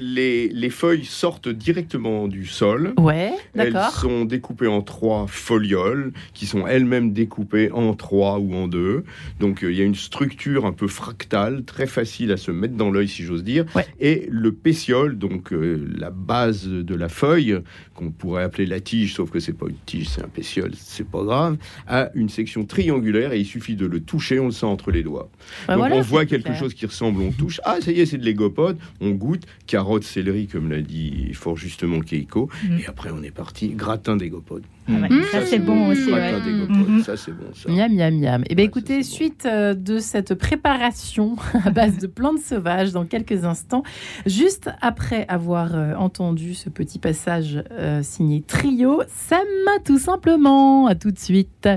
Les, 0.00 0.48
les 0.48 0.70
feuilles 0.70 1.04
sortent 1.04 1.48
directement 1.48 2.28
du 2.28 2.46
sol. 2.46 2.92
Ouais, 2.98 3.32
Elles 3.54 3.72
d'accord. 3.72 3.92
sont 4.00 4.24
découpées 4.24 4.66
en 4.66 4.82
trois 4.82 5.26
folioles 5.28 6.12
qui 6.34 6.46
sont 6.46 6.66
elles-mêmes 6.66 7.12
découpées 7.12 7.70
en 7.72 7.94
trois 7.94 8.38
ou 8.38 8.54
en 8.54 8.68
deux. 8.68 9.04
Donc 9.40 9.62
euh, 9.64 9.72
il 9.72 9.78
y 9.78 9.80
a 9.80 9.84
une 9.84 9.94
structure 9.94 10.66
un 10.66 10.72
peu 10.72 10.88
fractale, 10.88 11.64
très 11.64 11.86
facile 11.86 12.32
à 12.32 12.36
se 12.36 12.50
mettre 12.50 12.74
dans 12.74 12.90
l'œil 12.90 13.08
si 13.08 13.22
j'ose 13.22 13.44
dire. 13.44 13.64
Ouais. 13.74 13.86
Et 14.00 14.26
le 14.30 14.52
pétiole, 14.52 15.16
donc 15.18 15.52
euh, 15.52 15.86
la 15.96 16.10
base 16.10 16.33
de 16.46 16.94
la 16.94 17.08
feuille, 17.08 17.58
qu'on 17.94 18.10
pourrait 18.10 18.42
appeler 18.42 18.66
la 18.66 18.80
tige, 18.80 19.14
sauf 19.14 19.30
que 19.30 19.40
c'est 19.40 19.52
pas 19.52 19.66
une 19.68 19.76
tige, 19.86 20.08
c'est 20.08 20.22
un 20.22 20.28
pétiole, 20.28 20.72
c'est 20.76 21.08
pas 21.08 21.22
grave, 21.22 21.56
a 21.86 22.10
une 22.14 22.28
section 22.28 22.64
triangulaire 22.64 23.32
et 23.32 23.40
il 23.40 23.46
suffit 23.46 23.76
de 23.76 23.86
le 23.86 24.00
toucher, 24.00 24.40
on 24.40 24.46
le 24.46 24.52
sent 24.52 24.66
entre 24.66 24.90
les 24.90 25.02
doigts. 25.02 25.30
Bah 25.66 25.74
Donc 25.74 25.82
voilà, 25.82 25.96
on 25.96 26.00
voit 26.00 26.26
quelque 26.26 26.44
clair. 26.44 26.58
chose 26.58 26.74
qui 26.74 26.86
ressemble, 26.86 27.22
on 27.22 27.32
touche. 27.32 27.60
Ah, 27.64 27.78
ça 27.80 27.92
y 27.92 28.00
est, 28.00 28.06
c'est 28.06 28.18
de 28.18 28.24
l'égopode. 28.24 28.78
On 29.00 29.10
goûte. 29.10 29.46
Carotte, 29.66 30.04
céleri, 30.04 30.46
comme 30.46 30.70
l'a 30.70 30.80
dit 30.80 31.32
fort 31.34 31.56
justement 31.56 32.00
Keiko. 32.00 32.48
Mm. 32.64 32.78
Et 32.78 32.86
après, 32.86 33.10
on 33.12 33.22
est 33.22 33.30
parti. 33.30 33.68
Gratin 33.68 34.16
d'égopode. 34.16 34.64
Ah 34.86 34.92
ouais, 34.92 35.08
Mhm. 35.08 35.22
Ça, 35.32 35.46
c'est 35.46 35.58
bon 35.58 35.88
aussi. 35.88 36.12
Ouais. 36.12 36.40
d'égopode. 36.40 36.76
Mhm. 36.88 37.02
Ça, 37.02 37.16
c'est 37.16 37.32
bon, 37.32 37.44
ça. 37.54 37.70
Miam, 37.70 37.92
miam, 37.94 38.14
miam. 38.20 38.44
Eh 38.48 38.54
bien, 38.54 38.64
Ouais, 38.64 38.68
écoutez, 38.68 39.02
ça, 39.02 39.08
c'est 39.08 39.10
bon. 39.10 39.16
suite 39.16 39.46
euh, 39.46 39.74
de 39.74 39.98
cette 39.98 40.34
préparation 40.34 41.36
à 41.64 41.70
base 41.70 41.98
de 41.98 42.06
plantes 42.06 42.40
sauvages 42.40 42.92
dans 42.92 43.04
quelques 43.04 43.44
instants, 43.44 43.82
juste 44.26 44.70
après 44.82 45.24
avoir 45.28 45.74
euh, 45.74 45.94
entendu 45.94 46.54
ce 46.54 46.68
petit 46.68 46.98
passage 46.98 47.62
euh, 47.72 48.02
signé 48.02 48.42
Trio, 48.46 49.02
Sam, 49.08 49.38
tout 49.84 49.98
simplement. 49.98 50.86
À 50.86 50.94
tout 50.94 51.10
de 51.10 51.18
suite. 51.18 51.68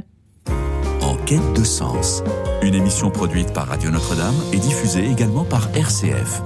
En 1.02 1.16
quête 1.26 1.54
de 1.56 1.64
sens. 1.64 2.24
Une 2.62 2.74
émission 2.76 3.10
produite 3.12 3.54
par 3.54 3.68
Radio 3.68 3.90
Notre-Dame 3.92 4.36
et 4.52 4.58
diffusée 4.58 5.06
également 5.10 5.46
par 5.46 5.70
RCF. 5.76 6.42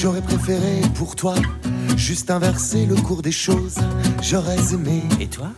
J'aurais 0.00 0.22
préféré 0.22 0.80
pour 0.94 1.16
toi 1.16 1.34
juste 1.96 2.30
inverser 2.30 2.86
le 2.86 2.94
cours 2.94 3.20
des 3.20 3.32
choses. 3.32 3.74
J'aurais 4.22 4.72
aimé. 4.72 5.02
Et 5.20 5.26
toi? 5.26 5.48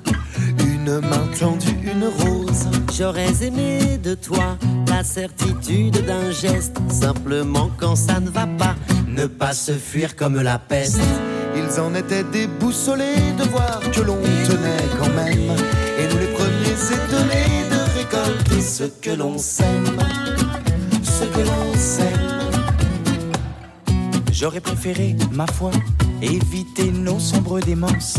Une 0.61 0.99
main 1.01 1.29
tendue, 1.39 1.77
une 1.83 2.07
rose. 2.07 2.67
J'aurais 2.97 3.35
aimé 3.43 3.99
de 4.03 4.15
toi 4.15 4.57
la 4.89 5.05
certitude 5.05 6.03
d'un 6.07 6.31
geste. 6.31 6.79
Simplement 6.89 7.71
quand 7.77 7.97
ça 7.97 8.19
ne 8.19 8.31
va 8.31 8.47
pas, 8.47 8.77
ne 9.07 9.27
pas 9.27 9.53
se 9.53 9.73
fuir 9.73 10.17
comme 10.17 10.41
la 10.41 10.59
peste. 10.59 11.03
Ils 11.55 11.79
en 11.79 11.95
étaient 11.95 12.25
déboussolés 12.25 13.35
de 13.39 13.45
voir 13.45 13.81
que 13.93 14.01
l'on 14.01 14.17
tenait 14.47 14.89
quand 14.99 15.13
même. 15.13 15.53
Et 15.99 16.09
nous 16.11 16.19
les 16.19 16.33
premiers 16.33 16.81
étonnés 16.97 17.69
de 17.71 17.99
récolter 17.99 18.63
ce 18.63 18.85
que 18.85 19.11
l'on 19.11 19.37
sème. 19.37 19.99
Ce 21.03 21.25
que 21.25 21.41
l'on 21.41 21.75
sème. 21.75 22.40
J'aurais 24.41 24.63
préféré, 24.63 25.15
ma 25.33 25.47
foi, 25.47 25.71
éviter 26.23 26.91
nos 26.91 27.19
sombres 27.19 27.61
démences 27.61 28.15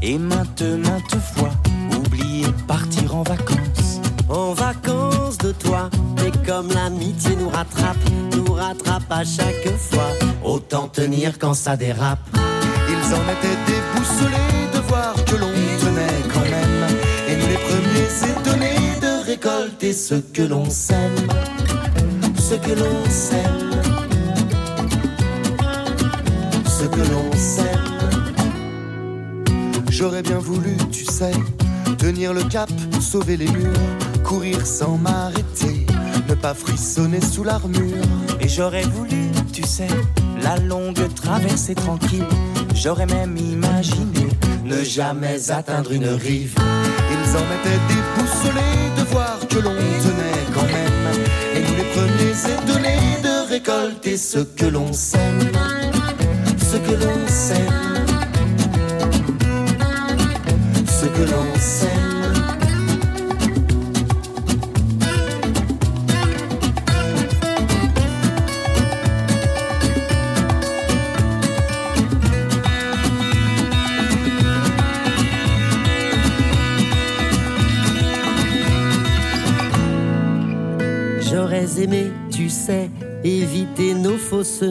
et 0.00 0.16
maintes, 0.16 0.62
maintes 0.62 1.20
fois 1.34 1.50
oublier 1.94 2.46
partir 2.66 3.14
en 3.14 3.22
vacances. 3.22 4.00
En 4.30 4.54
vacances 4.54 5.36
de 5.36 5.52
toi, 5.52 5.90
mais 6.16 6.32
comme 6.46 6.68
l'amitié 6.70 7.36
nous 7.36 7.50
rattrape, 7.50 7.98
nous 8.34 8.54
rattrape 8.54 9.10
à 9.10 9.22
chaque 9.22 9.68
fois. 9.76 10.08
Autant 10.42 10.88
tenir 10.88 11.38
quand 11.38 11.52
ça 11.52 11.76
dérape. 11.76 12.26
Ils 12.88 13.14
en 13.14 13.20
étaient 13.34 13.60
déboussolés 13.66 14.72
de 14.72 14.78
voir 14.88 15.14
que 15.26 15.36
l'on 15.36 15.52
tenait 15.52 16.22
quand 16.32 16.40
même. 16.40 16.86
Et 17.28 17.36
nous 17.36 17.48
les 17.48 17.58
premiers 17.68 18.30
étonnés 18.30 19.00
de 19.02 19.26
récolter 19.26 19.92
ce 19.92 20.14
que 20.14 20.40
l'on 20.40 20.70
sème. 20.70 21.16
Ce 22.38 22.54
que 22.54 22.70
l'on 22.70 23.10
sème. 23.10 23.85
Ce 26.86 26.90
que 26.90 27.10
l'on 27.10 27.32
sème. 27.32 27.66
J'aurais 29.90 30.22
bien 30.22 30.38
voulu, 30.38 30.76
tu 30.92 31.04
sais, 31.04 31.32
tenir 31.98 32.32
le 32.32 32.44
cap, 32.44 32.70
sauver 33.00 33.36
les 33.36 33.48
murs, 33.48 33.72
courir 34.22 34.64
sans 34.64 34.96
m'arrêter, 34.96 35.84
ne 36.28 36.34
pas 36.34 36.54
frissonner 36.54 37.20
sous 37.20 37.42
l'armure. 37.42 38.04
Et 38.40 38.48
j'aurais 38.48 38.84
voulu, 38.84 39.32
tu 39.52 39.64
sais, 39.64 39.88
la 40.40 40.58
longue 40.58 41.12
traversée 41.14 41.74
tranquille. 41.74 42.28
J'aurais 42.72 43.06
même 43.06 43.36
imaginé 43.36 44.28
ne 44.64 44.84
jamais 44.84 45.50
atteindre 45.50 45.90
une 45.90 46.06
rive. 46.06 46.54
Ils 47.10 47.36
en 47.36 47.46
étaient 47.56 47.82
déboussolés 47.88 48.90
de 48.96 49.02
voir 49.10 49.40
que 49.48 49.56
l'on 49.56 49.74
tenait 49.74 50.46
quand 50.54 50.62
même. 50.62 51.24
Et 51.52 51.68
nous 51.68 51.76
les 51.78 51.90
premiers 51.94 52.52
étonnés 52.54 53.22
de 53.24 53.50
récolter 53.50 54.16
ce 54.16 54.38
que 54.38 54.66
l'on 54.66 54.92
sème. 54.92 55.50
Ce 56.76 56.80
que 56.82 56.92
l'on 56.92 57.26
sème. 57.26 58.06
Ce 60.86 61.06
que 61.06 61.22
l'on 61.22 61.58
sème. 61.58 61.90
J'aurais 81.22 81.80
aimé, 81.80 82.12
tu 82.30 82.50
sais, 82.50 82.90
éviter 83.24 83.85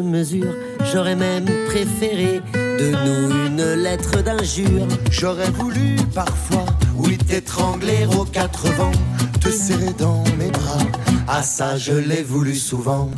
mesures. 0.01 0.53
J'aurais 0.91 1.15
même 1.15 1.45
préféré 1.65 2.41
de 2.53 2.91
nous 3.05 3.47
une 3.47 3.73
lettre 3.81 4.21
d'injure. 4.21 4.87
J'aurais 5.09 5.49
voulu 5.49 5.95
parfois, 6.13 6.65
oui, 6.95 7.17
t'étrangler 7.17 8.05
aux 8.17 8.25
quatre 8.25 8.67
vents, 8.73 8.91
te 9.41 9.49
serrer 9.49 9.93
dans 9.97 10.23
mes 10.37 10.51
bras. 10.51 10.85
Ah 11.27 11.41
ça, 11.41 11.77
je 11.77 11.93
l'ai 11.93 12.21
voulu 12.21 12.55
souvent. 12.55 13.09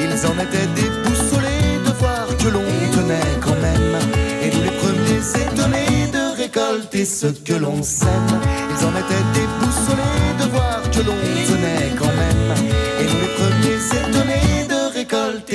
Ils 0.00 0.26
en 0.26 0.34
étaient 0.40 0.70
déboussolés 0.74 1.78
de 1.84 1.92
voir 1.98 2.26
que 2.38 2.48
l'on 2.48 2.64
tenait 2.96 3.38
quand 3.40 3.60
même. 3.60 3.98
Et 4.42 4.50
nous 4.54 4.62
les 4.62 4.76
premiers 4.82 5.24
étonnés 5.44 6.10
de 6.12 6.36
récolter 6.36 7.04
ce 7.04 7.26
que 7.26 7.54
l'on 7.54 7.82
sème. 7.82 8.40
Ils 8.70 8.86
en 8.86 8.90
étaient 8.90 9.26
déboussolés 9.34 10.32
de 10.40 10.50
voir 10.50 10.82
que 10.90 11.00
l'on 11.00 11.20
tenait 11.46 11.92
quand 11.98 12.14
même. 12.22 12.54
Et 13.00 13.04
nous 13.04 13.20
les 13.20 13.32
premiers 13.36 14.08
étonnés 14.08 14.31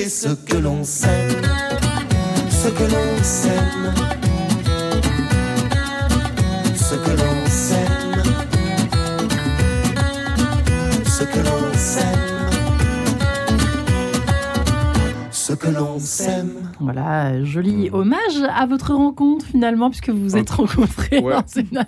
ce 0.09 0.29
que 0.29 0.57
l'on 0.57 0.83
sème. 0.83 1.41
Ce 2.49 2.69
que 2.69 2.83
l'on 2.83 3.23
sème. 3.23 3.93
Ce 6.75 6.95
que 6.95 7.11
l'on 7.11 7.45
sème. 7.47 8.23
Ce 11.05 11.23
que 11.23 11.39
l'on 11.39 11.73
sème. 11.75 12.19
Ce 15.31 15.53
que 15.53 15.67
l'on 15.67 15.99
sème. 15.99 16.36
Voilà, 16.93 17.43
joli 17.43 17.89
hommage 17.91 18.41
à 18.49 18.65
votre 18.65 18.93
rencontre 18.93 19.45
finalement, 19.45 19.89
puisque 19.89 20.09
vous 20.09 20.21
vous 20.23 20.37
êtes 20.37 20.49
rencontrés 20.49 21.19
Ouais. 21.19 21.33
dans, 21.33 21.61
une- 21.61 21.85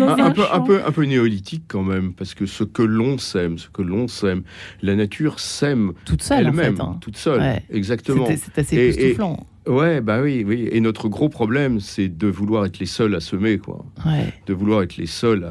dans 0.00 0.06
un, 0.08 0.18
un, 0.18 0.26
un 0.26 0.30
peu, 0.30 0.42
un, 0.42 0.46
champ. 0.46 0.62
peu, 0.64 0.80
un 0.86 0.90
peu 0.92 1.04
néolithique 1.04 1.64
quand 1.68 1.82
même, 1.82 2.12
parce 2.12 2.34
que 2.34 2.46
ce 2.46 2.64
que 2.64 2.82
l'on 2.82 3.18
sème, 3.18 3.58
ce 3.58 3.68
que 3.68 3.82
l'on 3.82 4.08
sème, 4.08 4.42
la 4.82 4.94
nature 4.94 5.40
sème 5.40 5.92
toute 6.04 6.22
seule 6.22 6.46
en 6.46 6.50
elle-même, 6.50 6.76
fait. 6.76 6.82
hein. 6.82 6.96
toute 7.00 7.16
seule, 7.16 7.40
Ouais. 7.40 7.62
exactement. 7.70 8.26
C'est 8.26 8.58
assez 8.58 8.76
époustouflant. 8.76 9.46
Ouais, 9.68 10.00
bah 10.00 10.20
oui, 10.20 10.42
oui. 10.46 10.68
Et 10.72 10.80
notre 10.80 11.08
gros 11.08 11.28
problème, 11.28 11.78
c'est 11.78 12.08
de 12.08 12.26
vouloir 12.26 12.64
être 12.66 12.80
les 12.80 12.86
seuls 12.86 13.14
à 13.14 13.20
semer, 13.20 13.58
quoi. 13.58 13.84
Ouais. 14.04 14.32
De 14.46 14.54
vouloir 14.54 14.82
être 14.82 14.96
les 14.96 15.06
seuls 15.06 15.44
à, 15.44 15.50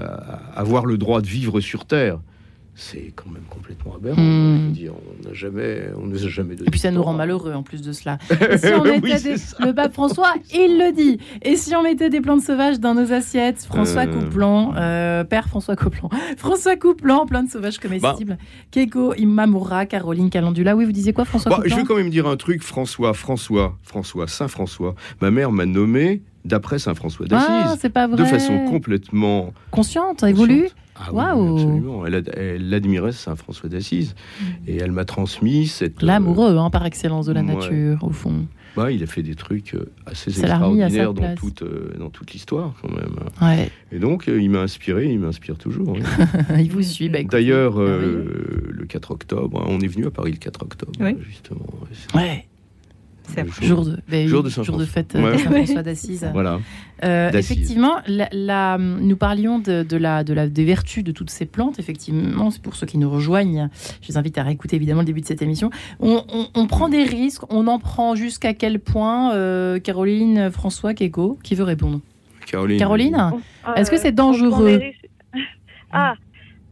à 0.53 0.59
avoir 0.59 0.85
le 0.85 0.97
droit 0.97 1.21
de 1.21 1.27
vivre 1.27 1.61
sur 1.61 1.85
Terre. 1.85 2.19
C'est 2.73 3.11
quand 3.15 3.29
même 3.29 3.43
complètement 3.49 3.95
aberrant. 3.95 4.21
Hmm. 4.21 4.57
Je 4.57 4.65
veux 4.67 4.71
dire, 4.71 4.93
on 4.95 5.27
n'a 5.27 5.33
jamais, 5.33 5.89
on 6.01 6.07
nous 6.07 6.25
a 6.25 6.29
jamais 6.29 6.55
donné. 6.55 6.67
Et 6.67 6.71
puis 6.71 6.79
ça 6.79 6.89
nous 6.89 7.03
rend 7.03 7.13
malheureux 7.13 7.53
en 7.53 7.63
plus 7.63 7.81
de 7.81 7.91
cela. 7.91 8.17
Si 8.57 8.67
on 8.73 8.81
Oui, 8.83 8.91
mettait 9.01 9.17
c'est 9.17 9.31
des- 9.33 9.37
ça. 9.37 9.57
Le 9.65 9.73
pape 9.73 9.93
François, 9.93 10.33
il 10.53 10.77
le 10.79 10.91
dit. 10.93 11.19
Et 11.41 11.57
si 11.57 11.75
on 11.75 11.83
mettait 11.83 12.09
des 12.09 12.21
plantes 12.21 12.41
sauvages 12.41 12.79
dans 12.79 12.95
nos 12.95 13.11
assiettes? 13.11 13.65
François 13.65 14.03
Euh. 14.03 14.07
Couplan, 14.21 14.73
euh, 14.77 15.23
père 15.25 15.47
François 15.49 15.75
Couplan, 15.75 16.09
François 16.37 16.75
Couplan, 16.77 17.25
plantes 17.25 17.49
sauvages 17.49 17.77
comestibles. 17.77 18.37
Keiko 18.71 19.13
Imamura, 19.15 19.85
Caroline 19.85 20.29
Calendula. 20.29 20.75
Oui, 20.75 20.85
vous 20.85 20.91
disiez 20.93 21.13
quoi, 21.13 21.25
François 21.25 21.51
Couplan? 21.55 21.69
je 21.69 21.75
vais 21.75 21.83
quand 21.83 21.95
même 21.97 22.09
dire 22.09 22.25
un 22.27 22.37
truc, 22.37 22.63
François, 22.63 23.13
François, 23.13 23.77
François, 23.83 24.27
Saint 24.27 24.47
François. 24.47 24.95
Ma 25.21 25.29
mère 25.29 25.51
m'a 25.51 25.65
nommé 25.65 26.21
d'après 26.45 26.79
Saint 26.79 26.95
François 26.95 27.25
Ah, 27.29 27.63
d'Assise, 27.65 27.79
c'est 27.81 27.89
pas 27.91 28.07
vrai. 28.07 28.17
de 28.17 28.25
façon 28.25 28.57
complètement 28.65 29.53
consciente, 29.69 30.23
évolue. 30.23 30.69
Ah 31.07 31.35
oui, 31.35 31.49
absolument. 31.53 32.05
Elle, 32.05 32.23
elle 32.35 32.73
admirait 32.73 33.11
Saint 33.11 33.35
François 33.35 33.69
d'Assise 33.69 34.15
et 34.67 34.77
elle 34.77 34.91
m'a 34.91 35.05
transmis 35.05 35.67
cette. 35.67 36.03
euh, 36.03 36.07
L'amoureux, 36.07 36.57
hein, 36.57 36.69
par 36.69 36.85
excellence 36.85 37.25
de 37.25 37.33
la 37.33 37.41
ouais. 37.41 37.53
nature, 37.55 38.03
au 38.03 38.11
fond. 38.11 38.45
bah, 38.75 38.91
il 38.91 39.01
a 39.03 39.05
fait 39.07 39.23
des 39.23 39.35
trucs 39.35 39.73
euh, 39.75 39.91
assez 40.05 40.31
Ça 40.31 40.41
extraordinaires 40.41 41.13
dans 41.13 41.35
toute, 41.35 41.61
euh, 41.63 41.93
dans 41.99 42.09
toute 42.09 42.31
l'histoire 42.31 42.73
quand 42.81 42.89
même. 42.91 43.15
Ouais, 43.41 43.69
Et 43.91 43.99
donc, 43.99 44.25
il 44.27 44.49
m'a 44.49 44.61
inspiré, 44.61 45.11
il 45.11 45.19
m'inspire 45.19 45.57
toujours. 45.57 45.89
oui. 45.89 46.01
il 46.59 46.71
vous 46.71 46.81
suit. 46.83 47.09
bah, 47.09 47.19
D'ailleurs, 47.23 47.79
euh, 47.79 47.87
merveilleux. 47.99 48.67
le 48.71 48.85
4 48.85 49.11
octobre, 49.11 49.61
hein, 49.61 49.67
on 49.69 49.79
est 49.81 49.87
venu 49.87 50.05
à 50.05 50.11
Paris 50.11 50.31
le 50.31 50.37
4 50.37 50.63
octobre, 50.63 50.91
justement. 51.27 51.65
ouais, 52.15 52.45
c'est 53.35 53.65
jour 53.65 53.85
de, 53.85 53.97
bah, 54.09 54.25
Jour 54.25 54.43
de 54.43 54.49
jour 54.49 54.65
Saint-François. 54.65 54.77
de 54.85 54.89
fête 54.89 55.13
Ouais. 55.15 55.33
de 55.33 55.37
Saint-François 55.37 55.83
d'Assise. 55.83 56.29
Voilà. 56.33 56.59
Euh, 57.03 57.31
effectivement, 57.31 57.95
la, 58.07 58.27
la- 58.31 58.77
nous 58.77 59.17
parlions 59.17 59.57
de, 59.59 59.81
de 59.83 59.97
la, 59.97 60.23
de 60.23 60.33
la, 60.33 60.47
des 60.47 60.65
vertus 60.65 61.03
de 61.03 61.11
toutes 61.11 61.29
ces 61.31 61.45
plantes. 61.45 61.79
Effectivement, 61.79 62.51
c'est 62.51 62.61
pour 62.61 62.75
ceux 62.75 62.85
qui 62.85 62.97
nous 62.99 63.09
rejoignent. 63.09 63.69
Je 64.01 64.07
les 64.09 64.17
invite 64.17 64.37
à 64.37 64.43
réécouter 64.43 64.75
évidemment 64.75 65.01
le 65.01 65.05
début 65.07 65.21
de 65.21 65.25
cette 65.25 65.41
émission. 65.41 65.71
On, 65.99 66.23
on- 66.31 66.47
on 66.53 66.67
prend 66.67 66.89
des 66.89 67.03
risques. 67.03 67.43
On 67.49 67.65
en 67.67 67.79
prend 67.79 68.13
jusqu'à 68.15 68.53
quel 68.53 68.79
point 68.79 69.33
euh, 69.33 69.79
Caroline, 69.79 70.51
François, 70.51 70.93
Keiko, 70.93 71.39
qui 71.43 71.55
veut 71.55 71.63
répondre? 71.63 72.01
Caroline. 72.45 72.77
Caroline, 72.79 73.17
est-ce 73.77 73.89
que 73.89 73.95
Euh, 73.95 73.99
c'est 74.01 74.11
dangereux? 74.11 74.81
Ah, 75.91 76.13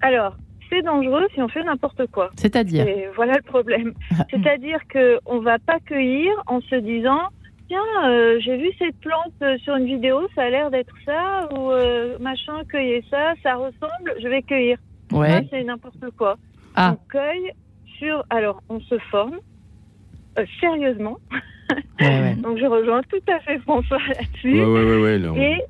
alors, 0.02 0.36
c'est 0.70 0.82
dangereux 0.82 1.28
si 1.34 1.42
on 1.42 1.48
fait 1.48 1.64
n'importe 1.64 2.08
quoi. 2.12 2.30
C'est-à-dire 2.38 2.88
Et 2.88 3.08
voilà 3.16 3.34
le 3.36 3.42
problème. 3.44 3.94
C'est-à-dire 4.32 4.80
que 4.88 5.20
on 5.26 5.40
va 5.40 5.58
pas 5.60 5.80
cueillir 5.80 6.32
en 6.48 6.62
se 6.62 6.76
disant 6.76 7.22
tiens, 7.68 7.82
euh, 8.06 8.40
j'ai 8.40 8.58
vu 8.58 8.70
cette 8.80 8.98
plante 9.00 9.34
euh, 9.44 9.58
sur 9.60 9.76
une 9.76 9.86
vidéo, 9.86 10.28
ça 10.36 10.44
a 10.44 10.50
l'air 10.50 10.72
d'être 10.72 10.96
ça 11.06 11.48
ou 11.56 11.72
euh, 11.72 12.18
machin, 12.20 12.54
cueillez 12.68 13.04
ça, 13.12 13.34
ça 13.44 13.56
ressemble, 13.56 14.16
je 14.22 14.28
vais 14.28 14.42
cueillir. 14.42 14.78
Ça, 15.12 15.18
Ouais. 15.18 15.48
c'est 15.52 15.64
n'importe 15.64 16.04
quoi. 16.18 16.38
Ah. 16.76 16.94
On 16.96 17.08
cueille 17.10 17.52
sur 17.98 18.24
alors 18.30 18.62
on 18.70 18.80
se 18.80 18.98
forme 19.12 19.40
euh, 20.38 20.46
sérieusement. 20.60 21.18
Ouais, 22.00 22.08
ouais. 22.08 22.36
Donc 22.42 22.58
je 22.58 22.66
rejoins 22.66 23.02
tout 23.04 23.22
à 23.32 23.40
fait 23.42 23.60
François 23.60 24.00
là-dessus 24.08 24.60
Ouais, 24.62 24.66
ouais, 24.66 24.84
ouais, 24.86 25.02
ouais, 25.04 25.18
là, 25.20 25.32
on- 25.32 25.36
et 25.36 25.62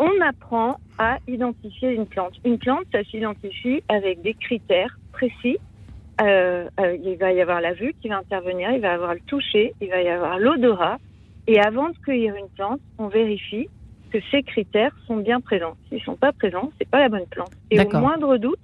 on 0.00 0.20
apprend 0.22 0.80
à 0.98 1.18
identifier 1.28 1.90
une 1.90 2.06
plante. 2.06 2.32
Une 2.44 2.58
plante, 2.58 2.84
ça 2.90 3.04
s'identifie 3.04 3.82
avec 3.88 4.22
des 4.22 4.32
critères 4.34 4.98
précis. 5.12 5.58
Euh, 6.22 6.68
euh, 6.80 6.96
il 7.04 7.16
va 7.16 7.32
y 7.32 7.40
avoir 7.40 7.60
la 7.60 7.74
vue 7.74 7.94
qui 8.00 8.08
va 8.08 8.16
intervenir, 8.16 8.70
il 8.72 8.80
va 8.80 8.88
y 8.88 8.90
avoir 8.90 9.14
le 9.14 9.20
toucher, 9.20 9.74
il 9.80 9.90
va 9.90 10.00
y 10.00 10.08
avoir 10.08 10.38
l'odorat. 10.38 10.98
Et 11.46 11.60
avant 11.60 11.90
de 11.90 11.98
cueillir 11.98 12.34
une 12.34 12.48
plante, 12.48 12.80
on 12.98 13.08
vérifie 13.08 13.68
que 14.10 14.18
ces 14.30 14.42
critères 14.42 14.94
sont 15.06 15.18
bien 15.18 15.40
présents. 15.40 15.76
S'ils 15.88 15.98
ne 15.98 16.02
sont 16.02 16.16
pas 16.16 16.32
présents, 16.32 16.70
c'est 16.78 16.88
pas 16.88 17.00
la 17.00 17.10
bonne 17.10 17.26
plante. 17.26 17.52
Et 17.70 17.78
au 17.78 17.98
moindre 17.98 18.38
doute, 18.38 18.58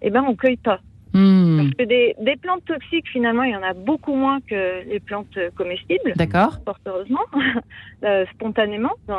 eh 0.00 0.10
ben, 0.10 0.24
on 0.26 0.34
cueille 0.34 0.56
pas. 0.56 0.80
Hmm, 1.12 1.56
Parce 1.58 1.74
que 1.74 1.84
des, 1.84 2.14
des 2.20 2.36
plantes 2.36 2.64
toxiques, 2.66 3.08
finalement, 3.08 3.42
il 3.42 3.50
y 3.52 3.56
en 3.56 3.62
a 3.62 3.72
beaucoup 3.74 4.14
moins 4.14 4.40
que 4.40 4.84
les 4.88 5.00
plantes 5.00 5.36
comestibles 5.56 6.12
D'accord. 6.16 6.60
fort 6.64 6.78
heureusement, 6.86 7.24
euh, 8.04 8.24
spontanément. 8.34 8.92
Dans- 9.08 9.18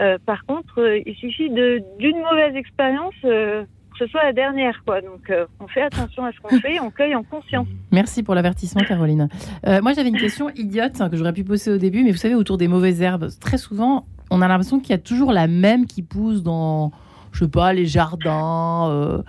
euh, 0.00 0.18
par 0.26 0.44
contre, 0.44 0.80
euh, 0.80 1.00
il 1.06 1.14
suffit 1.14 1.48
d'une 1.50 2.18
mauvaise 2.30 2.54
expérience, 2.54 3.14
que 3.22 3.64
ce 3.98 4.06
soit 4.08 4.24
la 4.24 4.34
dernière, 4.34 4.82
quoi. 4.84 5.00
Donc, 5.00 5.32
on 5.58 5.66
fait 5.68 5.80
attention 5.82 6.24
à 6.26 6.32
ce 6.32 6.40
qu'on 6.40 6.60
fait, 6.60 6.78
on 6.80 6.90
cueille 6.90 7.14
en 7.14 7.22
conscience. 7.22 7.66
Merci 7.92 8.22
pour 8.22 8.34
l'avertissement, 8.34 8.82
Caroline. 8.82 9.28
Moi, 9.64 9.92
j'avais 9.94 10.10
une 10.10 10.18
question 10.18 10.50
idiote 10.50 11.00
hein, 11.00 11.08
que 11.08 11.16
j'aurais 11.16 11.32
pu 11.32 11.44
poser 11.44 11.70
au 11.72 11.78
début, 11.78 12.04
mais 12.04 12.10
vous 12.10 12.18
savez, 12.18 12.34
autour 12.34 12.58
des 12.58 12.68
mauvaises 12.68 13.00
herbes, 13.00 13.28
très 13.40 13.56
souvent, 13.56 14.04
on 14.30 14.42
a 14.42 14.48
l'impression 14.48 14.80
qu'il 14.80 14.90
y 14.90 14.94
a 14.94 14.98
toujours 14.98 15.32
la 15.32 15.46
même 15.46 15.86
qui 15.86 16.02
pousse 16.02 16.42
dans, 16.42 16.92
je 17.32 17.44
sais 17.46 17.50
pas, 17.50 17.72
les 17.72 17.86
jardins. 17.86 19.22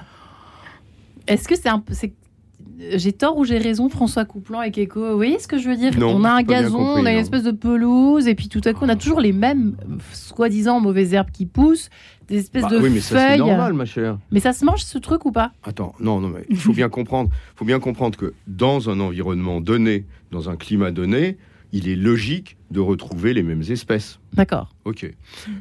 Est-ce 1.27 1.47
que 1.47 1.55
c'est 1.55 1.69
un 1.69 1.79
peu. 1.79 1.93
c'est- 1.93 2.13
J'ai 2.95 3.11
tort 3.11 3.37
ou 3.37 3.43
j'ai 3.45 3.57
raison, 3.57 3.89
François 3.89 4.23
Couplan 4.25 4.61
et 4.61 4.71
Keiko? 4.71 5.09
Vous 5.11 5.15
voyez 5.15 5.39
ce 5.39 5.47
que 5.47 5.57
je 5.57 5.67
veux 5.69 5.75
dire? 5.75 5.97
Non, 5.97 6.15
On 6.15 6.23
a 6.23 6.29
un 6.31 6.43
gazon, 6.43 6.77
compris, 6.77 7.01
on 7.01 7.05
a 7.05 7.09
une 7.11 7.15
non. 7.17 7.21
espèce 7.21 7.43
de 7.43 7.51
pelouse, 7.51 8.27
et 8.27 8.35
puis 8.35 8.49
tout 8.49 8.61
à 8.65 8.73
coup, 8.73 8.85
on 8.85 8.89
a 8.89 8.95
toujours 8.95 9.19
les 9.19 9.31
mêmes, 9.33 9.75
soi-disant, 10.13 10.79
mauvaises 10.79 11.13
herbes 11.13 11.31
qui 11.31 11.45
poussent, 11.47 11.89
des 12.27 12.37
espèces 12.37 12.63
Bah 12.63 12.69
de 12.69 12.77
oui, 12.79 12.89
mais 12.91 12.99
ça 12.99 13.17
c'est 13.17 13.27
feuilles. 13.29 13.39
normal, 13.39 13.73
ma 13.73 13.85
chère. 13.85 14.19
mais 14.31 14.39
ça 14.39 14.53
se 14.53 14.63
mange 14.65 14.83
ce 14.83 14.97
truc 14.99 15.25
ou 15.25 15.31
pas? 15.31 15.51
Attends, 15.63 15.93
non, 15.99 16.19
non, 16.19 16.27
mais 16.29 16.45
il 16.49 16.57
faut 16.57 16.73
bien 16.73 16.89
comprendre. 16.89 17.29
faut 17.55 17.65
bien 17.65 17.79
comprendre 17.79 18.17
que 18.17 18.33
dans 18.47 18.89
un 18.89 18.99
environnement 18.99 19.59
donné, 19.61 20.05
dans 20.31 20.49
un 20.49 20.55
climat 20.55 20.91
donné, 20.91 21.37
il 21.71 21.87
est 21.89 21.95
logique 21.95 22.56
de 22.71 22.79
retrouver 22.81 23.33
les 23.33 23.43
mêmes 23.43 23.63
espèces. 23.69 24.19
D'accord. 24.33 24.69
Ok. 24.83 25.09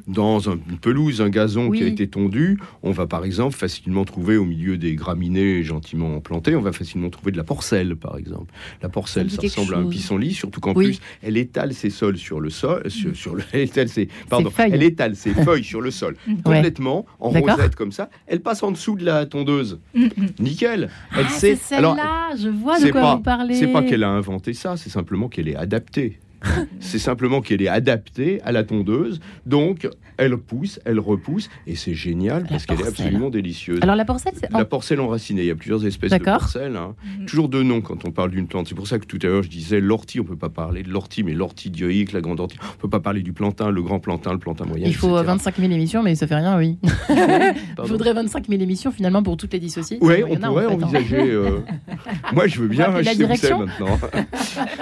Dans 0.08 0.50
un- 0.50 0.58
une 0.68 0.78
pelouse, 0.78 1.20
un 1.20 1.28
gazon 1.30 1.70
qui 1.70 1.82
a 1.84 1.86
été 1.86 2.08
tondu, 2.08 2.58
on 2.82 2.90
va 2.90 3.06
par 3.06 3.24
exemple 3.24 3.54
facilement 3.56 4.04
trouver 4.04 4.36
au 4.36 4.44
milieu 4.44 4.76
des 4.76 4.94
graminées 4.96 5.62
gentiment 5.62 6.20
plantées, 6.20 6.56
on 6.56 6.60
va 6.62 6.72
facilement 6.72 7.08
trouver 7.08 7.30
de 7.32 7.36
la 7.36 7.44
porcelle, 7.44 7.94
par 7.96 8.18
exemple. 8.18 8.52
La 8.82 8.88
porcelle, 8.88 9.30
Ça 9.30 9.40
ressemble 9.40 9.74
à 9.74 9.78
un 9.78 9.86
pissenlit, 9.88 10.34
surtout 10.34 10.60
qu'en 10.60 10.74
Oui. 10.74 10.86
plus, 10.86 11.00
elle 11.22 11.36
étale 11.36 11.74
ses 11.74 11.90
sols 11.90 12.18
sur 12.18 12.40
le 12.40 12.50
sol, 12.50 12.90
sur, 12.90 13.14
sur 13.16 13.34
le, 13.36 13.42
elle 13.52 13.60
étale 13.62 13.88
ses, 13.88 14.08
pardon, 14.28 14.50
feuilles. 14.50 14.70
elle 14.72 14.82
étale 14.82 15.14
ses 15.16 15.30
feuilles 15.32 15.64
sur 15.64 15.80
le 15.80 15.90
sol 15.92 16.16
complètement 16.44 17.06
en 17.20 17.30
rosette 17.30 17.76
comme 17.76 17.92
ça. 17.92 18.10
Elle 18.26 18.40
passe 18.40 18.62
en 18.64 18.72
dessous 18.72 18.96
de 18.96 19.04
la 19.04 19.26
tondeuse. 19.26 19.78
Nickel. 20.40 20.90
Elle 21.16 21.26
Ah, 21.26 21.30
sait. 21.30 21.56
c'est 21.56 21.76
Alors, 21.76 21.94
celle-là, 21.96 22.36
je 22.36 22.48
vois 22.48 22.80
de 22.80 22.90
quoi 22.90 23.00
pas- 23.00 23.16
vous 23.16 23.22
parlez. 23.22 23.54
c'est 23.54 23.68
pas 23.72 23.82
qu'elle 23.82 24.02
a 24.04 24.10
inventé 24.10 24.52
ça, 24.54 24.76
c'est 24.76 24.90
simplement 24.90 25.28
qu'elle 25.28 25.48
est 25.48 25.56
adaptée. 25.56 26.18
c'est 26.80 26.98
simplement 26.98 27.40
qu'elle 27.40 27.62
est 27.62 27.68
adaptée 27.68 28.40
à 28.42 28.52
la 28.52 28.64
tondeuse, 28.64 29.20
donc 29.46 29.88
elle 30.18 30.36
pousse, 30.38 30.80
elle 30.84 30.98
repousse, 30.98 31.50
et 31.66 31.74
c'est 31.76 31.92
génial 31.94 32.42
La 32.44 32.48
parce 32.48 32.66
qu'elle 32.66 32.80
est 32.80 32.86
absolument 32.86 33.28
délicieuse. 33.30 33.80
Alors 33.82 33.96
la 33.96 34.04
porcelle, 34.04 34.32
c'est 34.40 34.50
La 34.50 34.64
porcelle 34.64 35.00
enracinée, 35.00 35.42
il 35.42 35.46
y 35.48 35.50
a 35.50 35.54
plusieurs 35.54 35.84
espèces 35.84 36.10
de 36.10 36.16
D'accord. 36.18 36.38
porcelle. 36.40 36.76
hein. 36.76 36.94
Toujours 37.26 37.48
deux 37.48 37.62
noms 37.62 37.80
quand 37.82 38.04
on 38.06 38.10
parle 38.12 38.30
d'une 38.30 38.46
plante. 38.46 38.66
C'est 38.68 38.74
pour 38.74 38.86
ça 38.88 38.98
que 38.98 39.04
tout 39.06 39.18
à 39.22 39.26
l'heure 39.26 39.42
je 39.42 39.48
disais 39.50 39.80
l'ortie, 39.80 40.20
on 40.20 40.24
peut 40.24 40.36
pas 40.36 40.48
parler 40.48 40.82
de 40.82 40.90
l'ortie, 40.90 41.22
mais 41.22 41.32
l'ortie 41.32 41.70
dioïque, 41.70 42.12
la 42.12 42.20
grande 42.22 42.40
ortie, 42.40 42.56
on 42.62 42.78
peut 42.80 42.88
pas 42.88 43.00
parler 43.00 43.22
du 43.22 43.32
plantain, 43.32 43.70
le 43.70 43.82
grand 43.82 44.00
plantain, 44.00 44.32
le 44.32 44.38
plantain 44.38 44.64
moyen. 44.64 44.86
Il 44.86 44.94
faut 44.94 45.16
etc. 45.18 45.26
25 45.26 45.56
000 45.58 45.72
émissions, 45.72 46.02
mais 46.02 46.14
ça 46.14 46.26
fait 46.26 46.36
rien, 46.36 46.56
oui. 46.56 46.78
Il 47.10 47.86
faudrait 47.86 48.14
25 48.14 48.46
000 48.48 48.62
émissions 48.62 48.90
finalement 48.92 49.22
pour 49.22 49.36
toutes 49.36 49.52
les 49.52 49.58
dissocier. 49.60 49.98
Y 50.00 50.24
on 50.24 50.34
en 50.36 50.48
pourrait 50.48 50.66
fait, 50.66 50.72
hein. 50.72 50.78
envisager. 50.82 51.30
euh, 51.30 51.58
Moi, 52.32 52.46
je 52.46 52.60
veux 52.60 52.68
bien 52.68 52.86
On 52.88 52.92
va 52.92 52.98
appeler 52.98 53.04
la 53.04 53.10
acheter 53.10 53.24
où 53.24 53.28
c'est 53.36 53.48
direction 53.48 53.66
maintenant. 53.66 53.98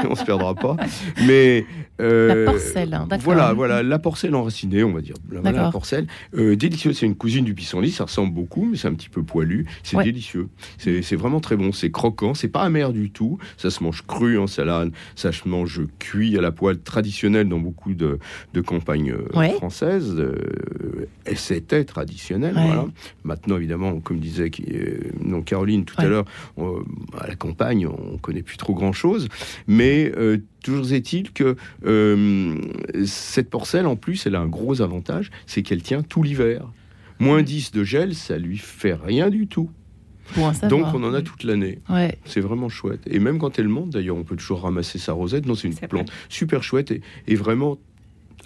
on 0.11 0.14
se 0.14 0.24
perdra 0.24 0.55
pas. 0.55 0.76
Mais 1.26 1.43
euh, 2.01 2.45
La 2.45 2.53
porcelle, 2.53 2.95
hein. 2.95 3.09
Voilà, 3.20 3.53
voilà, 3.53 3.82
la 3.82 3.99
porcelle 3.99 4.34
enracinée, 4.34 4.82
on 4.84 4.92
va 4.92 5.01
dire. 5.01 5.14
Voilà, 5.28 5.53
la 5.64 5.70
porcelle, 5.70 6.07
euh, 6.36 6.57
délicieuse. 6.57 6.99
C'est 6.99 7.07
une 7.07 7.14
cousine 7.16 7.45
du 7.45 7.55
pissenlit. 7.55 7.90
Ça 7.90 8.05
ressemble 8.05 8.32
beaucoup, 8.34 8.64
mais 8.70 8.76
c'est 8.76 8.88
un 8.88 8.95
petit 8.95 9.09
peu 9.09 9.22
poilu. 9.22 9.66
C'est 9.82 9.97
Ouais. 9.97 10.05
délicieux. 10.05 10.49
C'est 10.78 11.16
vraiment 11.16 11.40
très 11.40 11.57
bon. 11.57 11.72
C'est 11.72 11.90
croquant. 11.90 12.34
C'est 12.34 12.49
pas 12.49 12.62
amer 12.62 12.92
du 12.92 13.11
tout. 13.11 13.38
Ça 13.57 13.70
se 13.70 13.82
mange 13.82 14.03
cru 14.07 14.38
en 14.38 14.47
salade. 14.47 14.90
Ça 15.16 15.32
se 15.32 15.49
mange 15.49 15.82
cuit 15.99 16.36
à 16.38 16.40
la 16.40 16.53
poêle 16.53 16.78
traditionnelle 16.80 17.49
dans 17.49 17.59
beaucoup 17.61 17.95
de, 17.95 18.18
de 18.53 18.61
campagnes 18.61 19.12
euh, 19.12 19.38
Ouais. 19.38 19.53
françaises. 19.55 20.14
euh, 20.18 21.07
et 21.26 21.36
c'était 21.36 21.84
traditionnel. 21.84 22.55
Ouais. 22.57 22.66
Voilà. 22.66 22.86
Maintenant, 23.24 23.57
évidemment, 23.57 24.01
comme 24.01 24.18
disait 24.18 24.51
euh, 24.72 24.99
non, 25.22 25.42
Caroline 25.42 25.84
tout 25.84 25.95
à 25.99 26.07
l'heure, 26.07 26.24
à 27.20 27.26
la 27.26 27.34
campagne, 27.36 27.86
on 27.86 28.18
connaît 28.18 28.42
plus 28.42 28.57
trop 28.57 28.74
grand-chose. 28.74 29.28
Mais 29.66 30.12
euh, 30.16 30.38
toujours 30.64 30.92
est-il 30.92 31.30
que 31.32 31.56
euh, 31.84 32.56
cette 33.04 33.50
porcelle, 33.50 33.86
en 33.86 33.96
plus, 33.96 34.26
elle 34.26 34.34
a 34.34 34.40
un 34.40 34.48
gros 34.48 34.82
avantage, 34.82 35.30
c'est 35.46 35.62
qu'elle 35.62 35.82
tient 35.82 36.02
tout 36.02 36.22
l'hiver. 36.22 36.66
Moins 37.20 37.42
10 37.42 37.70
de 37.70 37.84
gel, 37.84 38.14
ça 38.14 38.38
lui 38.38 38.58
fait 38.58 38.94
rien 38.94 39.30
du 39.30 39.46
tout. 39.46 39.70
Pour 40.32 40.48
un 40.48 40.54
savoir. 40.54 40.92
Donc 40.92 40.94
on 40.94 41.04
en 41.04 41.14
a 41.14 41.22
toute 41.22 41.44
l'année. 41.44 41.78
Ouais. 41.88 42.18
C'est 42.24 42.40
vraiment 42.40 42.68
chouette. 42.68 43.02
Et 43.06 43.18
même 43.18 43.38
quand 43.38 43.58
elle 43.58 43.68
monte, 43.68 43.90
d'ailleurs, 43.90 44.16
on 44.16 44.24
peut 44.24 44.36
toujours 44.36 44.62
ramasser 44.62 44.98
sa 44.98 45.12
rosette. 45.12 45.46
Non, 45.46 45.54
c'est 45.54 45.68
une 45.68 45.74
C'est 45.74 45.86
plante 45.86 46.10
super 46.28 46.62
chouette 46.62 46.90
et, 46.90 47.02
et 47.28 47.34
vraiment 47.36 47.78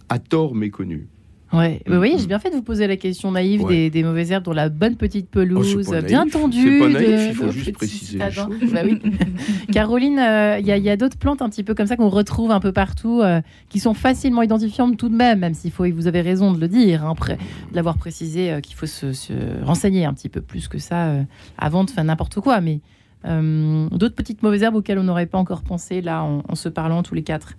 à 0.09 0.19
tort 0.19 0.55
méconnue. 0.55 1.07
Ouais. 1.53 1.81
Mm, 1.87 1.91
Vous 1.93 1.97
voyez, 1.97 2.15
mm. 2.17 2.19
j'ai 2.19 2.27
bien 2.27 2.39
fait 2.39 2.51
de 2.51 2.57
vous 2.57 2.63
poser 2.63 2.87
la 2.87 2.97
question 2.97 3.33
naïve 3.33 3.63
Ouais. 3.63 3.75
des, 3.75 3.91
des 3.91 4.03
mauvaises 4.03 4.31
herbes 4.33 4.45
dans 4.45 4.53
la 4.53 4.69
bonne 4.69 4.97
petite 4.97 5.31
pelouse, 5.31 5.77
Oh, 5.87 5.91
pas 5.91 6.03
bien 6.03 6.27
tendue. 6.29 6.59
C'est 6.63 6.79
pas 6.79 6.89
naïf, 7.01 7.09
de- 7.09 7.29
il 7.31 7.35
faut 7.35 7.47
de 7.47 7.51
juste 7.53 7.73
préciser. 7.73 8.19
Bah 8.19 8.81
oui. 8.85 9.01
Caroline, 9.73 10.19
euh, 10.19 10.59
il 10.61 10.67
y 10.67 10.73
a, 10.73 10.77
il 10.77 10.83
y 10.85 10.91
a 10.91 10.97
d'autres 10.97 11.17
plantes 11.19 11.43
un 11.43 11.49
petit 11.49 11.63
peu 11.65 11.75
comme 11.75 11.87
ça 11.87 11.97
qu'on 11.97 12.09
retrouve 12.09 12.51
un 12.51 12.61
peu 12.61 12.73
partout, 12.73 13.21
euh, 13.23 13.41
qui 13.69 13.81
sont 13.81 13.95
facilement 13.95 14.43
identifiables 14.43 14.97
tout 14.97 15.09
de 15.09 15.17
même, 15.17 15.39
même 15.41 15.55
s'il 15.55 15.71
faut, 15.71 15.85
vous 15.91 16.07
avez 16.07 16.21
raison 16.21 16.53
de 16.53 16.61
le 16.61 16.69
dire, 16.69 17.05
hein, 17.05 17.15
de 17.29 17.75
l'avoir 17.77 17.97
précisé, 17.99 18.53
euh, 18.53 18.61
qu'il 18.61 18.77
faut 18.77 18.87
se, 18.87 19.13
se 19.13 19.33
renseigner 19.63 20.05
un 20.05 20.13
petit 20.15 20.29
peu 20.29 20.41
plus 20.41 20.69
que 20.69 20.79
ça 20.79 21.07
euh, 21.09 21.23
avant 21.57 21.85
de 21.85 21.91
faire 21.91 22.05
n'importe 22.05 22.41
quoi. 22.41 22.61
Mais 22.61 22.81
euh, 23.25 23.89
d'autres 23.91 24.15
petites 24.15 24.43
mauvaises 24.43 24.63
herbes 24.63 24.77
auxquelles 24.77 24.99
on 24.99 25.05
n'aurait 25.05 25.27
pas 25.27 25.39
encore 25.39 25.63
pensé 25.63 26.01
là 26.03 26.23
en, 26.23 26.43
en 26.49 26.55
se 26.55 26.69
parlant 26.69 27.03
tous 27.03 27.15
les 27.15 27.23
quatre? 27.23 27.55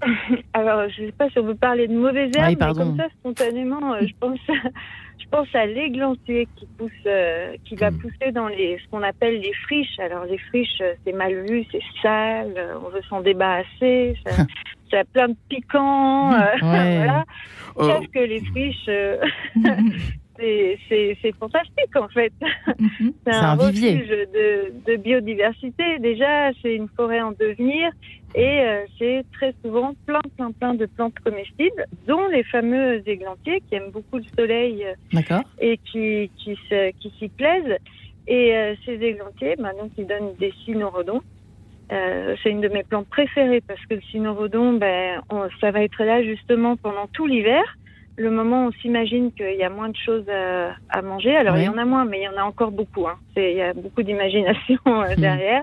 Alors, 0.52 0.88
je 0.88 1.06
sais 1.06 1.12
pas 1.12 1.28
si 1.30 1.38
on 1.38 1.42
veut 1.44 1.54
parler 1.54 1.88
de 1.88 1.94
mauvaises 1.94 2.30
herbes, 2.36 2.48
Oui, 2.50 2.56
mais 2.60 2.74
comme 2.74 2.96
ça, 2.96 3.08
spontanément, 3.20 3.94
euh, 3.94 4.00
je 4.02 4.14
pense, 4.20 4.38
je 4.46 5.26
pense 5.30 5.48
à 5.54 5.66
l'églantier 5.66 6.46
qui 6.56 6.66
pousse, 6.78 6.90
euh, 7.06 7.54
qui 7.64 7.74
va 7.74 7.90
Mm. 7.90 7.98
pousser 7.98 8.32
dans 8.32 8.48
les, 8.48 8.78
ce 8.78 8.88
qu'on 8.90 9.02
appelle 9.02 9.40
les 9.40 9.52
friches. 9.64 9.98
Alors, 9.98 10.24
les 10.24 10.38
friches, 10.38 10.80
euh, 10.80 10.94
c'est 11.04 11.12
mal 11.12 11.34
vu, 11.48 11.64
c'est 11.72 11.82
sale, 12.02 12.54
euh, 12.56 12.74
on 12.84 12.88
veut 12.90 13.02
s'en 13.08 13.20
débarrasser, 13.20 14.14
ça, 14.24 14.30
ça 14.90 15.00
a 15.00 15.04
plein 15.04 15.28
de 15.28 15.36
piquants, 15.48 16.32
euh, 16.32 16.38
Ouais. 16.62 16.96
voilà. 16.98 17.24
Oh, 17.76 17.84
Sauf 17.84 18.06
que 18.08 18.18
les 18.20 18.40
friches, 18.40 18.88
euh, 18.88 19.18
c'est- 20.38 20.78
fantastique 21.38 21.94
en 21.96 22.08
fait. 22.08 22.32
Mhm. 22.78 23.12
C'est 23.26 23.32
C'est 23.32 23.34
un, 23.36 23.50
un 23.50 23.56
vivier. 23.70 23.92
refuge 23.96 24.08
de, 24.08 24.72
de 24.92 24.96
biodiversité. 24.96 25.98
Déjà, 25.98 26.50
c'est 26.62 26.74
une 26.74 26.88
forêt 26.96 27.20
en 27.20 27.32
devenir 27.32 27.90
et 28.34 28.60
euh, 28.60 28.84
c'est 28.98 29.24
très 29.32 29.54
souvent 29.64 29.94
plein, 30.06 30.20
plein, 30.36 30.52
plein 30.52 30.74
de 30.74 30.86
plantes 30.86 31.18
comestibles, 31.24 31.86
dont 32.06 32.26
les 32.28 32.44
fameux 32.44 33.02
églantiers 33.08 33.62
qui 33.68 33.74
aiment 33.76 33.90
beaucoup 33.90 34.18
le 34.18 34.24
soleil 34.38 34.84
euh, 34.84 34.94
et 35.60 35.78
qui, 35.90 36.30
qui, 36.36 36.56
se- 36.68 36.90
qui 37.00 37.10
s'y 37.18 37.28
plaisent. 37.28 37.78
Et 38.26 38.54
euh, 38.56 38.74
ces 38.84 38.92
églantiers, 39.02 39.56
bah, 39.58 39.72
donc, 39.80 39.90
ils 39.96 40.06
donnent 40.06 40.34
des 40.38 40.52
cynorhodons. 40.64 41.22
Euh, 41.90 42.36
c'est 42.42 42.50
une 42.50 42.60
de 42.60 42.68
mes 42.68 42.82
plantes 42.84 43.08
préférées 43.08 43.62
parce 43.62 43.80
que 43.86 43.94
le 43.94 44.02
cynorhodon, 44.10 44.74
ben, 44.74 45.22
on- 45.30 45.48
ça 45.60 45.70
va 45.70 45.82
être 45.82 46.04
là 46.04 46.22
justement 46.22 46.76
pendant 46.76 47.06
tout 47.08 47.26
l'hiver. 47.26 47.62
Le 48.20 48.30
moment 48.30 48.64
où 48.64 48.68
on 48.68 48.72
s'imagine 48.82 49.30
qu'il 49.32 49.54
y 49.56 49.62
a 49.62 49.70
moins 49.70 49.90
de 49.90 49.96
choses 49.96 50.28
à, 50.28 50.74
à 50.90 51.02
manger. 51.02 51.36
Alors, 51.36 51.56
il 51.56 51.64
y 51.66 51.68
en 51.68 51.78
a 51.78 51.84
moins, 51.84 52.04
mais 52.04 52.18
il 52.18 52.24
y 52.24 52.28
en 52.28 52.36
a 52.36 52.42
encore 52.44 52.72
beaucoup. 52.72 53.06
Hein. 53.06 53.14
C'est- 53.34 53.52
Il 53.52 53.56
y 53.58 53.62
a 53.62 53.72
beaucoup 53.74 54.02
d'imagination 54.02 54.76
euh, 54.86 55.14
Hmm. 55.16 55.20
derrière. 55.20 55.62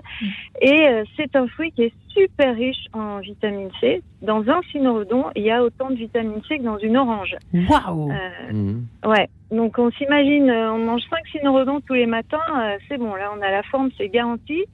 Et 0.62 0.88
euh, 0.88 1.04
c'est 1.16 1.36
un 1.36 1.46
fruit 1.48 1.70
qui 1.72 1.82
est 1.84 1.92
super 2.08 2.54
riche 2.56 2.86
en 2.94 3.18
vitamine 3.18 3.68
C. 3.80 4.02
Dans 4.22 4.42
un 4.48 4.60
cynorhodon, 4.72 5.26
il 5.36 5.42
y 5.42 5.50
a 5.50 5.62
autant 5.62 5.90
de 5.90 5.96
vitamine 5.96 6.40
C 6.48 6.56
que 6.58 6.62
dans 6.62 6.78
une 6.78 6.96
orange. 6.96 7.36
Waouh 7.52 8.10
Euh, 8.10 8.52
mhm. 8.52 8.86
Ouais, 9.04 9.28
donc 9.50 9.78
on 9.78 9.90
s'imagine, 9.92 10.48
euh, 10.48 10.72
on 10.72 10.78
mange 10.78 11.02
5 11.10 11.18
cynorhodons 11.32 11.80
tous 11.86 11.92
les 11.94 12.06
matins, 12.06 12.40
euh, 12.58 12.78
c'est 12.88 12.96
bon, 12.96 13.14
là 13.14 13.30
on 13.36 13.42
a 13.42 13.50
la 13.50 13.62
forme, 13.64 13.90
c'est 13.98 14.08
garanti. 14.08 14.64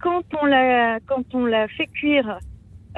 Quand 0.00 0.22
on 0.42 0.46
la, 0.46 0.98
quand 1.06 1.22
on 1.34 1.44
la 1.46 1.68
fait 1.68 1.86
cuire, 1.86 2.38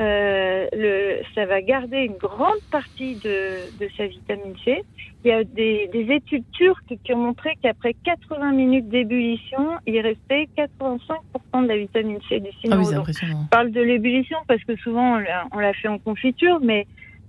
euh, 0.00 0.66
le, 0.72 1.20
ça 1.34 1.44
va 1.46 1.60
garder 1.60 1.98
une 1.98 2.16
grande 2.16 2.58
partie 2.70 3.16
de, 3.16 3.70
de 3.78 3.88
sa 3.96 4.06
vitamine 4.06 4.54
C. 4.64 4.82
Il 5.24 5.28
y 5.28 5.32
a 5.32 5.44
des, 5.44 5.88
des 5.92 6.14
études 6.14 6.44
turques 6.52 6.94
qui 7.04 7.12
ont 7.12 7.18
montré 7.18 7.50
qu'après 7.62 7.94
80 8.04 8.52
minutes 8.52 8.88
d'ébullition, 8.88 9.76
il 9.86 10.00
restait 10.00 10.48
85% 10.56 11.62
de 11.64 11.68
la 11.68 11.76
vitamine 11.76 12.18
C 12.28 12.40
du 12.40 12.48
Ah 12.48 12.50
oui, 12.50 12.60
cynorhodon. 12.62 12.98
impressionnant. 13.00 13.40
On 13.44 13.48
parle 13.48 13.70
de 13.72 13.80
l'ébullition 13.82 14.38
parce 14.48 14.64
que 14.64 14.74
souvent 14.76 15.16
on 15.16 15.18
l'a- 15.18 15.46
on 15.52 15.58
la 15.58 15.74
fait 15.74 15.88
en 15.88 15.98
confiture, 15.98 16.60
mais 16.62 16.86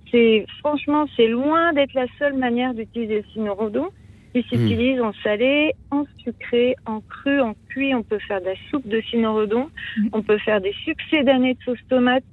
c'est 0.09 0.45
franchement, 0.59 1.05
c'est 1.17 1.28
loin 1.28 1.74
d'être 1.74 1.93
la 1.93 2.05
seule 2.19 2.34
manière 2.36 2.74
d'utiliser 2.74 3.17
le 3.17 3.26
cynorhodon. 3.34 3.89
Il 4.34 4.43
s'utilise 4.45 5.01
en 5.01 5.11
salé, 5.24 5.74
en 5.89 6.05
sucré, 6.24 6.76
en 6.86 7.01
cru, 7.01 7.41
en 7.41 7.53
cuit. 7.67 7.93
On 7.93 8.01
peut 8.03 8.19
faire 8.19 8.39
de 8.39 8.45
la 8.45 8.55
soupe 8.69 8.88
de 8.88 9.01
cynorhodon. 9.09 9.69
Mhm. 9.97 10.09
On 10.13 10.22
peut 10.22 10.38
faire 10.38 10.61
des 10.61 10.72
succès 10.86 11.24
d'années 11.24 11.55
de 11.55 11.59
sauce 11.65 11.80
tomate. 11.89 12.24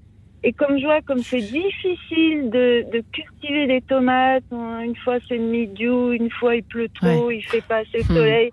Et 0.45 0.53
comme 0.53 0.79
je 0.79 0.85
vois, 0.85 1.01
comme 1.03 1.23
c'est 1.23 1.43
difficile 1.43 2.51
de, 2.51 2.85
de 2.93 3.03
cultiver 3.13 3.67
des 3.67 3.81
tomates, 3.83 4.45
hein, 4.53 4.81
une 4.81 4.97
fois 4.97 5.19
c'est 5.29 5.39
milieu, 5.39 6.15
une 6.15 6.31
fois 6.31 6.55
il 6.57 6.63
pleut 6.65 6.89
trop, 6.91 7.31
il 7.31 7.43
fait 7.43 7.63
pas 7.63 7.79
assez 7.79 7.99
de 7.99 8.13
Hmm. 8.13 8.17
soleil. 8.17 8.51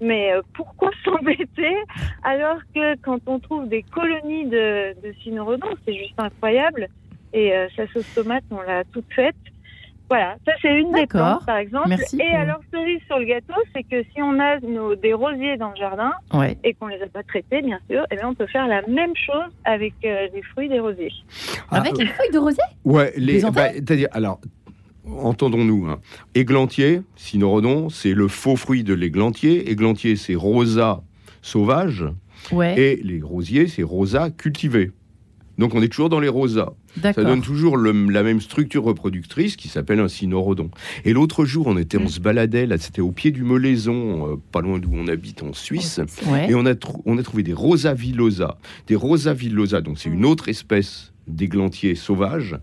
Mais 0.00 0.32
euh, 0.32 0.42
pourquoi 0.54 0.90
s'embêter 1.04 1.76
alors 2.22 2.58
que 2.74 2.96
quand 3.02 3.18
on 3.26 3.38
trouve 3.38 3.68
des 3.68 3.82
colonies 3.82 4.46
de, 4.46 4.94
de 5.02 5.14
c'est 5.84 5.94
juste 5.94 6.18
incroyable. 6.18 6.88
Et 7.32 7.54
euh, 7.54 7.66
sa 7.76 7.86
sauce 7.88 8.06
tomate, 8.14 8.44
on 8.50 8.62
l'a 8.62 8.84
toute 8.92 9.12
faite. 9.12 9.36
Voilà, 10.08 10.36
ça 10.46 10.52
c'est 10.62 10.78
une 10.80 10.92
des 10.92 11.06
plantes 11.06 11.44
par 11.46 11.56
exemple. 11.56 11.88
Merci 11.88 12.18
Et 12.20 12.34
alors 12.36 12.60
cerise 12.72 13.00
sur 13.06 13.18
le 13.18 13.24
gâteau, 13.24 13.54
c'est 13.74 13.82
que 13.82 14.02
si 14.14 14.22
on 14.22 14.38
a 14.38 14.60
nos, 14.60 14.94
des 14.94 15.12
rosiers 15.12 15.56
dans 15.56 15.70
le 15.70 15.76
jardin 15.76 16.12
Ouais. 16.32 16.56
et 16.62 16.74
qu'on 16.74 16.86
les 16.86 17.02
a 17.02 17.06
pas 17.08 17.22
traités, 17.24 17.60
bien 17.62 17.80
sûr, 17.90 18.04
eh 18.10 18.16
bien 18.16 18.28
on 18.28 18.34
peut 18.34 18.46
faire 18.46 18.68
la 18.68 18.82
même 18.86 19.14
chose 19.16 19.50
avec 19.64 19.94
euh, 20.04 20.28
les 20.32 20.42
fruits 20.42 20.68
des 20.68 20.78
rosiers. 20.80 21.10
Ah, 21.70 21.78
Avec 21.78 21.96
les 21.98 22.06
feuilles 22.06 22.30
de 22.32 22.38
rosier 22.38 22.62
Ouais, 22.84 23.12
les, 23.16 23.40
bah, 23.42 23.72
c'est-à-dire, 23.72 24.08
alors, 24.12 24.40
entendons-nous, 25.08 25.86
hein. 25.88 26.00
églantier, 26.34 27.02
cynorhodon, 27.16 27.88
c'est 27.88 28.14
le 28.14 28.28
faux 28.28 28.56
fruit 28.56 28.84
de 28.84 28.94
l'églantier. 28.94 29.70
Églantier, 29.70 30.16
c'est 30.16 30.34
rosa 30.34 31.02
sauvage, 31.42 32.04
Ouais. 32.52 32.78
et 32.78 32.96
les 33.02 33.20
rosiers, 33.22 33.66
c'est 33.66 33.82
rosa 33.82 34.30
cultivé. 34.30 34.90
Donc 35.58 35.74
on 35.74 35.82
est 35.82 35.88
toujours 35.88 36.08
dans 36.10 36.20
les 36.20 36.28
rosas. 36.28 36.72
Ça 37.12 37.22
donne 37.24 37.42
toujours 37.42 37.76
le- 37.76 37.92
la 38.10 38.22
même 38.22 38.40
structure 38.40 38.84
reproductrice 38.84 39.56
qui 39.56 39.68
s'appelle 39.68 40.00
un 40.00 40.08
cynorhodon. 40.08 40.70
Et 41.04 41.12
l'autre 41.12 41.44
jour, 41.44 41.66
on 41.66 41.76
était, 41.76 41.98
on 41.98 42.08
se 42.08 42.20
baladait, 42.20 42.66
là, 42.66 42.78
c'était 42.78 43.00
au 43.02 43.12
pied 43.12 43.30
du 43.30 43.42
Molaison, 43.44 44.32
euh, 44.32 44.36
pas 44.52 44.60
loin 44.60 44.78
d'où 44.78 44.90
on 44.94 45.08
habite 45.08 45.42
en 45.42 45.52
Suisse. 45.52 46.00
Ouais. 46.30 46.50
Et 46.50 46.54
on 46.54 46.64
a, 46.66 46.74
trou- 46.74 47.02
on 47.06 47.18
a 47.18 47.22
trouvé 47.22 47.42
des 47.42 47.52
Rosa 47.52 47.94
villosa. 47.94 48.58
Des 48.86 48.94
Rosa 48.96 49.34
villosa, 49.34 49.80
donc 49.80 49.98
c'est 49.98 50.08
une 50.10 50.24
autre 50.24 50.48
espèce 50.48 51.12
d'églantier 51.28 51.94
sauvage. 51.94 52.56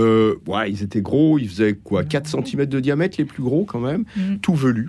Euh, 0.00 0.36
ouais, 0.46 0.70
ils 0.70 0.82
étaient 0.82 1.02
gros, 1.02 1.38
ils 1.38 1.48
faisaient 1.48 1.74
quoi 1.74 2.02
4 2.02 2.26
cm 2.26 2.64
de 2.66 2.80
diamètre, 2.80 3.16
les 3.18 3.26
plus 3.26 3.42
gros 3.42 3.64
quand 3.64 3.80
même, 3.80 4.04
tout 4.40 4.54
velus. 4.54 4.88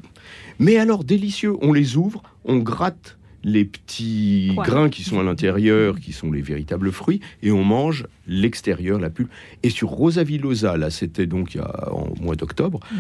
Mais 0.60 0.78
alors 0.78 1.04
délicieux, 1.04 1.54
on 1.62 1.74
les 1.74 1.98
ouvre, 1.98 2.24
on 2.46 2.58
gratte 2.60 3.18
les 3.44 3.66
petits 3.66 4.52
Quoi 4.56 4.64
grains 4.66 4.90
qui 4.90 5.04
sont 5.04 5.20
à 5.20 5.24
l'intérieur, 5.24 6.00
qui 6.00 6.14
sont 6.14 6.32
les 6.32 6.42
véritables 6.42 6.92
fruits, 6.92 7.20
et 7.42 7.52
on 7.52 7.64
mange 7.64 8.06
l'extérieur, 8.28 9.00
la 9.00 9.10
pulpe. 9.10 9.30
Et 9.64 9.70
sur 9.70 9.90
Rosa 9.90 10.24
villosa, 10.24 10.78
là 10.78 10.90
c'était 10.90 11.26
donc 11.26 11.56
il 11.56 11.58
y 11.58 11.62
a, 11.62 11.94
en 11.94 12.14
mois 12.22 12.36
d'octobre, 12.36 12.80
Mhm. 12.92 12.98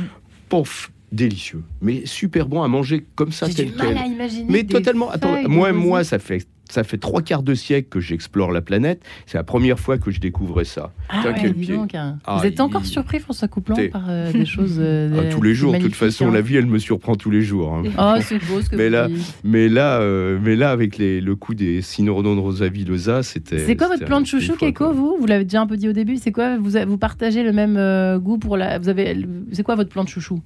pof, 0.50 0.92
délicieux, 1.14 1.64
mais 1.82 2.06
super 2.06 2.48
bon 2.48 2.64
à 2.64 2.68
manger 2.68 3.06
comme 3.16 3.32
ça 3.32 3.48
tel 3.48 3.72
du 3.72 3.78
mal 3.78 3.88
quel. 3.90 3.98
à 3.98 4.06
imaginer. 4.06 4.46
Mais 4.50 4.64
totalement. 4.64 5.10
Attends, 5.12 5.48
moi, 5.48 5.72
moi, 5.72 6.04
ça 6.04 6.20
fait 6.20 6.46
ça 6.70 6.84
fait 6.84 6.98
trois 6.98 7.22
quarts 7.22 7.44
de 7.44 7.54
siècle 7.54 7.88
que 7.90 8.00
j'explore 8.00 8.52
la 8.52 8.62
planète. 8.62 9.04
C'est 9.28 9.38
la 9.38 9.44
première 9.44 9.80
fois 9.80 10.00
que 10.00 10.10
je 10.10 10.20
découvrais 10.20 10.64
ça. 10.64 10.92
Ah 11.10 11.20
Tiens, 11.22 11.32
ouais, 11.34 11.38
quel 11.40 11.54
dis 11.54 11.66
pied. 11.68 11.76
donc, 11.76 11.94
hein. 11.94 12.18
Ah, 12.26 12.38
Vous 12.40 12.48
êtes 12.48 12.60
encore 12.62 12.86
surpris, 12.86 13.20
François 13.20 13.48
Couplan, 13.48 13.76
T'es- 13.76 13.90
par 13.90 14.06
euh, 14.10 14.32
des 14.32 14.46
choses. 14.46 14.78
euh, 14.80 15.12
Ah, 15.30 15.32
tous 15.32 15.42
les 15.44 15.54
jours, 15.54 15.74
de 15.74 15.78
toute 15.78 15.94
façon, 15.94 16.30
hein. 16.30 16.34
la 16.34 16.42
vie, 16.42 16.56
elle 16.56 16.66
me 16.66 16.80
surprend 16.80 17.14
tous 17.16 17.30
les 17.30 17.42
jours. 17.44 17.76
hein. 17.76 17.84
Oh, 18.00 18.20
c'est 18.24 18.40
beau 18.48 18.60
ce 18.62 18.70
que 18.72 18.76
Mais 18.76 18.88
vous 18.88 18.94
là, 18.94 19.08
dites. 19.08 19.34
Mais 19.44 19.70
là, 19.70 20.00
euh, 20.00 20.40
mais 20.42 20.56
là, 20.56 20.72
avec 20.72 20.98
les, 20.98 21.22
le 21.22 21.36
coup 21.36 21.54
des 21.54 21.84
Cynorhodon 21.84 22.34
de 22.36 22.40
Rosa 22.40 22.68
Villosa, 22.70 23.22
c'était. 23.22 23.60
C'est 23.60 23.76
quoi 23.76 23.90
votre 23.90 24.06
plan 24.06 24.22
de 24.22 24.26
chouchou, 24.26 24.56
Keiko, 24.56 24.86
quoi. 24.86 24.94
vous? 24.94 25.18
Vous 25.20 25.28
l'avez 25.28 25.44
déjà 25.44 25.62
un 25.62 25.68
peu 25.68 25.78
dit 25.78 25.90
au 25.90 25.94
début. 25.94 26.18
C'est 26.18 26.32
quoi? 26.32 26.58
Vous, 26.58 26.72
vous 26.88 26.98
partagez 26.98 27.44
le 27.44 27.52
même 27.52 28.18
goût 28.20 28.40
pour 28.40 28.58
la. 28.58 28.80
Vous 28.80 28.90
avez. 28.90 29.16
C'est 29.52 29.62
quoi 29.64 29.76
votre 29.76 29.90
plan 29.90 30.04
de 30.06 30.10
chouchou? 30.10 30.42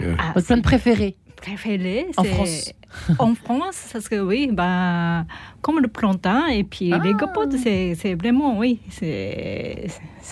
Ah, 0.00 0.32
Votre 0.34 0.46
plan 0.46 0.56
de 0.56 0.62
préféré 0.62 1.16
préféré, 1.42 2.06
En 2.16 2.22
France. 2.24 2.72
En 3.18 3.34
France, 3.34 3.88
parce 3.92 4.08
que 4.08 4.20
oui, 4.20 4.50
ben, 4.52 5.26
comme 5.60 5.80
le 5.80 5.88
plantain 5.88 6.46
et 6.46 6.62
puis 6.62 6.92
Ah. 6.92 7.00
les 7.02 7.14
gapotes, 7.14 7.56
c'est 7.56 7.94
c'est 7.96 8.14
vraiment, 8.14 8.58
oui, 8.58 8.78
c'est. 8.90 9.88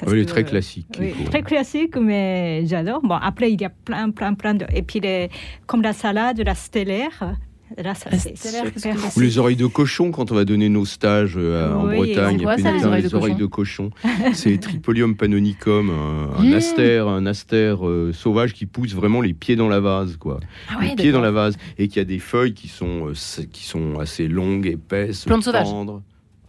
Ouais, 0.07 0.13
il 0.13 0.19
est 0.21 0.25
très 0.27 0.45
classique. 0.45 0.87
Oui, 1.01 1.13
très 1.25 1.43
classique, 1.43 1.97
mais 1.97 2.63
j'adore. 2.67 3.01
Bon, 3.03 3.17
après, 3.17 3.51
il 3.51 3.61
y 3.61 3.65
a 3.65 3.71
plein, 3.71 4.11
plein, 4.11 4.35
plein 4.35 4.55
de. 4.55 4.67
Et 4.73 4.83
puis, 4.83 5.01
les, 5.01 5.31
comme 5.67 5.83
la 5.83 5.93
salade, 5.95 6.41
la 6.45 6.55
stellaire. 6.55 7.35
Là, 7.79 7.95
ça, 7.95 8.11
c'est 8.19 8.35
Ou 9.17 9.21
les 9.21 9.39
oreilles 9.39 9.57
de 9.57 9.67
cochon 9.67 10.11
quand 10.11 10.33
on 10.33 10.35
va 10.35 10.45
donner 10.45 10.69
nos 10.69 10.85
stages 10.85 11.35
euh, 11.37 11.73
en 11.73 11.87
Bretagne. 11.87 12.39
les 12.39 13.15
oreilles 13.15 13.37
de 13.37 13.47
cochon 13.47 13.91
C'est 14.33 14.59
Tripolium 14.61 15.17
pannonicum, 15.17 15.91
un, 15.91 16.39
un 16.39 16.51
Mmh. 16.51 16.55
astère, 16.55 17.09
un 17.09 17.27
astère 17.27 17.87
euh, 17.87 18.13
sauvage 18.13 18.55
qui 18.55 18.67
pousse 18.67 18.95
vraiment 18.95 19.21
les 19.21 19.35
pieds 19.35 19.57
dans 19.57 19.69
la 19.69 19.79
vase, 19.81 20.17
quoi. 20.17 20.41
Ah 20.69 20.79
les 20.83 20.95
pieds 20.97 21.13
dans 21.13 21.21
la 21.21 21.31
vase 21.31 21.57
et 21.79 21.89
qui 21.89 22.01
a 22.01 22.05
des 22.05 22.19
feuilles 22.19 22.55
qui 22.55 22.69
sont 22.69 23.09
euh, 23.09 23.45
qui 23.53 23.65
sont 23.65 23.99
assez 24.01 24.27
longues, 24.27 24.67
épaisses, 24.67 25.25
Plante 25.25 25.45
tendres. 25.45 26.03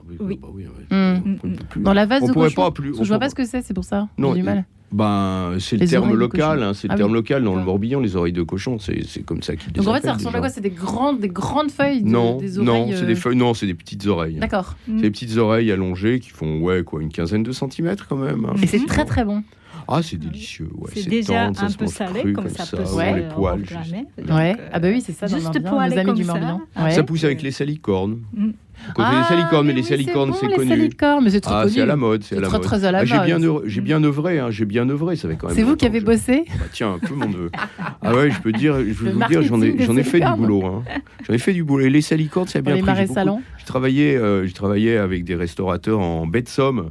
Oui, 0.10 0.18
Oui. 0.20 0.40
bah 0.42 0.48
oui, 0.54 0.64
ouais. 0.64 1.22
On 1.26 1.36
peut 1.36 1.64
plus- 1.70 1.82
Dans 1.82 1.94
la 1.94 2.06
vase 2.06 2.24
on 2.24 2.28
de 2.28 2.34
pourrait 2.34 2.50
cochon 2.50 2.62
pas 2.64 2.72
plus. 2.72 2.94
On 3.00 3.04
Je 3.04 3.08
vois 3.10 3.20
pas 3.20 3.30
ce 3.30 3.36
que 3.36 3.46
c'est, 3.46 3.62
c'est 3.62 3.74
pour 3.74 3.84
ça. 3.86 4.08
Non, 4.18 4.34
J'ai 4.34 4.40
du 4.42 4.46
mal. 4.46 4.66
Ben, 4.94 5.56
c'est 5.60 5.78
le 5.78 5.88
terme 5.88 6.14
local, 6.14 6.62
hein, 6.62 6.74
c'est 6.74 6.90
le 6.90 6.94
Ah 6.94 6.98
terme 6.98 7.12
oui. 7.12 7.18
local 7.18 7.44
dans 7.46 7.56
le. 7.56 7.64
Morbihan, 7.64 8.02
les 8.02 8.18
oreilles 8.18 8.34
de 8.34 8.44
cochon, 8.44 8.78
c'est 8.78 9.04
c'est 9.08 9.22
comme 9.24 9.42
ça 9.42 9.56
qu'ils 9.56 9.72
Donc 9.72 9.88
en 9.88 9.94
fait, 9.94 10.02
ça 10.02 10.14
ressemble 10.14 10.36
à 10.36 10.40
quoi? 10.40 10.50
C'est 10.50 10.60
des 10.60 10.70
grandes, 10.70 11.22
des 11.22 11.30
grandes 11.30 11.72
feuilles 11.72 12.04
de- 12.04 12.10
Non, 12.10 12.36
des 12.38 12.58
non, 12.58 12.88
c'est 12.90 13.04
euh, 13.04 13.06
des 13.06 13.16
feuilles, 13.16 13.38
non, 13.38 13.54
c'est 13.54 13.68
des 13.68 13.74
petites 13.74 14.06
oreilles. 14.08 14.36
D'accord. 14.36 14.76
C'est 14.88 14.94
des 15.02 15.10
petites 15.12 15.38
oreilles 15.38 15.72
allongées 15.72 16.20
qui 16.20 16.30
font 16.32 16.60
ouais 16.60 16.84
quoi 16.84 17.02
une 17.02 17.08
quinzaine 17.10 17.44
de 17.44 17.54
centimètres 17.54 18.06
quand 18.10 18.18
même. 18.18 18.44
hein. 18.46 18.54
Et 18.62 18.68
c'est 18.68 18.86
très 18.86 19.06
très 19.06 19.24
bon. 19.24 19.44
Ah 19.88 20.02
c'est 20.04 20.18
délicieux. 20.18 20.70
Ouais, 20.78 20.92
C'est 20.94 21.08
déjà 21.10 21.46
tendre, 21.46 21.58
ça 21.58 21.66
un 21.66 21.72
peu 21.72 21.88
salé, 21.88 22.20
cru 22.22 22.34
comme 22.34 22.50
ça 22.50 22.66
peut 22.66 22.86
se 22.86 22.94
ou 22.94 22.98
Ouais. 22.98 23.16
les 23.16 23.28
poils. 23.28 23.60
juste. 23.60 23.72
reblâmer. 23.78 24.06
Donc, 24.18 24.38
Ouais. 24.38 24.56
Ah 24.72 24.80
bah 24.80 24.88
oui, 24.92 25.02
c'est 25.06 25.12
ça. 25.14 25.28
dans 25.28 25.34
juste 25.36 25.46
Morbihan, 25.46 25.70
pour 25.70 25.80
aller 25.80 25.98
amis 25.98 26.06
comme 26.06 26.16
du 26.16 26.24
ça. 26.24 26.32
Morbihan. 26.34 26.62
Ah, 26.76 26.84
Ouais. 26.86 26.92
Ça 26.92 27.04
pousse 27.04 27.24
avec 27.24 27.42
les 27.42 27.52
salicornes. 27.52 28.20
Mm. 28.34 28.50
Quand 28.96 29.04
on 29.04 29.12
fait 29.12 29.18
des 29.22 29.24
salicornes, 29.28 29.66
mais 29.68 29.74
Ah, 29.74 29.76
les 29.76 29.82
oui, 29.82 29.88
salicornes 29.88 30.34
c'est 30.34 30.48
bon, 30.48 30.56
connu. 30.56 30.70
Les 30.72 30.76
salicornes, 30.78 31.24
mais 31.24 31.30
c'est 31.30 31.42
très 31.42 31.54
Ah 31.54 31.62
connu. 31.64 31.74
c'est 31.76 31.82
à 31.82 31.86
la 31.86 31.96
mode, 31.96 32.24
c'est 32.24 32.38
à 32.38 32.40
la 32.40 32.48
très 32.48 32.58
mode. 32.58 32.66
très 32.66 32.84
à 32.86 32.92
la 32.92 32.98
Ah, 33.00 33.06
j'ai 33.06 33.16
mode. 33.16 33.26
bien 33.26 33.44
œuvré, 33.44 33.64
j'ai 33.70 33.82
bien 33.82 34.04
œuvré, 34.04 34.40
hein, 34.40 34.48
j'ai 34.50 34.66
bien 34.66 34.90
œuvré, 34.90 35.16
ça 35.16 35.28
fait 35.30 35.36
quand 35.36 35.48
même. 35.48 35.56
C'est 35.56 35.62
vous 35.62 35.76
qui 35.76 35.86
avez 35.86 36.02
bossé 36.02 36.46
Bah, 36.48 36.66
tiens, 36.72 36.94
un 36.94 37.00
peu 37.00 37.14
mon 37.14 37.28
neveu. 37.30 37.52
Ah 38.02 38.16
ouais, 38.16 38.32
je 38.32 38.40
peux 38.42 38.52
dire, 38.52 38.76
je 38.80 39.04
Le 39.06 39.12
vous 39.12 39.24
dire, 39.30 39.44
j'en 39.44 39.62
ai, 39.62 39.76
j'en 39.84 39.96
ai 39.98 40.04
fait 40.04 40.20
du 40.20 40.32
boulot. 40.36 40.66
hein. 40.66 40.84
J'en 41.28 41.34
ai 41.36 41.38
fait 41.38 41.54
du 41.54 41.64
boulot. 41.64 41.86
Et 41.86 41.90
les 41.92 42.02
salicornes, 42.02 42.48
c'est 42.48 42.60
Pour 42.60 42.68
bien 42.68 42.76
les 42.78 42.82
pris. 42.82 42.88
marais 42.88 43.02
J'ai 43.02 43.08
beaucoup- 43.10 43.20
salons. 43.20 43.42
Je 43.60 43.66
travaillais, 43.66 44.16
euh, 44.18 44.48
je 44.48 44.54
travaillais 44.56 44.98
avec 44.98 45.24
des 45.26 45.36
restaurateurs 45.36 46.00
en 46.00 46.26
baie 46.26 46.42
de 46.42 46.50
Somme. 46.50 46.90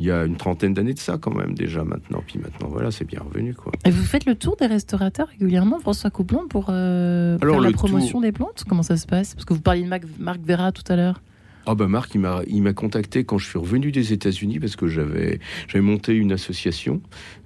Il 0.00 0.06
y 0.06 0.10
a 0.10 0.24
une 0.24 0.36
trentaine 0.36 0.72
d'années 0.74 0.94
de 0.94 0.98
ça 0.98 1.18
quand 1.18 1.34
même 1.34 1.54
déjà 1.54 1.84
maintenant. 1.84 2.24
Puis 2.26 2.38
maintenant, 2.38 2.68
voilà, 2.68 2.90
c'est 2.90 3.04
bien 3.04 3.20
revenu 3.20 3.54
quoi. 3.54 3.70
Et 3.84 3.90
vous 3.90 4.02
faites 4.02 4.24
le 4.24 4.34
tour 4.34 4.56
des 4.56 4.66
restaurateurs 4.66 5.28
régulièrement, 5.28 5.78
François 5.78 6.10
Couplon, 6.10 6.48
pour 6.48 6.66
euh, 6.70 7.36
Alors, 7.42 7.56
faire 7.56 7.62
la 7.62 7.72
promotion 7.72 8.12
tour- 8.12 8.20
des 8.22 8.32
plantes? 8.32 8.64
Comment 8.68 8.82
ça 8.82 8.96
se 8.96 9.06
passe? 9.06 9.34
Parce 9.34 9.44
que 9.44 9.52
vous 9.52 9.60
parliez 9.60 9.82
de 9.84 9.88
Marc, 9.88 10.04
Marc 10.18 10.40
Vera 10.40 10.72
tout 10.72 10.90
à 10.90 10.96
l'heure. 10.96 11.20
Ah 11.66 11.74
bah 11.74 11.86
Marc, 11.86 12.14
il 12.14 12.20
m'a, 12.62 12.72
contacté 12.72 13.24
quand 13.24 13.36
je 13.36 13.46
suis 13.46 13.58
revenu 13.58 13.92
des 13.92 14.14
États-Unis 14.14 14.58
parce 14.58 14.76
que 14.76 14.86
j'avais, 14.86 15.38
monté 15.74 16.14
une 16.14 16.32
association 16.32 17.02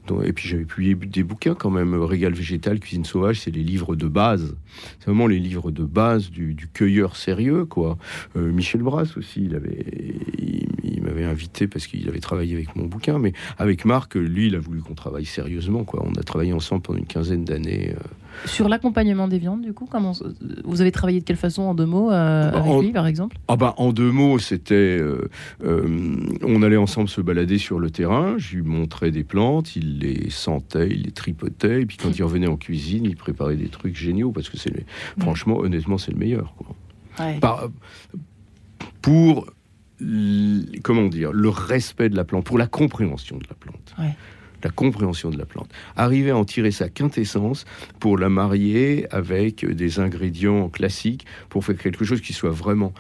dont- 0.07 0.23
et 0.23 0.33
puis 0.33 0.49
j'avais 0.49 0.65
publié 0.65 0.95
des 0.95 1.25
bouquins 1.25 1.57
quand 1.57 1.71
même. 1.71 1.95
Régal 1.95 2.33
végétal, 2.33 2.79
cuisine 2.79 3.05
sauvage, 3.05 3.41
c'est 3.41 3.51
les 3.51 3.65
livres 3.65 3.97
de 3.97 4.07
base. 4.07 4.55
C'est 5.01 5.07
vraiment 5.07 5.27
les 5.27 5.41
livres 5.41 5.73
de 5.73 5.83
base 5.83 6.31
du, 6.31 6.55
du 6.55 6.69
cueilleur 6.69 7.17
sérieux 7.17 7.65
quoi. 7.65 7.99
Euh, 8.37 8.53
Michel 8.53 8.83
Brasse 8.83 9.17
aussi, 9.17 9.45
il 9.47 9.57
avait, 9.57 9.85
il 10.39 10.69
m'avait 11.15 11.25
invité 11.27 11.67
parce 11.67 11.87
qu'il 11.87 12.09
avait 12.09 12.19
travaillé 12.21 12.55
avec 12.55 12.75
mon 12.77 12.87
bouquin, 12.87 13.19
mais 13.19 13.33
avec 13.59 13.85
Marc, 13.85 14.15
lui, 14.17 14.49
il 14.49 14.55
a 14.55 14.59
voulu 14.59 14.81
qu'on 14.83 14.95
travaille 14.95 15.25
sérieusement 15.25 15.85
quoi. 15.85 16.05
On 16.07 16.13
a 16.19 16.23
travaillé 16.23 16.53
ensemble 16.53 16.83
pendant 16.83 16.99
une 16.99 17.07
quinzaine 17.07 17.45
d'années. 17.45 17.95
euh, 17.97 18.47
Sur 18.47 18.69
l'accompagnement 18.69 19.29
des 19.29 19.39
viandes, 19.39 19.63
du 19.63 19.73
coup, 19.73 19.87
comment 19.91 20.13
vous 20.65 20.81
avez 20.81 20.91
travaillé 20.93 21.21
de 21.21 21.25
quelle 21.25 21.37
façon 21.37 21.63
en 21.63 21.75
deux 21.75 21.87
mots 21.87 22.11
euh, 22.11 22.51
avec 22.53 22.65
En- 22.73 22.81
lui, 22.81 22.93
par 22.93 23.07
exemple? 23.07 23.37
Ah 23.49 23.57
bah 23.57 23.75
en 23.79 23.93
deux 23.93 24.11
mots, 24.11 24.39
c'était 24.39 24.75
euh, 25.01 25.29
euh, 25.65 26.17
on 26.43 26.63
allait 26.63 26.77
ensemble 26.77 27.09
se 27.09 27.21
balader 27.21 27.59
sur 27.59 27.79
le 27.79 27.91
terrain. 27.91 28.35
Je 28.39 28.57
lui 28.57 28.63
montrais 28.63 29.11
des 29.11 29.25
plantes, 29.25 29.77
il 29.77 29.99
les 30.01 30.31
sentait, 30.31 30.89
il 30.91 31.03
les 31.03 31.13
tripotait, 31.13 31.83
et 31.83 31.87
puis 31.87 31.97
quand 31.97 32.11
il 32.17 32.23
revenait 32.23 32.49
en 32.49 32.57
cuisine, 32.57 33.05
il 33.05 33.17
préparait 33.17 33.57
des 33.57 33.69
trucs 33.69 33.97
géniaux 33.97 34.33
parce 34.33 34.49
que 34.49 34.57
c'est 34.57 34.85
franchement, 35.21 35.59
honnêtement, 35.59 35.99
c'est 35.99 36.11
le 36.13 36.19
meilleur. 36.19 36.55
quoi. 36.57 36.67
Ouais. 37.25 37.39
Par- 37.39 37.69
pour 39.03 39.47
comment 40.83 41.07
dire 41.07 41.33
le 41.33 41.49
respect 41.49 42.09
de 42.09 42.17
la 42.17 42.25
plante, 42.25 42.45
pour 42.45 42.59
la 42.59 42.67
compréhension 42.67 43.39
de 43.39 43.45
la 43.49 43.55
plante. 43.55 43.95
Ouais. 43.99 44.15
La 44.63 44.71
compréhension 44.71 45.31
de 45.31 45.37
la 45.37 45.45
plante. 45.45 45.71
Arriver 45.95 46.31
à 46.31 46.37
en 46.39 46.45
tirer 46.45 46.71
sa 46.71 46.89
quintessence 46.89 47.67
pour 48.01 48.17
la 48.17 48.31
marier 48.31 49.07
avec 49.11 49.65
des 49.67 50.01
ingrédients 50.01 50.71
classiques 50.71 51.27
pour 51.51 51.65
faire 51.65 51.77
quelque 51.77 52.05
chose 52.05 52.23
qui 52.23 52.33
soit 52.33 52.51
vraiment 52.51 52.95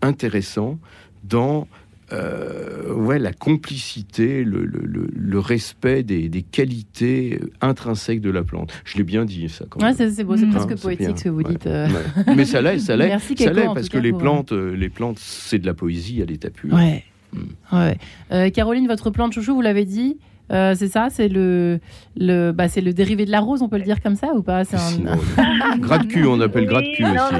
intéressant 0.00 0.78
dans 1.22 1.68
euh, 2.12 2.92
ouais, 2.94 3.18
la 3.18 3.32
complicité, 3.32 4.44
le, 4.44 4.64
le- 4.64 4.82
le- 4.84 5.08
le 5.14 5.38
respect 5.38 6.02
des, 6.02 6.28
des 6.28 6.42
qualités 6.42 7.40
intrinsèques 7.60 8.20
de 8.20 8.30
la 8.30 8.42
plante. 8.42 8.72
Je 8.84 8.98
l'ai 8.98 9.04
bien 9.04 9.24
dit, 9.24 9.48
ça. 9.48 9.64
Quand 9.68 9.80
Ouais, 9.82 9.92
c'est 9.94 10.10
c'est 10.10 10.24
beau, 10.24 10.36
c'est 10.36 10.46
Mmh. 10.46 10.50
presque 10.50 10.72
Hein, 10.72 10.74
c'est 10.76 10.82
poétique 10.82 11.18
ce 11.18 11.24
que 11.24 11.28
vous 11.28 11.38
Ouais. 11.38 11.44
dites. 11.50 11.66
euh. 11.66 11.88
Ouais. 11.88 12.34
Mais 12.36 12.44
ça 12.44 12.60
l'est, 12.62 12.78
ça 12.78 12.96
l'est. 12.96 13.08
Merci 13.08 13.36
Ça 13.36 13.52
l'est 13.52 13.64
parce 13.64 13.88
que 13.88 13.94
cas, 13.98 14.00
les 14.00 14.12
plantes, 14.12 14.52
euh, 14.52 14.74
les 14.74 14.88
plantes, 14.88 15.18
c'est 15.20 15.58
de 15.58 15.66
la 15.66 15.74
poésie 15.74 16.20
à 16.22 16.24
l'état 16.24 16.50
pur. 16.50 16.72
Ouais. 16.74 17.04
Mm. 17.32 17.38
ouais. 17.76 17.98
Euh, 18.32 18.50
Caroline, 18.50 18.86
votre 18.88 19.10
plan 19.10 19.28
de 19.28 19.32
chouchou, 19.32 19.54
vous 19.54 19.60
l'avez 19.62 19.84
dit, 19.84 20.18
Euh, 20.50 20.74
c'est 20.74 20.88
ça, 20.88 21.08
c'est 21.10 21.28
le, 21.28 21.78
le, 22.16 22.50
bah, 22.52 22.68
c'est 22.68 22.80
le 22.80 22.92
dérivé 22.92 23.24
de 23.24 23.30
la 23.30 23.40
rose, 23.40 23.62
on 23.62 23.68
peut 23.68 23.76
le 23.78 23.84
dire 23.84 24.00
comme 24.02 24.16
ça 24.16 24.28
ou 24.34 24.42
pas? 24.42 24.64
C'est 24.64 24.76
un- 24.76 25.06
euh, 25.06 25.76
Gratte-cul, 25.78 26.26
on 26.26 26.40
appelle 26.40 26.62
Oui, 26.62 26.68
gratte-cul 26.68 27.02
non, 27.04 27.10
aussi. 27.12 27.34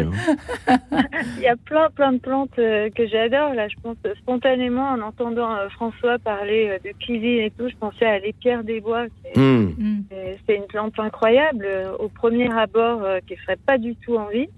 hein. 0.69 0.79
Il 1.37 1.43
y 1.43 1.49
a 1.49 1.57
plein, 1.57 1.89
plein 1.91 2.13
de 2.13 2.19
plantes 2.19 2.51
euh, 2.59 2.89
que 2.95 3.07
j'adore. 3.09 3.55
Là, 3.55 3.69
je 3.69 3.75
pense 3.83 3.97
spontanément, 4.21 4.89
en 4.91 5.01
entendant 5.01 5.51
François 5.71 6.19
parler 6.19 6.79
de 6.85 6.91
cuisine 7.05 7.41
et 7.41 7.51
tout, 7.57 7.69
je 7.69 7.77
pensais 7.77 8.07
à 8.07 8.19
l'épierre 8.19 8.63
des 8.65 8.81
bois. 8.81 9.07
qui 9.07 9.13
est- 9.29 9.39
Hum. 9.39 9.75
Mm. 9.79 10.01
C'est 10.47 10.57
une 10.57 10.67
plante 10.67 10.99
incroyable. 10.99 11.67
Au 11.99 12.09
premier 12.09 12.51
abord, 12.53 13.03
qui 13.27 13.37
ferait 13.37 13.59
pas 13.67 13.79
du 13.79 13.95
tout 13.97 14.17
envie. 14.17 14.49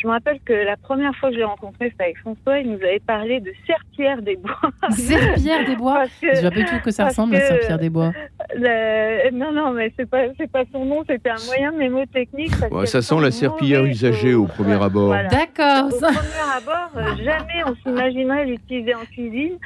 Je 0.00 0.06
me 0.08 0.12
rappelle 0.12 0.40
que 0.44 0.52
la 0.52 0.76
première 0.76 1.14
fois 1.16 1.28
que 1.28 1.34
je 1.36 1.38
l'ai 1.40 1.44
rencontré, 1.44 1.90
c'était 1.90 2.04
avec 2.04 2.18
François. 2.18 2.58
Il 2.58 2.70
nous 2.72 2.82
avait 2.82 2.98
parlé 3.00 3.38
de 3.40 3.52
serpillère 3.66 4.20
des 4.20 4.34
bois. 4.36 4.58
Serpillère 4.90 5.64
des 5.66 5.76
bois. 5.76 6.04
Je 6.20 6.40
vois 6.40 6.50
pas 6.50 6.56
du 6.56 6.64
tout 6.64 6.80
que 6.84 6.90
ça 6.90 7.06
ressemble 7.06 7.36
à 7.36 7.40
que- 7.40 7.46
Saint-Pierre 7.46 7.78
des 7.78 7.90
Bois. 7.90 8.12
le- 8.56 9.30
non, 9.30 9.52
non, 9.52 9.70
mais 9.72 9.92
c'est 9.96 10.08
pas, 10.08 10.24
c'est 10.38 10.50
pas 10.50 10.64
son 10.72 10.84
nom. 10.84 11.04
C'était 11.08 11.30
un 11.30 11.44
moyen 11.46 11.70
mémotechnique. 11.72 12.50
parce 12.58 12.72
Ouais, 12.72 12.86
ça 12.86 13.00
sent 13.02 13.20
la 13.20 13.30
serpillière 13.30 13.84
usagée 13.84 14.34
au 14.34 14.46
premier 14.46 14.76
ouais, 14.76 14.82
abord. 14.84 15.06
voilà. 15.08 15.28
D'accord. 15.28 15.86
Au 15.86 15.90
ça- 15.98 16.08
premier 16.08 16.56
abord, 16.56 16.90
euh, 16.96 17.16
jamais 17.24 17.62
on 17.66 17.74
s'imaginerait 17.76 18.46
l'utiliser 18.46 18.94
en 18.94 19.04
cuisine, 19.04 19.56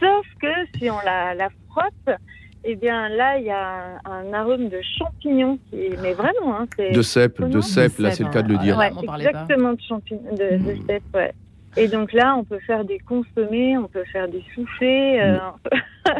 sauf 0.00 0.26
que 0.42 0.48
si 0.76 0.90
on 0.90 0.98
la, 1.04 1.34
la 1.34 1.48
frotte, 1.70 2.18
eh 2.64 2.74
bien 2.76 3.08
là, 3.08 3.38
il 3.38 3.44
y 3.46 3.50
a 3.50 3.98
un, 4.04 4.10
un 4.10 4.32
arôme 4.32 4.68
de 4.68 4.80
champignons, 4.98 5.58
qui, 5.70 5.76
mais 6.02 6.14
vraiment, 6.14 6.60
hein, 6.60 6.66
c'est 6.76 6.92
De 6.92 7.02
cèpe, 7.02 7.40
de 7.42 7.60
cèpe, 7.60 7.98
là 7.98 8.10
c'est 8.10 8.24
le 8.24 8.30
cas 8.30 8.42
de 8.42 8.52
le 8.52 8.58
dire. 8.58 8.76
Ouais. 8.76 8.90
exactement 9.14 9.72
de 9.72 9.80
champignons, 9.86 10.32
de, 10.32 10.36
de 10.36 10.72
Mm. 10.74 10.82
cèpe, 10.86 11.02
ouais. 11.14 11.32
Et 11.76 11.86
donc 11.86 12.12
là, 12.12 12.34
on 12.36 12.44
peut 12.44 12.58
faire 12.66 12.84
des 12.84 12.98
consommés, 12.98 13.76
on 13.78 13.86
peut 13.86 14.04
faire 14.12 14.26
des 14.28 14.42
soufflés. 14.54 15.20
euh, 15.20 15.38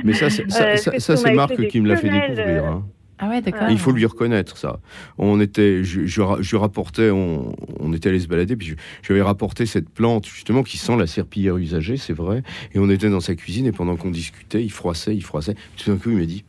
Mais 0.04 0.12
ça, 0.12 0.30
c'est- 0.30 0.48
ça, 0.50 0.64
Euh, 1.30 1.34
Marc 1.34 1.66
qui 1.66 1.80
me 1.80 1.88
l'a 1.88 1.96
fait 1.96 2.08
découvrir. 2.10 2.64
euh, 2.64 2.68
hein. 2.68 2.84
Ah 3.18 3.28
ouais, 3.28 3.40
d'accord. 3.42 3.68
Il 3.70 3.78
faut 3.78 3.90
lui 3.92 4.06
reconnaître 4.06 4.56
ça. 4.56 4.80
On 5.18 5.40
était, 5.40 5.82
je, 5.82 6.06
je, 6.06 6.20
ra- 6.20 6.38
je 6.40 6.56
rapportais, 6.56 7.10
on, 7.10 7.52
était 7.92 8.08
allé 8.10 8.20
se 8.20 8.28
balader, 8.28 8.54
puis 8.56 8.76
j'avais 9.02 9.22
rapporté 9.22 9.66
cette 9.66 9.88
plante 9.90 10.26
justement 10.26 10.62
qui 10.62 10.76
sent 10.78 10.96
la 10.96 11.06
serpillière 11.06 11.56
usagée, 11.56 11.96
c'est 11.96 12.12
vrai. 12.12 12.42
Et 12.74 12.78
on 12.78 12.88
était 12.90 13.10
dans 13.10 13.20
sa 13.20 13.34
cuisine 13.34 13.66
et 13.66 13.72
pendant 13.72 13.96
qu'on 13.96 14.10
discutait, 14.10 14.62
il 14.62 14.70
froissait, 14.70 15.14
il 15.16 15.24
froissait. 15.24 15.54
Tout 15.76 15.90
d'un 15.90 15.96
coup, 15.96 16.10
il 16.10 16.16
m'a 16.18 16.26
dit. 16.26 16.44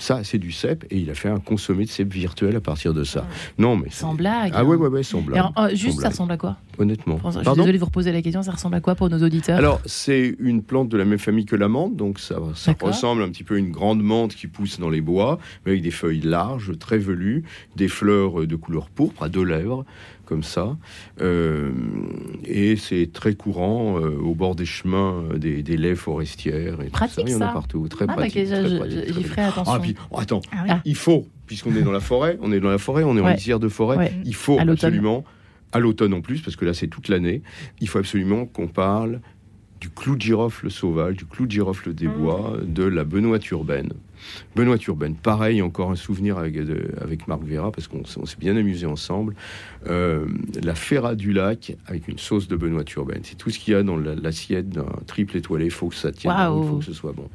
Ça, 0.00 0.24
c'est 0.24 0.38
du 0.38 0.50
cèpe, 0.50 0.86
et 0.90 0.96
il 0.96 1.10
a 1.10 1.14
fait 1.14 1.28
un 1.28 1.40
consommé 1.40 1.84
de 1.84 1.90
cèpe 1.90 2.12
virtuel 2.12 2.56
à 2.56 2.60
partir 2.62 2.94
de 2.94 3.04
ça. 3.04 3.26
Non, 3.58 3.76
mais. 3.76 3.90
Sans 3.90 4.14
blague. 4.14 4.50
Ah 4.54 4.64
ouais, 4.64 4.74
ouais, 4.74 4.88
ouais, 4.88 5.02
sans 5.02 5.20
blague. 5.20 5.44
oh, 5.56 5.66
juste, 5.74 5.96
Sans 5.96 6.00
ça 6.00 6.08
ressemble 6.08 6.32
à 6.32 6.38
quoi 6.38 6.56
Honnêtement. 6.78 7.20
Je 7.22 7.30
suis 7.32 7.42
Pardon 7.42 7.60
désolée 7.60 7.74
de 7.74 7.80
vous 7.80 7.84
reposer 7.84 8.10
la 8.10 8.22
question, 8.22 8.42
ça 8.42 8.52
ressemble 8.52 8.76
à 8.76 8.80
quoi 8.80 8.94
pour 8.94 9.10
nos 9.10 9.22
auditeurs 9.22 9.58
Alors, 9.58 9.82
c'est 9.84 10.34
une 10.38 10.62
plante 10.62 10.88
de 10.88 10.96
la 10.96 11.04
même 11.04 11.18
famille 11.18 11.44
que 11.44 11.54
la 11.54 11.68
menthe, 11.68 11.96
donc 11.96 12.18
ça, 12.18 12.36
ça 12.54 12.74
ressemble 12.80 13.22
un 13.22 13.28
petit 13.28 13.44
peu 13.44 13.56
à 13.56 13.58
une 13.58 13.70
grande 13.70 14.02
menthe 14.02 14.34
qui 14.34 14.46
pousse 14.46 14.80
dans 14.80 14.88
les 14.88 15.02
bois, 15.02 15.38
mais 15.66 15.72
avec 15.72 15.82
des 15.82 15.90
feuilles 15.90 16.22
larges, 16.22 16.78
très 16.78 16.96
velues, 16.96 17.44
des 17.76 17.88
fleurs 17.88 18.40
euh, 18.40 18.46
de 18.46 18.56
couleur 18.56 18.88
pourpre 18.88 19.22
à 19.22 19.28
deux 19.28 19.44
lèvres, 19.44 19.84
comme 20.30 20.42
ça. 20.44 20.76
Euh, 21.20 21.72
et 22.44 22.76
c'est 22.76 23.10
très 23.12 23.34
courant 23.34 23.98
euh, 24.00 24.16
au 24.16 24.34
bord 24.36 24.54
des 24.54 24.64
chemins, 24.64 25.24
euh, 25.32 25.38
des, 25.38 25.62
des 25.64 25.76
laies 25.76 25.96
forestières. 25.96 26.80
Et 26.80 26.86
tout 26.86 26.92
Pratique, 26.92 27.14
ça. 27.16 27.22
Il 27.26 27.32
y 27.32 27.34
en 27.34 27.40
a 27.40 27.52
partout. 27.52 27.86
Très 27.88 28.04
Ah, 28.04 28.14
bah, 28.14 28.14
pratique. 28.14 28.46
j'y 28.46 29.24
ferai 29.24 29.42
attention. 29.42 29.72
Ah, 29.74 29.80
puis, 29.80 29.96
oh, 30.12 30.18
attends, 30.20 30.40
Ah 30.52 30.64
oui. 30.66 30.74
Il 30.84 30.94
faut, 30.94 31.26
puisqu'on 31.46 31.74
est 31.74 31.82
dans 31.82 31.90
la 31.92 31.98
forêt, 32.00 32.38
on 32.40 32.52
est 32.52 32.60
dans 32.60 32.70
la 32.70 32.78
forêt, 32.78 33.02
on 33.02 33.16
est 33.16 33.20
en 33.20 33.24
Ouais. 33.24 33.34
lisière 33.34 33.58
de 33.58 33.68
forêt, 33.68 33.96
Ouais. 33.96 34.12
il 34.24 34.34
faut 34.36 34.58
À 34.58 34.62
absolument, 34.62 35.24
à 35.72 35.80
l'automne 35.80 36.14
en 36.14 36.20
plus, 36.20 36.40
parce 36.40 36.54
que 36.56 36.64
là 36.64 36.74
c'est 36.74 36.86
toute 36.88 37.08
l'année, 37.08 37.42
il 37.80 37.88
faut 37.88 37.98
absolument 37.98 38.46
qu'on 38.46 38.68
parle 38.68 39.20
du 39.80 39.90
clou 39.90 40.14
de 40.14 40.20
girofle 40.22 40.70
sauvage, 40.70 41.16
du 41.16 41.24
clou 41.26 41.46
de 41.46 41.50
girofle 41.50 41.92
des 41.92 42.06
Mhm. 42.06 42.14
bois, 42.14 42.56
de 42.64 42.84
la 42.84 43.02
benoîte 43.02 43.50
urbaine. 43.50 43.92
Benoît 44.56 44.76
urbaine, 44.88 45.14
pareil, 45.14 45.62
encore 45.62 45.90
un 45.90 45.96
souvenir 45.96 46.38
avec, 46.38 46.54
de- 46.54 46.90
avec 47.00 47.28
Marc 47.28 47.42
Vera, 47.44 47.70
parce 47.72 47.88
qu'on 47.88 48.04
s'est 48.04 48.36
bien 48.38 48.56
amusé 48.56 48.86
ensemble. 48.86 49.34
Euh, 49.88 50.26
la 50.62 50.74
ferra 50.74 51.14
du 51.14 51.32
lac 51.32 51.76
avec 51.86 52.08
une 52.08 52.18
sauce 52.18 52.48
de 52.48 52.56
benoît 52.56 52.84
urbaine. 52.96 53.20
C'est 53.22 53.36
tout 53.36 53.50
ce 53.50 53.58
qu'il 53.58 53.72
y 53.72 53.76
a 53.76 53.82
dans 53.82 53.96
la- 53.96 54.14
l'assiette 54.14 54.68
d'un 54.68 54.86
triple 55.06 55.36
étoilé. 55.36 55.66
Il 55.66 55.70
faut 55.70 55.88
que 55.88 55.94
ça 55.94 56.12
tienne, 56.12 56.32
il 56.36 56.68
faut 56.68 56.76
que 56.78 56.84
ce 56.84 56.92
soit 56.92 57.12
bon. 57.12 57.28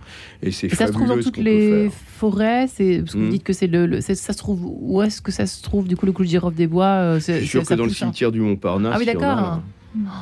Et 0.43 0.51
c'est 0.51 0.69
ça 0.69 0.87
se 0.87 0.91
trouve 0.91 1.07
dans 1.07 1.19
toutes 1.19 1.37
les 1.37 1.89
forêts, 1.89 2.65
parce 2.67 2.73
que 2.77 3.17
vous 3.17 3.25
Hmm. 3.25 3.29
dites 3.29 3.43
que 3.43 3.53
c'est 3.53 3.67
le, 3.67 3.99
ça 4.01 4.13
se 4.15 4.37
trouve 4.37 4.59
où 4.63 5.01
est-ce 5.01 5.21
que 5.21 5.31
ça 5.31 5.45
se 5.47 5.61
trouve 5.63 5.87
du 5.87 5.95
coup 5.97 6.05
le 6.05 6.11
clou 6.11 6.23
de 6.25 6.29
girofle 6.29 6.55
des 6.55 6.67
bois 6.67 6.85
euh, 6.85 7.19
Je 7.19 7.33
suis 7.33 7.47
sûr 7.47 7.63
que 7.63 7.73
dans 7.73 7.85
le 7.85 7.89
cimetière 7.89 8.31
du 8.31 8.41
Montparnasse, 8.41 8.93
Ah 8.95 8.99
oui, 8.99 9.05
d'accord. 9.05 9.61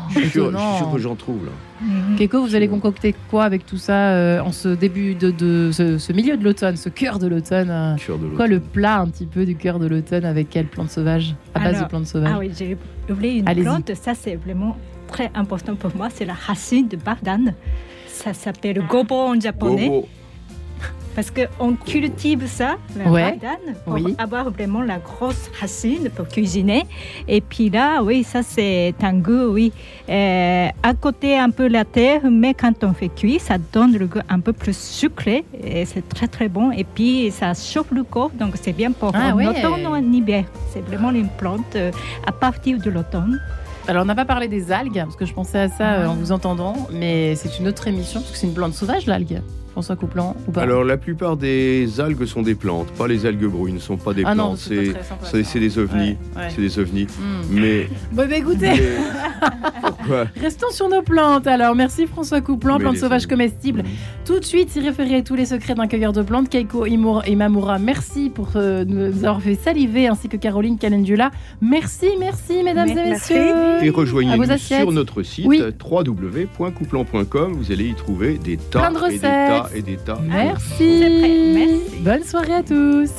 Je 0.10 0.20
suis 0.20 0.30
sûr, 0.30 0.52
je 0.52 0.58
suis 0.58 0.66
sûr 0.68 0.76
Étonnant. 0.78 0.92
que 0.94 1.00
j'en 1.00 1.16
trouve 1.16 1.46
là. 1.46 1.52
Mhm. 1.82 2.16
Keiko, 2.18 2.42
vous 2.42 2.56
allez 2.56 2.68
concocter 2.68 3.14
quoi 3.30 3.44
avec 3.46 3.66
tout 3.66 3.78
ça 3.78 4.10
euh, 4.12 4.40
en 4.42 4.52
ce 4.52 4.70
début 4.70 5.16
de, 5.16 5.32
de- 5.32 5.72
ce, 5.74 5.98
ce 5.98 6.14
milieu 6.14 6.38
de 6.38 6.44
l'automne, 6.44 6.76
ce 6.78 6.90
cœur 6.90 7.20
de 7.20 7.28
l'automne 7.28 7.70
euh, 7.70 7.96
Cœur 7.96 8.18
de 8.18 8.28
Quoi 8.28 8.48
le 8.48 8.60
plat 8.60 9.00
un 9.00 9.08
petit 9.08 9.26
peu 9.26 9.46
du 9.46 9.56
cœur 9.56 9.80
de 9.80 9.88
l'automne 9.88 10.26
avec 10.26 10.50
quelle 10.50 10.68
plante 10.68 10.90
sauvage 10.90 11.36
À 11.56 11.60
base 11.60 11.76
Alors, 11.76 11.84
de 11.84 11.90
plantes 11.90 12.08
sauvages 12.08 12.32
Ah 12.36 12.40
oui, 12.40 12.52
j'ai 12.58 12.78
oublié 13.10 13.40
une 13.40 13.62
plante, 13.64 13.92
ça 13.96 14.14
c'est 14.14 14.36
vraiment 14.36 14.78
très 15.08 15.30
important 15.36 15.76
pour 15.76 15.96
moi, 15.96 16.10
c'est 16.14 16.26
la 16.26 16.34
racine 16.34 16.88
de 16.88 16.98
bardane. 16.98 17.54
Ça 18.08 18.34
s'appelle 18.34 18.82
gobo 18.88 19.16
en 19.16 19.40
japonais. 19.40 19.88
Gobo. 19.88 20.08
Parce 21.16 21.30
qu'on 21.30 21.74
cultive 21.76 22.48
ça, 22.48 22.78
la 22.98 23.12
Ouais. 23.12 23.38
pour 23.86 23.94
Oui. 23.94 24.16
avoir 24.18 24.50
vraiment 24.50 24.82
la 24.82 24.98
grosse 24.98 25.48
racine 25.62 26.10
pour 26.10 26.28
cuisiner. 26.28 26.86
Et 27.28 27.40
puis 27.40 27.70
là, 27.70 28.02
oui, 28.02 28.24
ça 28.24 28.42
c'est 28.42 28.96
un 29.04 29.14
goût, 29.14 29.52
oui. 29.54 29.72
Euh, 30.10 30.68
à 30.82 30.94
côté 30.96 31.38
un 31.38 31.52
peu 31.52 31.68
la 31.68 31.86
terre, 31.86 32.22
mais 32.32 32.56
quand 32.56 32.84
on 32.84 32.94
fait 32.94 33.10
cuire, 33.10 33.40
ça 33.42 33.58
donne 33.72 33.94
le 33.96 34.08
goût 34.08 34.22
un 34.28 34.40
peu 34.40 34.54
plus 34.54 34.76
sucré. 34.76 35.46
Et 35.64 35.86
c'est 35.86 36.08
très 36.10 36.28
très 36.28 36.50
bon. 36.50 36.72
Et 36.72 36.84
puis 36.84 37.30
ça 37.30 37.54
chauffe 37.54 37.92
le 37.92 38.04
corps, 38.04 38.32
donc 38.32 38.56
c'est 38.60 38.74
bien 38.74 38.92
pour 38.92 39.12
Ah 39.14 39.36
ouais. 39.36 39.46
automne 39.46 39.86
ou 39.86 39.92
en 39.92 40.12
hiver. 40.12 40.46
C'est 40.72 40.82
vraiment 40.84 41.12
une 41.12 41.30
plante 41.30 41.76
euh, 41.76 41.92
à 42.26 42.32
partir 42.32 42.80
de 42.80 42.90
l'automne. 42.90 43.40
Alors 43.88 44.02
on 44.02 44.06
n'a 44.06 44.16
pas 44.16 44.26
parlé 44.26 44.48
des 44.48 44.72
algues 44.72 44.96
parce 45.04 45.16
que 45.16 45.26
je 45.26 45.34
pensais 45.34 45.60
à 45.60 45.70
ça 45.70 45.94
euh, 45.94 46.08
en 46.08 46.16
vous 46.16 46.32
entendant, 46.32 46.76
mais 46.92 47.36
c'est 47.36 47.60
une 47.60 47.68
autre 47.68 47.86
émission 47.88 48.20
parce 48.22 48.32
que 48.32 48.38
c'est 48.38 48.48
une 48.48 48.54
plante 48.56 48.74
sauvage 48.74 49.06
l'algue. 49.06 49.42
François 49.74 49.96
Couplan 49.96 50.36
ou 50.48 50.52
pas 50.52 50.62
Alors 50.62 50.84
la 50.84 50.98
plupart 50.98 51.36
des 51.36 52.00
algues 52.00 52.26
sont 52.26 52.42
des 52.44 52.56
plantes, 52.56 52.88
pas 52.92 53.08
les 53.08 53.26
algues 53.26 53.46
brunes, 53.48 53.76
ne 53.76 53.80
sont 53.80 53.98
pas 53.98 54.14
des 54.14 54.24
Ah 54.26 54.34
plantes, 54.34 54.58
c'est 54.60 55.60
des 55.60 55.78
ovnis, 55.80 56.10
Ouais, 56.10 56.18
ouais. 56.38 56.48
c'est 56.50 56.62
des 56.62 56.80
ovnis. 56.80 57.08
Hmm. 57.20 57.42
Mais, 57.60 57.88
Bon, 58.12 58.28
bah, 58.30 58.38
écoutez, 58.38 58.70
mais- 58.70 58.80
pourquoi 59.82 60.26
restons 60.40 60.70
sur 60.72 60.90
nos 60.90 61.02
plantes. 61.02 61.48
Alors 61.48 61.76
merci 61.76 62.06
François 62.08 62.40
Couplan, 62.42 62.78
Mais 62.78 62.84
plantes 62.86 62.98
sauvages 62.98 63.26
comestibles. 63.28 63.84
Tout 64.26 64.40
de 64.40 64.46
suite, 64.46 64.76
y 64.76 64.80
référer 64.80 65.24
tous 65.24 65.36
les 65.36 65.46
secrets 65.46 65.74
d'un 65.76 65.88
cueilleur 65.88 66.14
de 66.14 66.22
plantes. 66.22 66.50
Keiko 66.50 66.86
Imura- 66.86 67.28
Imamura, 67.28 67.80
merci 67.80 68.30
pour 68.30 68.50
euh, 68.56 68.86
nous 68.88 69.18
avoir 69.26 69.42
fait 69.42 69.56
saliver, 69.56 70.08
ainsi 70.08 70.30
que 70.30 70.38
Caroline 70.38 70.78
Calendula. 70.78 71.32
Merci, 71.62 72.08
merci, 72.20 72.62
mesdames 72.64 72.90
et 72.90 72.94
Merci. 72.96 73.34
messieurs. 73.34 73.84
Et 73.84 73.90
rejoignez-nous 73.90 74.58
sur 74.58 74.92
notre 74.92 75.24
site 75.24 75.46
Oui. 75.48 75.62
www.couplan.com. 75.84 77.54
Vous 77.54 77.72
allez 77.72 77.88
y 77.90 77.94
trouver 77.96 78.38
des 78.38 78.58
tas 78.58 78.80
Plein 78.80 78.92
de 78.92 79.08
et 79.08 79.14
des 79.14 79.20
tas 79.20 79.63
recettes. 79.64 79.78
et 79.78 79.82
des 79.82 79.98
tas. 79.98 80.20
Merci. 80.22 80.76
C'est 80.78 81.20
prêt. 81.20 81.54
Merci. 81.54 81.96
Bonne 82.02 82.24
soirée 82.24 82.54
à 82.56 82.64
tous. 82.64 83.12